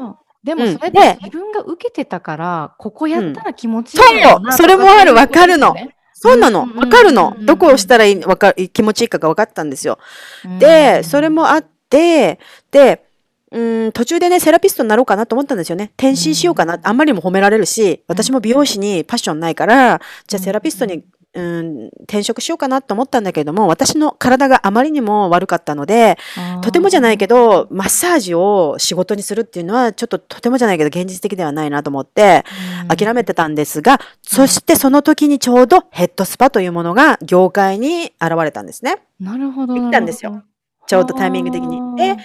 [0.43, 0.79] でもうん。
[0.79, 5.15] それで自分が受けてたから、ここやったら気持ちいいそうだろなそれもある。
[5.15, 5.75] わかるの。
[6.15, 6.63] そうなの。
[6.63, 7.35] うんわかるの。
[7.39, 7.47] うん。
[7.47, 9.99] どこをしたらいいわか気持ちいいかが分かったんですよ。
[10.43, 12.39] とでそれもあって、で、
[13.53, 15.93] うん、途中でね、セラピストになろうかなと思ったんですよね。
[15.97, 16.79] 転身しようかな。
[16.83, 26.19] あんまりにも褒められるし、私も美容師にパッションないから、じゃあセラピストに、うん、転職しようかなと思ったんだけれども、私の体があまりにも悪かったので、
[26.63, 32.45] とてもじゃないけど、マッサージを仕事にするっていうのは、ちょっととてもじゃないけど、現実的ではないなと思って、
[32.89, 38.97] 諦めてたんですが、そしてその時にちょうどヘッドスパというものが業界に現れたんですね。
[39.21, 39.75] なるほど。
[39.75, 40.43] 行ったんですよ。
[40.87, 41.97] ちょうどタイミング的に。
[41.97, 42.17] で、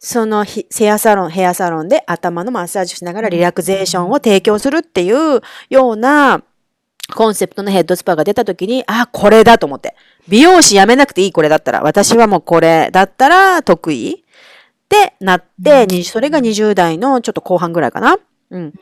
[0.00, 5.40] そのひヘアサロン、ヘアサロンで頭のマッサージをしながらリラクゼーションを提供するっていう
[5.70, 6.42] ような
[7.14, 9.96] コンセプトのヘッドスパが出た時に、あ、これだと思って。
[10.28, 11.82] 美容師辞めなくていいこれだったら。
[11.82, 18.18] 私はもうこれだったら得意ってなって、にそれが20代のちょっと後半ぐらいかな。
[18.50, 18.74] うん。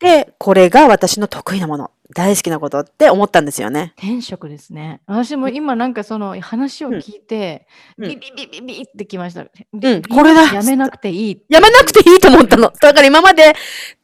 [0.00, 1.90] で、これが私の得意なもの。
[2.14, 3.92] 大好きなことって思ったんですよね。
[3.98, 5.00] 転職ですね。
[5.06, 7.66] 私も今なんかその話を聞いて、
[7.98, 9.42] うんビビビビビってきました。
[9.42, 11.42] うんこれだやめなくていい。
[11.50, 12.72] やめなくていいと思ったの。
[12.80, 13.54] だから今まで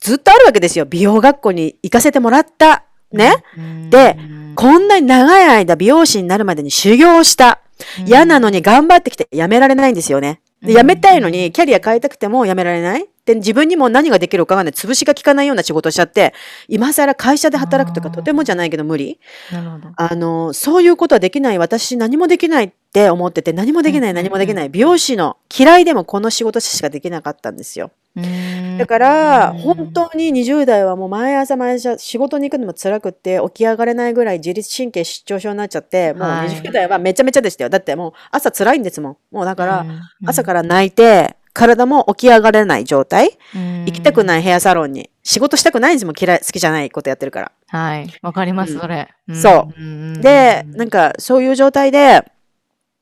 [0.01, 0.85] ずっとあるわけですよ。
[0.85, 2.85] 美容学校に行かせてもらった。
[3.11, 3.33] ね。
[3.57, 3.91] うん。
[3.91, 7.61] でうんこんなに長い間美容師になるまでに修行した。
[8.07, 10.41] 嫌なのに頑張ってきてやめられないんですよね。
[10.63, 13.07] でうん辞めたいのにキャリア変えたくても辞められない。
[13.27, 16.35] で、自分にも何ができるかがね、潰しが効かないような仕事をしちゃって、
[16.69, 19.19] 今更会社で働くとかとてもじゃないけど無理。
[19.51, 19.89] なるほど。
[19.97, 21.59] あの、そういうことはできない。
[21.59, 24.69] 私何もできないって思ってて、何もできない、うん何もできない。
[24.69, 27.93] 美容師の嫌いでもこの仕事しかできなかったんですよ。
[28.17, 37.71] うんだから、本当に20代はもう毎朝毎朝仕事に行くのも辛くって起き上がれないぐらい自律神経失調症になっちゃって、もうはい20代はめちゃめちゃでしたよ。
[37.71, 39.17] だってもう朝辛いんですもん。
[39.33, 43.39] もうだから、うん朝から泣いて、体も起き上がれない状態？
[43.55, 45.09] うん行きたくないヘアサロンに。
[45.23, 46.15] 仕事したくないんですもん。
[46.21, 47.53] 嫌い、好きじゃないことやってるから。
[47.69, 48.09] はい。
[48.21, 49.09] わかります、うんそれ。
[49.33, 52.23] そうんで、なんかそういう状態で、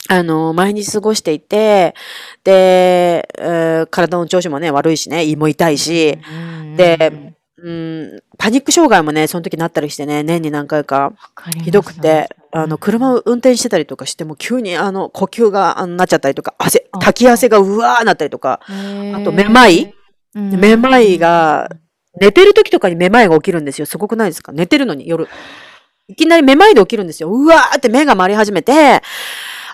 [0.08, 1.94] あの、毎日過ごしていて、
[2.44, 11.12] で、えー体の調子もね、悪いしね、胃も痛いし、うんでうん、パニック障害もね、その時なったりしてね、年に何回か、
[11.62, 19.94] ひどくて、あの、車を運転してたりとかしても、急にあの、呼吸があのなっちゃったりとか、汗、あ滝汗がうわーなったりとか、あとめまい
[20.34, 21.70] うんめまいが、
[22.20, 23.86] 寝てる時とかにめまいが起きるんですよ。
[23.86, 24.52] すごくないですか？
[24.52, 25.28] 寝てるのに夜。
[26.08, 27.30] いきなりめまいで起きるんですよ。
[27.30, 29.00] うわーって目が回り始めて、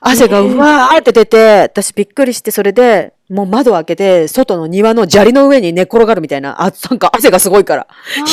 [0.00, 7.86] 汗がうわーって出て、私びっくりして、それで、もう窓を開けて、外の庭の砂利の上に寝っ転がるみたいな、あ、なんか汗がすごいから。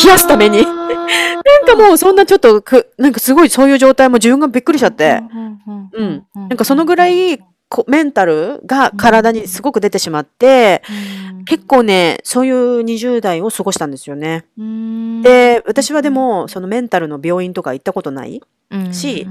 [0.04, 5.22] 冷やすために なんかもうそんなちょっとく、なんかすごいそういう状態も自分がびっくりしちゃって、
[5.94, 6.24] うん。
[6.36, 7.46] なんかそのぐらい、こ
[7.88, 10.82] メンタルが体にすごく出てしまって、
[11.46, 14.46] 結構ね、そういう20代を過ごしたんですよね。
[14.58, 18.42] 構で、私はでも、そのメンタルの病院とか行ったことない。
[18.92, 19.28] し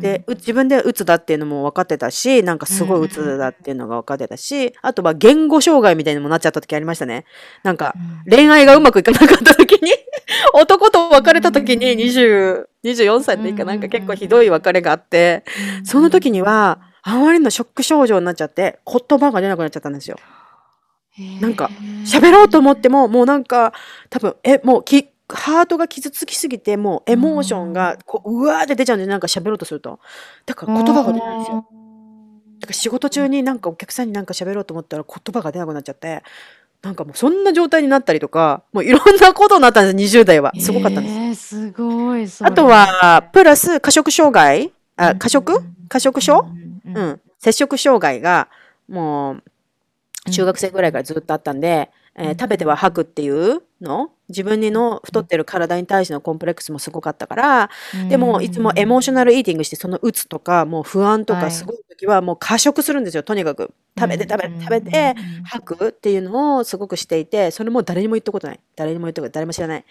[0.00, 7.24] で、う自分でうつだっていうのも分かってたし、なんかすごいうつだっていうのが分かってたし、あとは言語障害みたいにもなっちゃった時ありましたね。
[7.62, 7.94] なんか、
[8.28, 9.92] 恋愛がうまくいかなかった時に、
[10.54, 15.44] 男と別れた時に20、24歳っていうかなんか結構ひどい別れがあって、
[15.84, 20.18] その時には、あまりのショック症状になっちゃって、言葉が出なくなっちゃったんですよ。
[21.40, 21.70] なんか
[22.04, 23.72] 喋ろうと思っても、もうなんか、
[24.08, 29.98] 多分、え、もうき、ハートが傷つきすぎて、もうエモーションが、こう、うわーって出ちゃうんで、なんか喋ろうとすると。
[30.46, 31.66] だから言葉が出ないんですよ。
[32.60, 36.22] だから仕事中になんかお客さんになんか喋ろうと思ったら言葉が出なくなっちゃって、
[36.80, 40.52] なんかもうそんな状態になったりとか、もういろんなことになったんです、20代は。
[40.58, 41.16] すごかったんです。
[41.16, 44.72] えーすごいあとは、プラス、過食障害？
[44.96, 45.56] あ、過食？
[45.56, 45.76] うん。
[45.88, 46.46] 過食症？
[46.84, 46.96] うん。
[46.96, 47.20] うん。
[47.38, 48.48] 摂食障害が、
[48.88, 49.32] も
[50.26, 52.36] う、中学生ぐらいからずっとあったんで、えーうん。
[52.36, 54.10] 食べては吐くっていうの？
[54.28, 57.70] 自分にの太ってる体に対してのコンプレックスもすごかったから、
[58.08, 63.72] でもいつもエモーショナルイーティングして、そのうつとか、もう不安とはいかすごい時はもう過食するんですよ、とにかく。
[63.98, 65.14] 食べて食べて食べて、
[65.44, 68.60] 吐くっていうのをすごくしていて、それも誰にも言ったことない。
[68.76, 69.84] 誰にも言ったこと誰も知らない。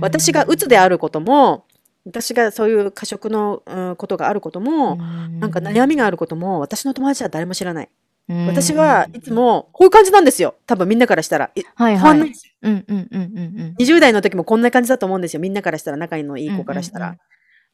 [0.00, 1.64] 私がうつであることも、
[2.06, 7.88] 私がそういう過食の、うんことがあることも、なんか悩みがあることも、私の友達は誰も知らない。
[8.28, 10.54] 私はいつも、こういう感じなんですよ。
[10.66, 11.50] 多分みんなからしたら。
[11.54, 12.18] いはいはい。
[12.18, 12.32] うん
[12.62, 15.40] うんうんうん20代の時もこんな感じだと思うんですよ。
[15.40, 17.08] みんなからしたら、仲のいい子からしたら。
[17.10, 17.18] うん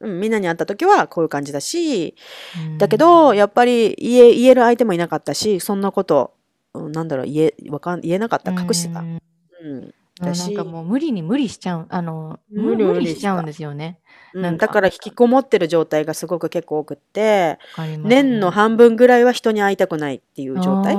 [0.02, 2.14] みんなに会った時はこういう感じだし、
[2.58, 2.78] うん。
[2.78, 6.32] だけど、やっぱり言え言える相手もいなかったし、そんなこと、
[6.72, 8.52] うんなんだろう、言え、わかん、言えなかった。
[8.52, 9.00] 隠してた。
[9.00, 9.76] ううん。
[9.84, 11.86] んだしなんかもう無理に無理しちゃう。
[11.90, 13.99] あの、無理無理しちゃうんですよね。
[14.34, 20.96] うんだから引きこもってる状態がすごく結構多くって、わかります年の半分ぐらいは人に会いたくないっていう状態。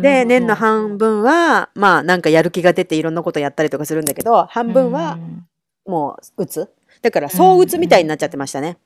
[0.00, 5.48] で、年の半分は、まあなんかやる気が出ていろんなことやったりとかするんだけど、半分はうん
[5.88, 6.68] もう、うつ。
[7.00, 8.76] だから、そううつみたいになっちゃってましたね。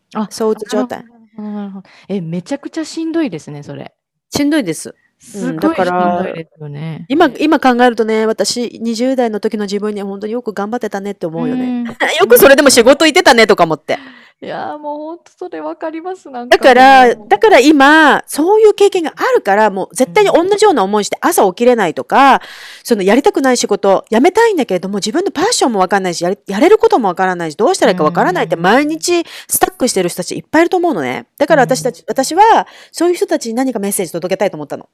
[0.48, 1.04] ううつ状態。
[1.04, 3.92] なるほどなるほどえ、めちゃくちゃしんどいですね、それ。
[4.30, 4.94] しんどいです。
[5.22, 7.06] すごいしだからね。
[7.08, 11.64] 今、今考えるとね、私20代の時の自分には本当によく頑張ってたねって思うよね。
[11.64, 11.84] うん
[12.20, 13.98] よくそれでも仕事行ってたねとか思って。
[14.42, 22.42] いやーもう本当それわかりますなんかだから、だから今、そういう経験があるから、もう絶対に同じような思いして朝起きれないとか、
[22.82, 31.26] そのやりたくない仕事、やめたいんだけれども、自分のパッションもわかんないし、やれやれることもわからないし、どうしたらいいかわからないってうん毎日スタックしてる人たちいっぱいいると思うのね。
[31.38, 34.88] だから私たち、私は、そういう人たちに何かメッセージ届けたいと思ったの。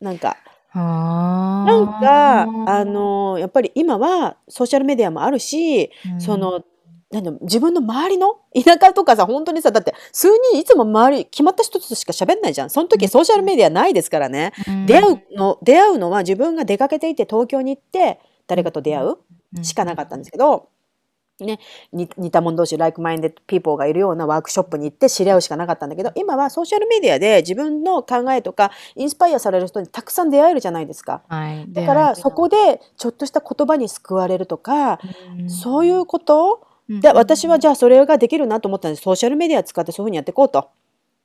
[0.00, 0.36] なんか、
[0.74, 2.42] ななんか、
[2.78, 6.62] あ、の、やっぱり今はソーシャルメディアもあるし、その、
[7.10, 12.70] なん自分の周りの田舎とかさ、本当にさ、だって数人いつも周り、決まった人としか喋んないじゃん。
[12.70, 14.52] その時ソーシャルメディアないですからね。
[14.86, 20.68] 出会うの、出会うのは自分が出かけていて東京に行って誰かと出会うしかなかったんですけど、
[21.40, 21.58] ね、
[21.92, 31.22] に似た者同士、like minded people がいるようなワークショップに行って知り合うしかなかったんだけど、今はソーシャルメディアで自分の考えとかインスパイアされる人にたくさん出会えるじゃないですか。
[31.28, 34.98] はい、だからそこでちょっとした言葉に救われるとか、
[35.48, 36.66] そういうこと？
[36.88, 40.70] で私はじゃあそれができるなと思ったんですソーシャルメディア使ってそういうふうにやっていこうと、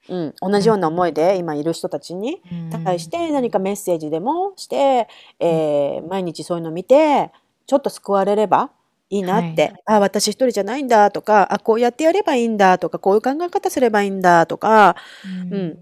[0.09, 2.41] うん、同じような思いで今いる人たちに
[2.84, 5.07] 対して何かメッセージでもして、
[5.39, 7.30] えー毎日そういうのを見て
[7.68, 8.72] ちょっと救われれば
[9.12, 14.95] いいなって、はいあ私一人じゃないんだとかあこうやってやればいいんだとかこういう考え方すればいいんだとか、
[15.51, 15.78] うん、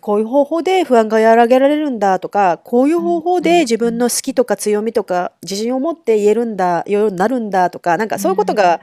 [0.00, 8.80] こういう方法で不安が和らげられるんだとかこういう方法で自分の好きとか強みとか自信を持って言えるんだ言えるようになるんだとかなんかそういうことが、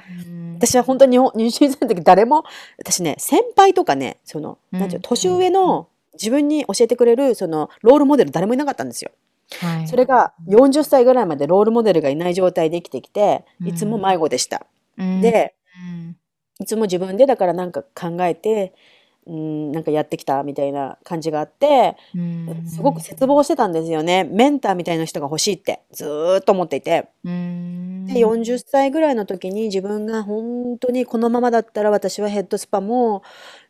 [0.58, 2.44] 私は本当に日本 入試の時誰も
[2.78, 9.12] 私ね先輩とかねそのなんていうの年上の自分に教えてくれるそのロールモデル誰もいなかったんですよ。
[9.60, 14.66] はい、それが40歳ぐらいまでロールモデルがいない状態で生きてきていつも迷子でした。
[14.98, 15.56] うん、で
[15.90, 16.18] うん。
[16.60, 18.74] いつも自分でだからなんか考えて
[19.26, 22.66] うんなんかやってきたみたいな感じがあってうん。
[22.68, 24.24] すごく絶望してたんですよね。
[24.24, 27.10] メンターみたいな人が欲しいってずーっと思っていて。
[27.24, 28.06] うん。
[28.06, 33.24] で40歳ぐらいの時に自分が本当にこのままだったら私はヘッドスパも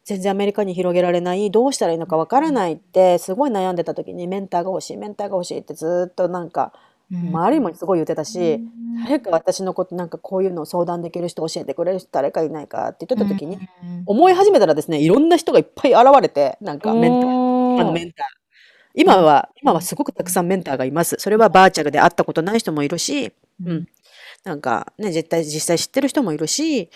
[0.06, 6.74] 全然アメリカに広げられないどうしたらいいのかわからないってすごい悩んでた時にメンターが欲しいメンターが欲しいってずーっとなんか
[7.12, 8.60] 周りもすごい言ってたし、
[9.04, 13.60] 誰か私のことなんかこういうのを相談できる人教えてくれる人誰かいないかって言ってた時に、
[14.08, 18.26] 思い始めたらですねいろんな人がいっぱい現れてなんかメンター今のメンター。
[18.96, 21.16] 今は今はすごくたくさんメンターがいます。
[21.20, 23.32] それはバーチャルで会ったことない人もいるし、
[23.64, 23.88] うん、
[24.44, 26.90] なんかね絶対実際知ってる人もいるし、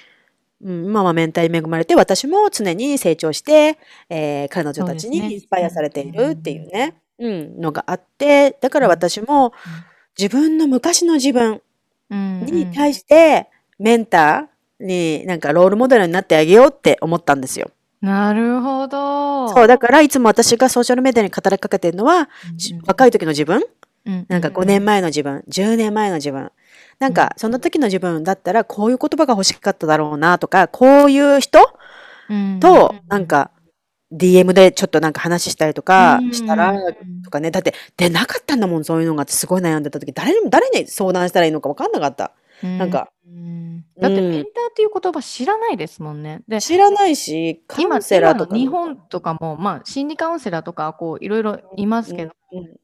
[0.64, 3.78] うん、今はメンターに恵まれて私も常に成長して、
[4.10, 9.52] えー彼女たちにインスパイアされているっていうねうん、のがあってだから私も
[10.18, 11.62] 自分の昔の自分
[12.10, 13.50] に対して
[13.80, 17.72] メンターになんかロールモデルになってあげようって思ったんですよ。
[18.02, 19.50] なるほど。
[19.50, 23.64] そう、だからいつも私がソーシャルメディアに語りかけてるのは、じ若い時の自分、
[24.28, 26.52] なんか5年前の自分、10年前の自分、
[27.00, 31.60] なんかその時の自分だったらこういう言葉が欲しかっただろうなとか、こういう人
[32.60, 33.52] となんか
[34.12, 36.74] DM でちょっとなんか話したりとかしたら、
[37.24, 42.32] とかね、だって出なかったんだもん、そういうのがすごい悩んでた時、誰にも、誰に相談したらいいのか分かんなかった。
[42.64, 43.12] なんか、
[44.00, 46.44] だってメンターっていう言葉知らないですもんね。
[46.48, 48.56] で知らないし、カウンセラーとか。
[48.56, 52.32] 日本とかも、まあ、心理カウンセラーとか、こう、いろいろいますけど、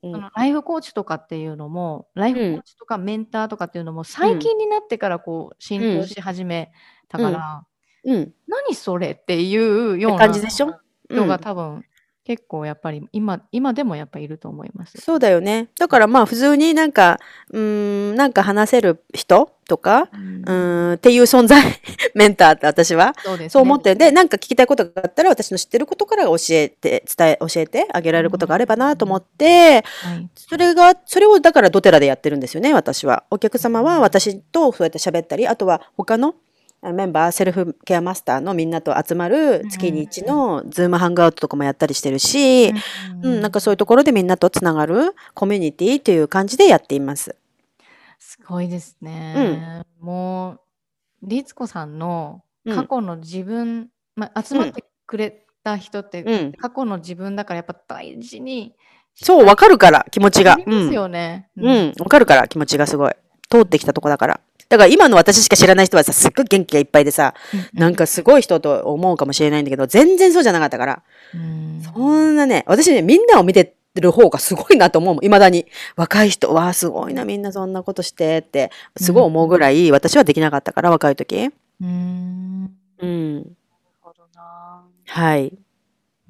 [0.01, 6.73] そのライフコーチとかっていうのも、ライフコーチとかメンターとかっていうのも、最近になってから、こう、浸透し始め
[7.07, 7.65] たから、
[8.03, 10.73] うん、何それっていうような感じでしょ？
[11.09, 11.85] 人が多分、
[12.25, 14.97] 結構やっぱり今今でもやっぱいると思います。
[15.01, 15.67] そうだよね。
[15.77, 17.19] だからまあ普通になんか
[17.51, 21.61] うんなんか話せる人とか、うん、っていう存在
[22.15, 33.23] メンターって私はそう,、ね、そう思ってでなんか聞きたいことがあったら私の知ってることから教えて伝え教えてあげられることがあればなと思って、はい、それがそれをだからドテラでやってるんですよね私は。
[33.31, 36.35] お客様は私とそうやって喋ったりあとは他の
[36.91, 47.35] メンバーセルフケアマスターのみんなと集まる月に一のズームハングアウトとかもやったりしてるし、うん、うん、なんかそういうところでみんなとつながるコミュニティという感じでやっています。
[48.19, 49.83] すごいですね。
[50.01, 50.59] うん、もう
[51.23, 58.75] 律子さんの過去の自分、うん、まあ、集まってくれた人って、うん、過去の自分だからやっぱ大事に
[59.15, 60.57] そうわかるから気持ちが。
[60.57, 61.49] ですよね。
[61.57, 63.13] うんわ、かるから気持ちがすごい
[63.49, 64.41] 通ってきたとこだから。
[64.73, 67.35] だから今の私しか知らない人はさ、すっごい元気がいっぱいでさ、
[67.73, 71.03] なんかすごい人と思うかもしれないんだけど、全然そうじゃなかったから。
[71.93, 75.21] そんなね、私ね、みんなを見てる方がすごいなと思うもん。
[75.21, 75.67] 未だに。
[75.95, 81.51] 若い人はすごいな、みんなそんなことしてって、すごい思うぐらい、私はできなかったから、若い時。
[81.79, 82.71] うん。
[82.97, 83.35] うん。
[83.35, 83.45] なる
[84.01, 84.81] ほどな。
[85.05, 85.53] はい。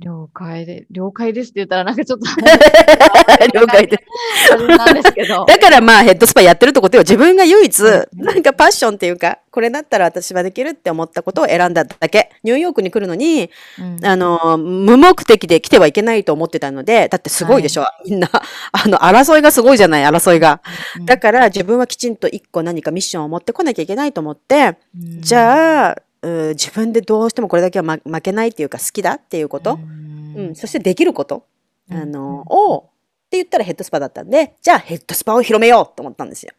[0.04, 2.26] 了解で、了解ですって言ったらなんかちょっと
[3.54, 4.68] 了解です。
[4.68, 5.46] なんですけど。
[5.48, 7.04] だからまあヘッドスパやってるってことよ。
[7.04, 12.32] 自分が唯一うん、なんかパッションっていうか、これだったら私はできるって思ったことを選んだだけ。
[12.44, 13.50] ニューヨークに来るのに、
[13.80, 18.30] うんあの、無目的で来てはいけないと思ってたので、だってすごいでしょ、みんな。
[18.34, 20.62] あの、争いがすごいじゃない、争いが。
[20.98, 31.46] うんだから自分はきちんと一個何かミッションを持ってこなきゃいけないと思って、うんじゃあ、うー自分でどうしてもこれだけは、ま、負けないっていうか好きだっていうこと、うんうんそしてできること、
[31.92, 32.82] うんあの、を、っ
[33.30, 36.54] て言ったらヘッドスパだったんで、じゃあヘッドスパを広めようと思ったんですよ。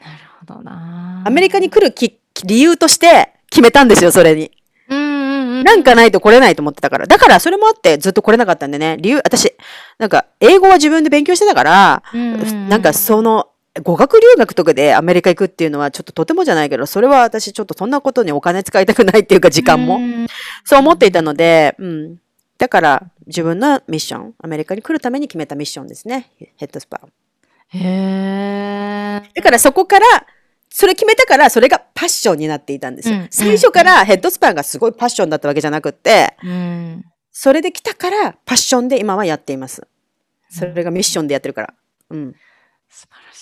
[0.00, 1.22] なるほどな。
[1.26, 4.50] アメリカに来るき理由として決めたんですよ、それに。
[4.88, 7.06] なんかないと来れないと思ってたから。
[7.06, 8.96] だからそれもあってずっと来れなかったんでね。
[9.00, 9.54] 理由、私、
[9.98, 13.48] なんか英語は自分で勉強してたから、うんうんうんなんかその、
[13.82, 19.96] 語学留学とかでアメリカ行くっていうのはちょっととてもじゃないけど、それは私ちょっとそんなことにお金使いたくないっていうか時間も。
[19.96, 20.26] うん
[20.64, 22.20] そう思っていたので、うん。
[22.56, 26.30] だから自分のミッション、アメリカに来るために決めたミッションですね。
[26.38, 27.00] ヘッドスパ。
[27.68, 29.22] へえ。
[29.34, 30.06] だからそこから、
[30.70, 33.16] それ決めたから、それがパッションになっていたんですよ。
[33.16, 37.04] うん最初からヘッドスパがすごいパッションだったわけじゃなくって、うん。
[37.32, 39.86] それで来たから、パッションで今はやっています。
[40.48, 41.74] それがミッションでやってるから。
[42.10, 42.34] うん。
[42.88, 43.33] 素晴ら。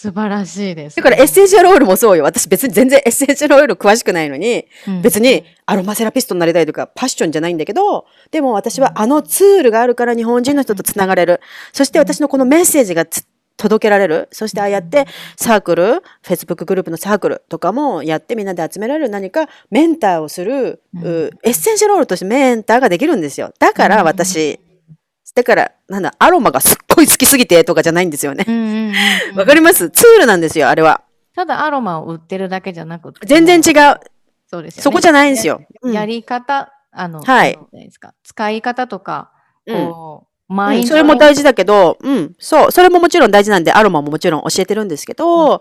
[0.00, 0.96] 素晴らしいです。
[0.96, 2.24] だからエッセンシャルオイルもそうよ。
[2.24, 11.42] 私別に全然エッセンシャルオイル詳しくないのに、うん別にアロマセラピストになりたいとかパッションじゃないんだけど、でも私はあのツールがあるから日本人の人とつながれる。
[11.74, 13.26] そして私のこのメッセージがつ
[13.58, 14.28] 届けられる。
[14.32, 23.52] そしてああやってサークル、Facebook グループのサークルとかもやってみんなで集められる何かメンターをする、うんうエッセンシャルオイルとしてメンターができるんですよ。
[23.58, 24.60] だから私、
[25.34, 28.50] だから、なんだ、アロマがすっごい好きすぎてとかじゃないんですよねう。
[28.50, 28.92] んうんうん
[29.30, 29.88] うんわかります？
[29.90, 31.02] ツールなんですよ、あれは。
[31.34, 33.26] ただアロマを売ってるだけじゃなくて。
[33.26, 34.00] 全然違う。
[34.48, 34.82] そうですよね。
[34.82, 35.62] そこじゃないんですよ。
[35.82, 37.58] うんやり方、あの、はい
[38.24, 39.30] 使い方とか、
[39.66, 45.60] うんこう、マうん、インドそれも大事だけど、うん、そう、それももちろん大事なんで、アロマももちろん教えてるんですけど、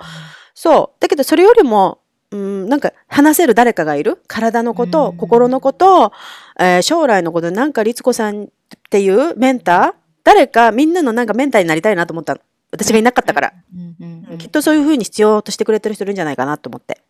[0.55, 2.01] そう、だけどそれよりも、
[2.32, 4.22] うん、なんか話せる誰かがいる？
[4.28, 6.11] 体のこと、うん心のこと、
[6.59, 9.93] えー将来のこと、なんか律子さんっていうメンター
[10.24, 12.41] 誰かみんなのなんかメンターになりたいなと思ったの。
[12.72, 13.53] 私がいなかったから。
[13.74, 17.01] うんうんうんきっとそういう風に必要としてくれてる人いるんじゃないかなと思って。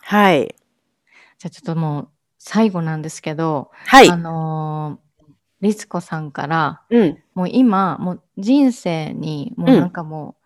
[0.00, 0.54] はい。
[1.38, 4.16] じゃあちょっともう最後なんですけど、はいあ。
[4.16, 5.24] のー、
[5.60, 7.18] 律子さんから、うん。
[7.34, 10.36] もう今、もう人生に、もうなんかも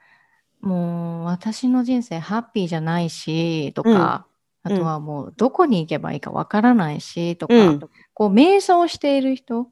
[0.63, 4.33] う、もう私の人生ハッピーじゃないし、とか、うん
[4.65, 7.81] あとはもうどこに行けばいいかわからないし、とか、うん
[8.15, 9.69] こう瞑想している人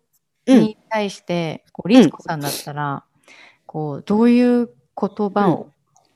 [0.46, 0.60] うん。
[0.60, 3.04] に対して、こう律子さんだったら、
[3.66, 5.70] こうどういう言葉を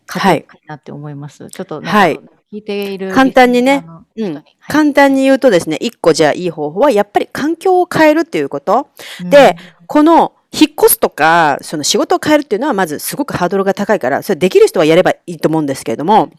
[0.06, 2.18] かはいけたいなって思います、ちょっと聞
[2.50, 3.84] いている簡単にね
[4.16, 4.44] うん。
[4.68, 8.72] 簡単に言うとですね、一個じゃあいい方法は、やっぱり環境を変えるっていうこと。
[8.72, 8.86] は
[9.24, 9.56] いで、
[9.86, 16.30] この、引っ越すとか、その仕事を変えるっていうのは、まずすごくハードルが高いから、それできる人はやればいいと思うんですけれども、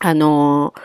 [0.00, 0.80] あのー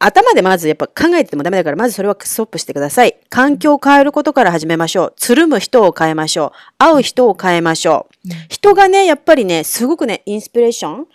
[0.00, 3.18] 頭でまずやっぱ考えててもダメだから、まずそれはストップしてください。
[3.30, 5.14] 環境を変えることから始めましょう。
[5.16, 6.74] つるむ人を変えましょう。
[6.78, 8.28] 会う人を変えましょう。
[8.48, 11.06] 人がね、やっぱりね、すごくね、インスピレーション？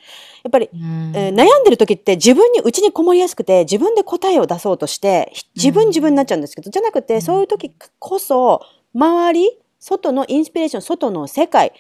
[0.43, 8.61] やっぱりうんえー悩んでる時って自分に内にこもりやすくて自分で答えを出そうとしてひ自分自分になっちゃうんですけど、じゃなくてそういう時こそ
[8.93, 11.71] 周り外のインスピレーション外の世界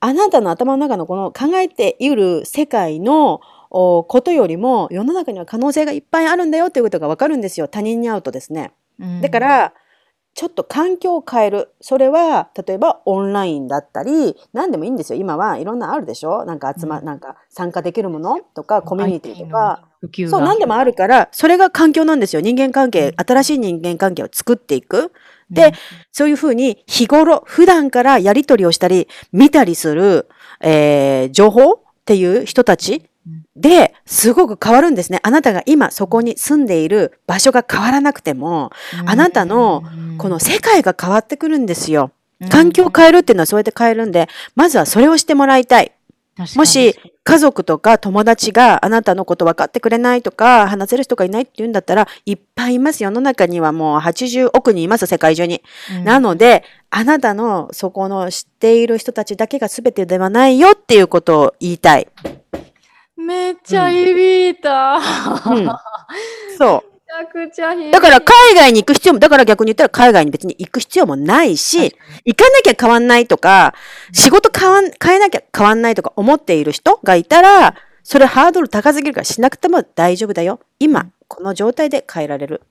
[0.00, 8.72] あなたの頭の中のこの考えている世界のおことよりも世の中には可能性がいっぱいあるんだよっていうことがわかるんですよ他人に会うとですね。
[9.00, 9.74] うんだから、
[10.34, 11.74] ちょっと環境を変える。
[11.80, 15.18] それは、例えばオンラインだったり、何でもいいんですよ。
[15.18, 19.88] 今はいろんなあるでしょなんか集ま、うんなんか参加できるものとか、コミュニティとか。
[20.28, 22.42] そう、何でもあるから、それが環境なんですよ。
[22.42, 25.12] 人間関係、新しい人間関係を作っていく。
[25.50, 25.72] で、
[26.10, 30.28] そういうふうに日頃、普段からやり取りをしたり、見たりする、
[30.60, 33.08] えー情報っていう人たち
[33.56, 35.20] で、すごく変わるんですね。
[35.22, 38.70] あなたが今そこに住んでいる場所が変わらなくても、
[39.00, 39.82] うんあなたの
[40.18, 42.10] この世界が変わってくるんですよ。
[42.40, 45.92] うん環境を変えるっていうのはそうやって変えるんで、まずはそれをしてもらいたい。
[46.56, 53.04] もし家族とか友達があなたのこと分かってくれないとか、話せる人がいないって言うんだったら、いっぱいいます。
[53.04, 55.62] 世の中にはもう80億人います、世界中に。
[55.96, 62.08] うんなので、あなたのそこの知っている人たちだけが全てではないよっていうことを言いたい。
[63.26, 64.98] めっちゃ響いた。
[65.46, 65.70] うんめ
[66.58, 66.94] そう。
[67.92, 73.74] だから海外に行く必要も、だから逆に言ったら海外に別に行く必要もないし、行かなきゃ変わんないとか、
[74.12, 80.58] 仕事変わん、変えなきゃ変わんないとか思っている人がいたら、それハードル高すぎるからしなくても大丈夫だよ。
[80.80, 82.62] 今、この状態で変えられる。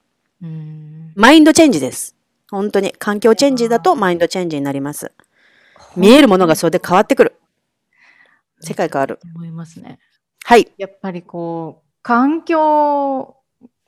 [0.41, 2.15] うんマインドチェンジです。
[2.51, 2.91] 本当に。
[2.91, 5.11] 環境チェンジだとマインドチェンジになります。
[5.95, 7.35] 見えるものがそれで変わってくる。
[8.59, 9.19] 世界変わる。
[9.35, 9.99] 思いますね。
[10.45, 10.72] はい。
[10.78, 13.38] やっぱりこう、環境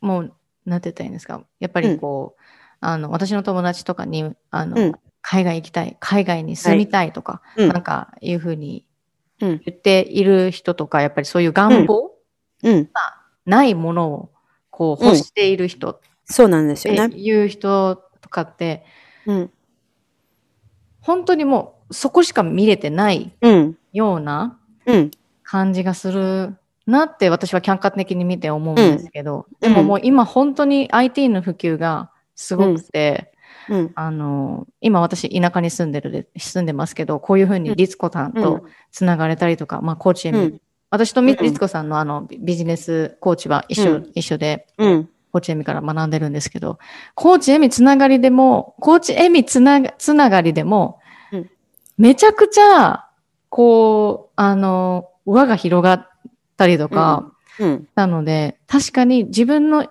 [0.02, 0.24] も、
[0.66, 1.44] なんて言ったらいいんですか？
[1.60, 2.42] やっぱりこう、
[2.80, 4.94] あの、私の友達とかに、あの、うん
[5.28, 8.86] 海外行きたい、海外に住みたいとか、うんなんかいうふうに
[9.42, 9.62] うん。
[9.66, 12.12] 言っている人とか、やっぱりそういう願望、
[12.64, 12.90] うん。
[13.46, 14.30] ないものを
[14.70, 17.16] こううん欲している人っそうなんですてよね。
[17.18, 18.86] いう人とかって、
[19.26, 19.52] うん。
[21.02, 23.78] 本当にもうそこしか見れてないうん。
[23.94, 25.12] ようなうん。
[25.56, 29.74] 感じがするなって私は客観的に見て思うんですけど、うん。
[29.74, 33.32] でももう今本当に IT の普及がすごくて、
[33.70, 33.92] うん。
[33.96, 38.44] あの今私田舎に住んでるで住んでますけどこういうふうに律子さんうん。
[38.44, 40.62] とつながれたりとか、まあコーチへ、うん。
[40.90, 44.12] 私と律子さんのあのビビジネスコーチは一緒,、うん。
[44.14, 45.10] 一緒でうん。
[45.32, 46.80] コーチエミから学んでるんですけど、
[47.14, 51.00] コーチエミつながりでも、コーチエミつながつながりでも、
[51.34, 51.50] うん。
[51.98, 53.10] めちゃくちゃ、
[53.50, 56.10] こう、あの、輪が広がっ
[56.58, 57.88] たりとか、うん。
[57.96, 59.88] なので、確かに自分の、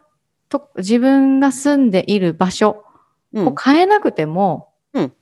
[0.49, 2.85] と自分が住んでいる場所
[3.33, 5.13] うんを変えなくても、うん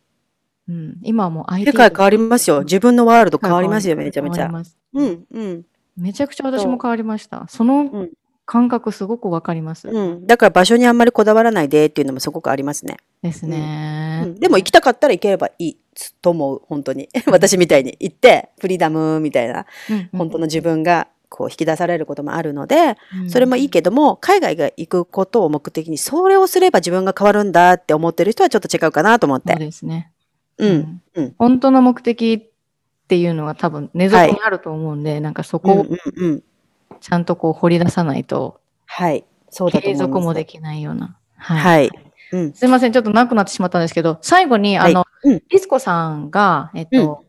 [0.68, 2.62] うん今はもう IT 世界変わりますよ。
[2.62, 4.44] 自分のワールド変わりますよ、めちゃめちゃ。
[4.44, 5.24] 変わりますうん。
[5.30, 5.66] うん。
[5.96, 7.46] めちゃくちゃ私も変わりました。
[7.48, 8.10] そのん
[8.46, 9.88] 感覚すごくわかります。
[9.88, 10.26] うん。
[10.26, 12.96] だから場所にあんまりこだわらないでっていうのもすごくありますね。
[13.22, 14.22] ですね。
[14.24, 15.76] うんでも行きたかったら行ければいい
[16.20, 17.08] と思う、本当に。
[17.26, 29.64] 私みたいに行って、フリーダムみたいな、うん本当の自分がこう引き出されることもあるので、うんそれもいいけども、海外が行くことを目的に、それをすれば自分が変わるんだって思ってる人はちょっと違うかなと思っそうて。
[29.64, 30.12] ですね。
[30.58, 31.02] うん。
[31.14, 31.34] うん。
[31.38, 35.62] 本当の目的っていうのが多分根底にあると思うんで、なんかそうん。
[35.62, 35.98] こをうん。
[36.16, 36.42] うん。
[37.00, 38.60] ちゃんとこう掘り出さないと
[38.94, 39.24] はい。
[39.48, 39.94] そうだと継。
[39.94, 41.16] 続もできないような。
[41.36, 41.58] はい。
[41.58, 41.90] はい。
[42.32, 42.52] うん。
[42.52, 47.24] すいません、ちょっとなくなってしまったんですけど、最後に、あの、はいうんリツコさんが、えっと、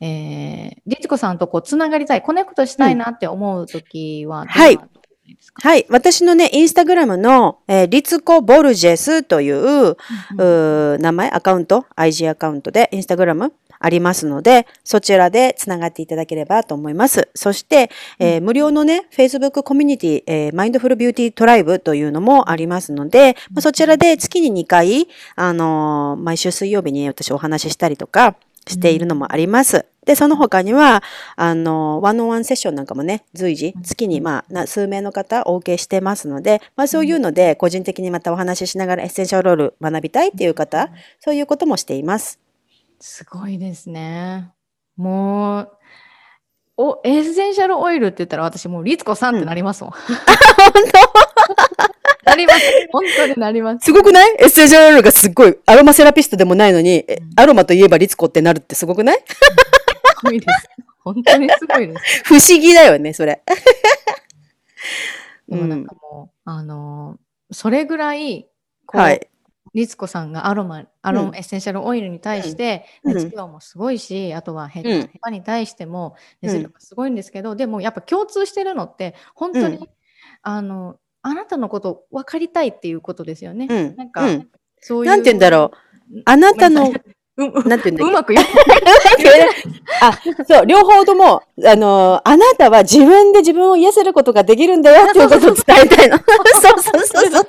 [0.00, 4.78] えー、リツコさんとこう、つながりたい、コネクトしたいなって思うときは、はい
[5.62, 5.86] はい。
[5.88, 13.52] 私のね、インスタグラムの、えーリツコ・ボルジェスという、うー名前、アカウント、IG アカウントで、 Instagram
[13.84, 17.28] ありますので、そちらでつながっていただければと思います。
[17.34, 25.06] そして、えー無料のね、Facebook コミュニティ、えー Mindful Beauty Tribe というのもありますので、まあ、そちらで月に2回、
[25.36, 28.36] あのー毎週水曜日に私お話ししたりとか
[28.66, 29.84] しているのもあります。
[30.06, 31.02] で、その他には、
[31.36, 40.90] あの、 one-on-one session なんかもね、随時、月に、まあ、な数名の方お受けしてますので、まあ、そういうので、個人的にまたお話ししながらエッセンシャルオイル学びたいっていう方、
[41.20, 42.43] そういうこともしています。
[43.00, 44.52] すごいですね。
[44.96, 45.70] もう、
[46.76, 49.92] お、エッセンシャルオイルって言ったら私もうリツコさんってなりますもん。
[52.24, 52.60] なります。
[52.90, 53.84] 本当になります。
[53.84, 54.36] すごくない？
[54.38, 59.18] エッセンシャルオイルがすっごい、アロマセラピストでもないのに、えアロマといえばリツコってなるってすごくない？
[59.18, 59.24] す
[60.24, 60.68] ごいです。
[61.04, 62.22] 本当にすごいです。
[62.24, 63.42] 不思議だよね、それ。
[65.48, 68.48] でもなんかもう、あのーそれぐらい、
[68.88, 69.28] はい。
[69.74, 79.88] リツコさんがアロマ、アロマ、うんエッセンシャルオイルに対して、うん熱量もすごいし、あとはヘうんッパに対しても熱量がすごいんですけど、でもやっぱ共通してるのって、本当に、うん
[80.42, 83.66] あの、あなたのこと分かりたいっていうことですよね。
[83.68, 84.48] うんなんか、うん
[84.80, 85.10] そういう。
[85.10, 85.72] なんて言うんだろ
[86.12, 86.22] う。
[86.26, 88.46] あなたの、なんて言うんだうまく言う。
[90.02, 90.12] あ、
[90.46, 96.18] そう、両方とも、あの、あなたは自分で自分を癒せることができるんだよっていうことを伝えたいの。
[96.60, 97.44] そうそうそうそう。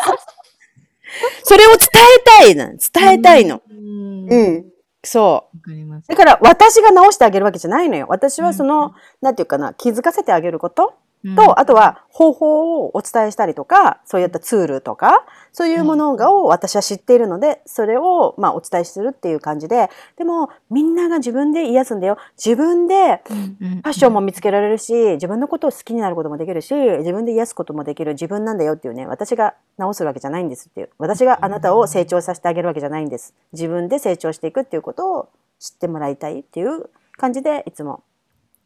[1.44, 1.78] それを伝
[2.18, 2.78] えたいの。
[2.78, 3.62] 伝えたいの。
[3.70, 4.26] うん。
[4.26, 4.66] わうん。
[5.04, 5.62] そう。
[5.62, 6.08] かります。
[6.08, 8.08] だから私が直してあげるわけじゃないのよ。
[8.10, 11.05] 私はその、うんなんていうかな、気づかせてあげることうん
[11.35, 22.18] と、あとは方法をお伝えしたりとか、そういったツールとか、そういうものがを私は知っているので、それをまあお伝えするっていう感じで、でもみんなが自分で癒すんだよ。
[22.38, 30.89] 自分でうんうんパッションも見つけられるし、自分のことを好きになることもできるし、自分で癒すこともできる自分なんだよっていうね、私が直すわけじゃないんですっていう。
[30.97, 33.34] 私があなたを成長させてあげるわけじゃないんです。
[33.53, 35.30] 自分で成長していくっていうことを
[35.60, 38.03] 知ってもらいたいっていう感じで、いつも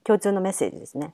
[0.03, 1.13] 共通のメッセージですね。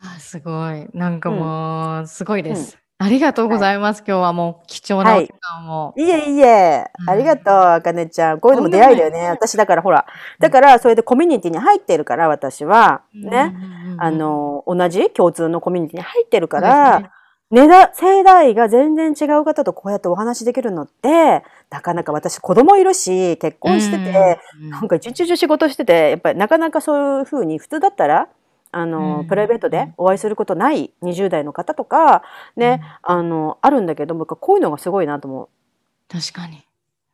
[0.00, 0.86] あすごい。
[0.92, 2.78] なんかもう、すごいです。
[2.98, 4.02] ありがとうございます。
[4.06, 5.92] 今日はもう貴重なお時間を。
[5.98, 8.40] いえいえ、うんありがとう、あかねちゃん。
[8.40, 9.28] こういうのも出会いだよね。
[9.28, 10.06] 私だからほら。
[10.38, 13.02] だから、それでコミュニティに入ってるから、私は。
[13.14, 13.54] ね。
[13.98, 17.10] あ、の、同じ共通のコミュニティに入ってるから、ね
[17.50, 28.28] ねだ、世代が全然違う方とこうやってお話できるのって、なかなか私子供いるし、結婚してて、うんなんか一日中仕事してて、やっぱりなかなかそういうふうに普通だったら、
[28.76, 32.22] あの、うんプライベートでお会いすることない20代の方とか、
[32.56, 35.48] ね、あの、あるんだけど、僕はこういうのがすごいなと思う。
[36.12, 36.66] 確かに。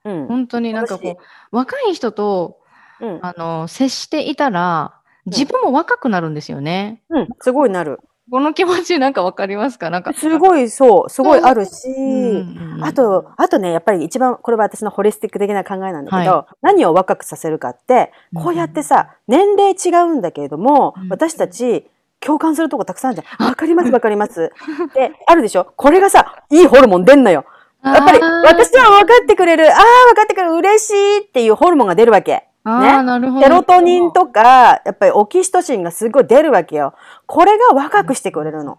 [0.04, 0.26] うん。
[0.26, 2.58] 本当になんかこう、若い人と、
[3.00, 3.18] うん。
[3.22, 4.94] あの、接していたら、
[5.26, 7.02] 自分も若くなるんですよね。
[7.08, 7.28] うん。
[7.40, 8.00] すごいなる。
[8.32, 9.90] この気持ちなんかわかりますか？
[9.90, 10.14] なんか。
[10.14, 21.86] すごい、そう、すごいあるし、うんうんあと、あとね、やっぱり一番、これは私のホリスティック的な考えなんだけど、は何を若くさせるかって、こうやってさ、年齢違うんだけれども、うん私たち、
[22.20, 23.44] 共感するとこたくさんあるじゃん。
[23.52, 24.50] わかります、わかります。
[24.94, 25.66] で、あるでしょ？
[25.76, 27.44] これがさ、いいホルモン出んのよ。
[27.84, 32.48] やっぱり、私は分かってくれる、ああ、分かってくれる、嬉しいっていうホルモンが出るわけ。
[32.64, 33.02] あ
[33.40, 33.42] ね。
[33.42, 36.94] セロトニンとか、やっぱりオキシトシンがすごい出るわけよ。
[37.26, 38.78] これが若くしてくれるの。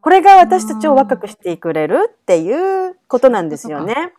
[0.00, 4.12] これが私たちを若くしてくれるっていうことなんですよね。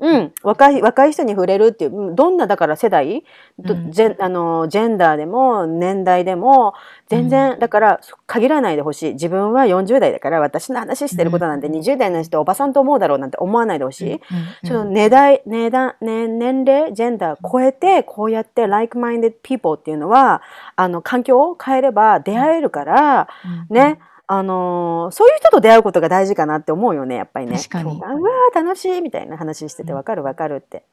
[0.00, 0.32] うん。
[0.42, 3.24] 若い、若い人に触れるっていう、うんどんなだから世代、
[3.60, 3.92] どうん。
[3.92, 6.74] ジェンあの、ジェンダーでも年代でも、
[7.08, 9.12] 全然、だから限らないでほしい。
[9.12, 14.12] 自分は40代だから私の話してることなんて20代の人おばさんと思うだろうなんて思わないでほしい。
[14.14, 14.20] うん。
[14.64, 20.42] その年代、値段、ね、年齢、ジェンダー超えて、こうやって like-minded people っていうのは、
[20.74, 23.28] あの、環境を変えれば出会えるから、
[23.70, 23.76] うん。
[23.76, 27.56] ね、あのーそういう人と出会うことが大事かなって思うよね、やっぱりね。
[27.56, 30.84] 確かにうわー楽しいみたいな話してて、わかるわかるって。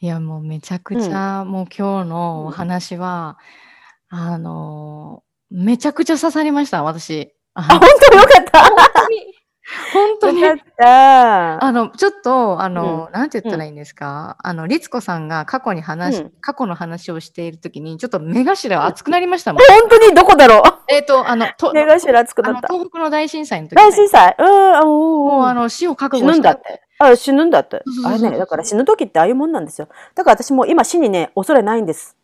[0.00, 3.38] いや、もうめちゃくちゃ、もう今日のお話は、
[4.08, 7.34] あのー、めちゃくちゃ刺さりました、私。
[7.54, 7.80] ああ、本
[8.10, 8.16] 当？
[8.16, 9.34] よかった本当に、
[9.92, 10.40] 本当に。
[10.40, 11.64] よかった。
[11.64, 19.62] あの、ちょっと、あの、なんて言ったらいいんですか、あの、律子さんが過去に話、うん過去の話をしているときに、ちょっと目頭が熱くなりましたもん。
[19.80, 20.62] 本当にどこだろう？
[20.88, 22.68] えっと、あの、と目頭熱くなった。
[22.68, 26.82] 東北の大震災の時、大震災うん、もうあの、死を覚悟した死ぬんだって。
[26.98, 29.88] あ、死ぬんだってあれね、だから死ぬ時ってああいうもんなんですよ。
[30.14, 32.16] だから私もう今死にね、恐れないんです。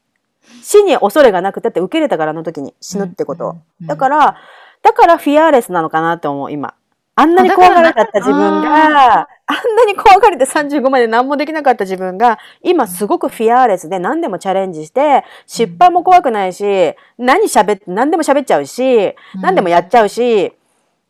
[0.63, 3.51] 死に恐れがなくて、だって受け入れたからあの時に死ぬってことを。
[3.81, 4.37] うんだから、
[4.83, 6.75] だからフィアーレスなのかなって思う、今。
[7.21, 20.53] あんなに怖がられちゃった自分が、あんなに怖がれて35まで何もできなかった自分が、今すごくフィアーレスで何でもチャレンジして、失敗も怖くないし、何喋って、何でも喋っちゃうし、何でもやっちゃうし、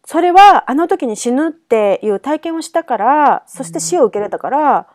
[0.06, 4.86] それはあの時に死ぬっていう体験をしたから、そして死を受け入れたから、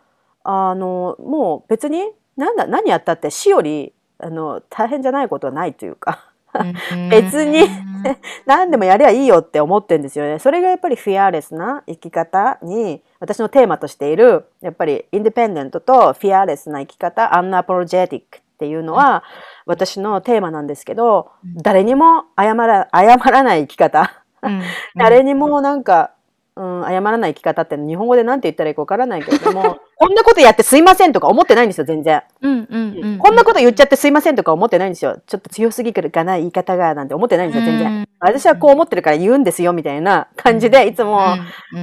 [0.43, 6.32] あの、もう別に、なんだ、何やったって死より、あの、大変じゃないことはないというか。
[6.91, 7.67] うん別に
[8.45, 10.39] 何でもやりゃいいよって思ってるんですよね。
[10.39, 19.23] それがやっぱりフィアーレスな生き方に、私のテーマとしている、やっぱりインディペンデントとフィアーレスな生き方、アンナポロジェティックっていうのは、
[19.65, 21.31] 私のテーマなんですけど、
[21.61, 24.23] 誰にも謝ら、謝らない生き方。
[24.41, 24.61] うん
[24.95, 26.11] 誰にもなんか、
[26.55, 32.21] うん、謝らない生き方って日本語で何て言ったらいいかわからないけれども、 こんなことやってすいませんとか思ってないんですよ、全然。
[32.41, 35.19] うんうんうんこんなこと言っちゃってすいませんとか思ってないんですよ。
[35.25, 37.87] ちょっと強すぎるかな、言い方が、なんて思ってないんですよ、全然。
[37.87, 41.19] うん私はこう思ってるから言うんですよ、みたいな感じで、いつも、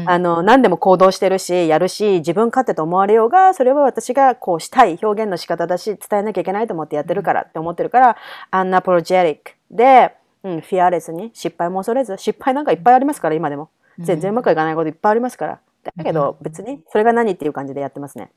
[0.07, 8.17] あの、何でも行動してるし、やるし、自分勝手と思われようが、それは私がこうしたい表現の仕方だし、伝えなきゃいけないと思ってやってるからって思ってるから、
[8.51, 13.69] アンナプロジェリックで、うん、フィアレスに失敗も恐れず、失敗なんかいっぱいありますから、今でも。
[14.01, 15.61] 全然うまくいかないこといっぱいありますから。
[15.97, 18.31] だけど、別に、それが何っていう感じでやってますね。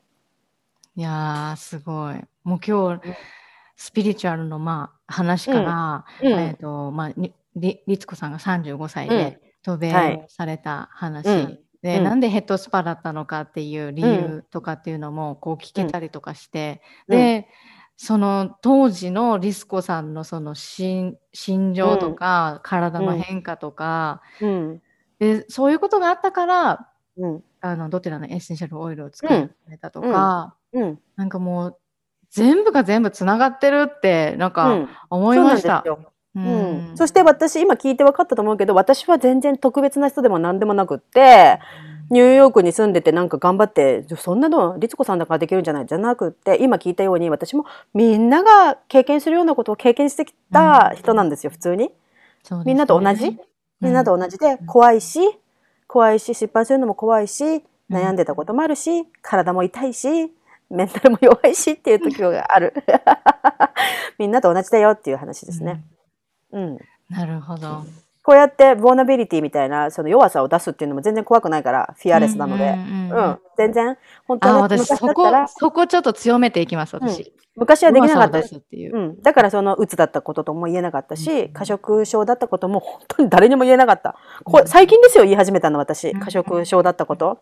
[0.95, 2.15] いやー、すごい。
[2.43, 3.01] もう今日、
[3.75, 6.39] スピリチュアルの、まあ、話から、うん。
[6.39, 7.11] えっ、と、まあ、
[7.55, 11.59] 律子さんが35歳うんで渡米された話、うん。
[11.81, 12.03] で、うん。
[12.03, 17.17] なんでヘッドスパだったのかっていう理由とかっていうのも、こう聞けたりとかして、うん。
[17.17, 17.47] で、
[17.97, 24.81] その当時のリスコさんのその心心情とか、体の変化とか、うん。
[25.19, 27.43] で、そういうことがあったから、うん。
[27.61, 30.99] あの、どちらのエッセンシャルオイルを使われたとか、うん。
[31.15, 31.77] なんかもう、
[32.29, 34.89] 全部が全部つながってるって、なんうかん。
[35.09, 35.83] 思いました。
[35.85, 36.13] そうなんですよ。
[36.35, 41.59] ううん、そして私今聞いて分かったと思うけど私は全然特別な人でも何でもなくって
[42.09, 51.89] ニューヨークに住んでてなんか頑張ってそんなの律子さんだからできるんじゃないじゃなくって今聞いたように私もみんなが経験するようなことを経験してきた人なんですよ普通に。
[51.89, 51.91] ね。
[52.65, 53.37] みんなと同じ？
[53.81, 55.19] みんなと同じで怖いし
[55.87, 60.31] 怖いし失敗するのも怖いし悩んでたこともあるし体も痛いし
[60.69, 62.73] メンタルも弱いしっていう時がある。
[64.17, 65.83] みんなと同じだよっていう話ですね。
[66.51, 66.79] うん。
[67.09, 67.83] なるほど。
[68.23, 73.17] こうやってボーナビリティみたいなその弱さを出すっていうのも全然怖くないからフィアレスなので、ううんんうん。
[73.17, 73.39] うん。
[73.57, 73.97] 全然。
[74.25, 77.33] 本当あ、は私、そこそこちょっと強めていきます、私。
[77.57, 78.37] 昔はできなかった。
[78.37, 78.55] 弱です。
[78.55, 78.95] っていう。
[78.95, 84.15] うん、だからそのうつだったこととも言えなかったし、過食症だったことも本当に誰にも言えなかった。
[84.45, 86.09] これ最近ですよ言い始めたの私。
[86.09, 87.39] うん過食症だったこと。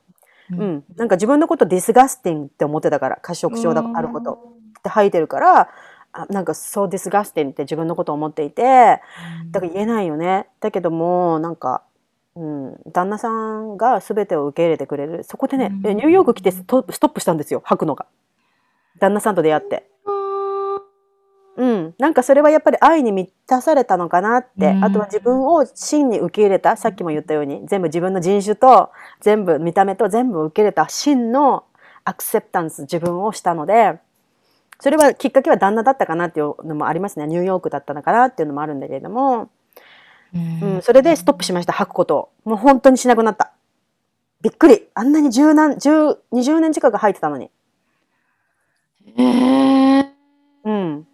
[0.51, 4.33] ううんん、なんか自分のことディスガスティングって思ってたから過食症だあること
[4.79, 5.69] って吐いてるから
[6.13, 9.01] あなんかそうディスガスティングって自分のことを思っていて
[9.51, 10.47] だから言えないよね。
[10.59, 11.83] だけどもなんか
[12.35, 15.23] うん、旦那さんが全てを受け入れてくれる。
[15.23, 18.05] そこでね、ニューヨーク来てストップしたんですよ、吐くのが。
[18.99, 19.87] 旦那さんと出会って。
[21.57, 24.83] うん、なんかそれはやっぱり愛に満たされたのかなって、うん。
[24.83, 28.89] あとは自分を真に受け入れたさっきも言ったように全部自分の人種と
[29.19, 31.65] 全部見た目と全部受け入れた真の
[32.05, 33.99] アクセプタンス自分をしたので
[34.81, 37.27] それはきっかけは旦那だったかなっていうのもありますね。
[37.27, 39.51] ニューヨークだったのかなっていうのもあるんだけれども、
[40.33, 40.75] うん。
[40.75, 42.15] うん、それでストップしました吐くこと。
[42.17, 43.51] をもう本当にしなくなった。
[44.41, 44.87] びっくり。
[44.95, 45.91] あんなに十何十
[46.33, 47.51] 20年近く吐いてたのに。
[49.17, 50.07] えー。
[50.63, 51.07] うん。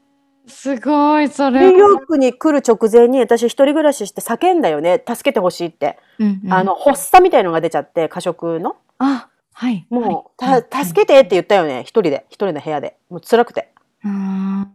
[0.47, 5.03] すごいそニュれーヨークに来る直前に私一人暮らしして叫んだよね。
[5.05, 6.53] 助けてほしいって、うんうん。
[6.53, 8.77] あの発作みたいのが出ちゃって過食の。
[8.99, 9.26] あ
[9.59, 9.87] はい。
[9.89, 10.63] もう、はい。
[10.69, 11.81] た助けてって言ったよね。
[11.81, 12.27] 一人で。
[12.29, 12.95] 一人の部屋で。
[13.09, 13.73] もう辛くて。
[14.05, 14.71] うん。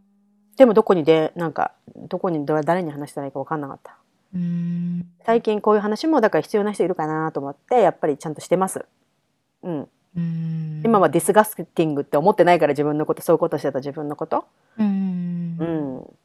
[0.57, 3.97] でもどこにでなんかどこにど誰に話したらいいか分かんなかった。
[4.35, 5.07] うん。
[5.25, 8.85] 最近こういう話もだから必要な人いるかなと思ってやっぱりちゃんとしてます。
[9.63, 9.89] うん。
[10.17, 10.83] うん。
[10.85, 14.47] 今は disgusting って思ってないから自分のことそういうことしてた自分のこと。
[14.79, 15.57] うん。
[15.61, 16.17] うん、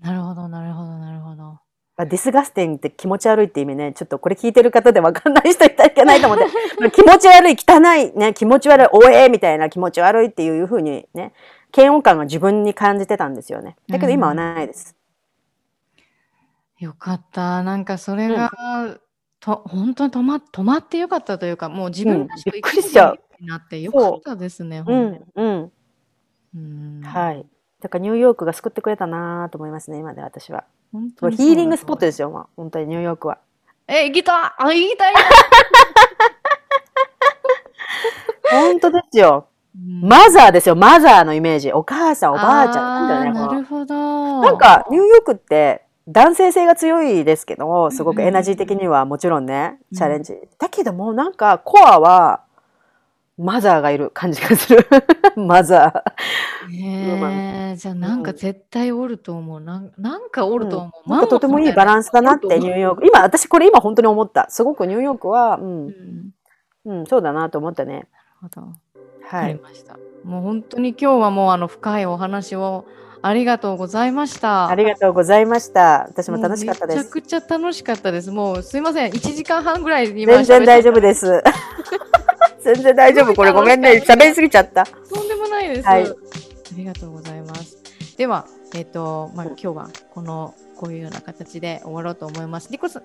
[0.00, 1.42] なるほどなるほどなるほど。
[1.44, 1.61] ま
[1.96, 6.46] あ disgusting って気持ち悪いって意味ね、ちょっとこれ聞いてる方で分かんない人いたらいけないと思って、
[6.80, 11.32] まあ気持ち悪い、汚い、ね、気持ち悪い、おえーみたいな気持ち悪いっていうふうにね、
[11.76, 13.76] 嫌悪感が自分に感じてたんですよね。
[13.88, 14.96] だけど今はないです。
[16.78, 18.50] よかったなんかそれが、
[19.38, 25.72] と本当に止ま止まってよかったというかもう自分らしくうんびっくりしちゃう生きていいようになってよかったですねう本ん、うん。
[26.54, 27.46] うんはい。
[27.80, 30.64] だからニューヨークが救ってくれたなと思いますね、今で私は。
[30.92, 33.38] 本当にヒーリングスポットでですよ、まあ、本当にニューヨークは。
[33.88, 35.14] え行きたいあ行きたい
[38.50, 39.46] 本当ですよ。
[39.46, 39.52] うん
[40.06, 41.72] マザーですよ、マザーのイメージ。
[41.72, 43.08] お母さん、おばあちゃん。
[43.08, 50.34] なんなるほどなんかニューヨークって男性性が強いですけどすごくエナジー的にはもちろんね、うんチャレンジ。
[50.58, 52.42] だけどもなんかコアは
[53.38, 54.86] マザーがいる感じがする。
[55.36, 56.04] マザ
[56.70, 61.10] へえじゃあなんか絶対おると思うなんなんかおると思う、ー。
[61.10, 63.06] なんかとてもいいバランスだなってニューヨーク。
[63.06, 64.46] 今私これ今本当に思った。
[64.50, 65.94] すごくニューヨークは、う、うんん
[66.84, 67.94] うん、そうだなと思ったね。
[67.94, 68.06] なる
[68.42, 68.72] ほどわ
[69.24, 69.52] はい。
[69.52, 72.84] かりました、もう本当に今日はもうあの深いお話を
[73.22, 76.06] ありがとうございましたありがとうございました。
[76.08, 76.96] 私も楽しかったです。
[76.98, 78.30] めちゃくちゃ楽しかったです。
[78.30, 81.00] もうすいません、1時間半ぐらい今全然大丈夫す。
[81.00, 81.42] です。
[82.64, 83.34] 全然大丈夫。
[83.34, 84.02] これごめんね。
[84.04, 84.84] 喋りすぎちゃった。
[84.84, 85.88] とんでもないです。
[85.88, 86.06] はい
[86.72, 87.76] ありがとうございます。
[88.16, 92.68] では、えっ、と、まあ、今日はこのこういうような形で終わろうと思います。
[92.68, 92.98] りこさ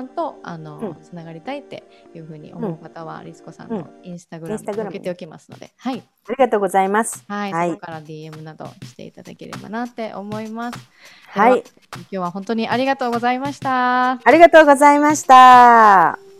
[0.00, 1.84] ん、とあの、うんつながりたいって
[2.16, 7.24] いうふうに思う方は、りつこさんのインスタグラムインスタグラム載っけておきますので、はい、ありがとうございます。
[7.28, 10.78] はい、はいそこから DM などしていただければなって思います。
[11.28, 11.62] はい。
[11.94, 14.14] 今日は本当にありがとうございました。
[14.14, 16.31] ありがとうございました。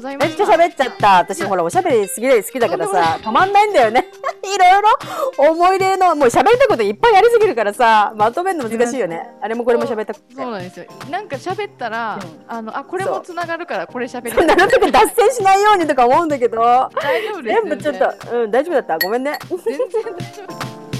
[0.00, 0.34] ございまめっ。
[0.34, 1.18] ちゃ喋っちゃった。
[1.18, 4.06] 私ほらおしゃべり好きで好きだからさ、止まんないんだよね。
[4.42, 9.28] いろいろ思い出の、もう喋りたいこといっぱいやりすぎるからさ、まとめるの難しいよね。
[9.42, 10.14] あれもこれも喋った。
[10.14, 10.86] そうなんですよ。
[11.10, 17.60] なんか喋ったら、うんあのあこれもつながるからこれ喋りそんなるべく脱線しないようにとか思うんだけど、大丈夫です。
[17.62, 18.98] 全部ちょっと、うん、大丈夫だった。
[18.98, 19.38] ごめんね。
[19.48, 20.99] 全然大丈夫。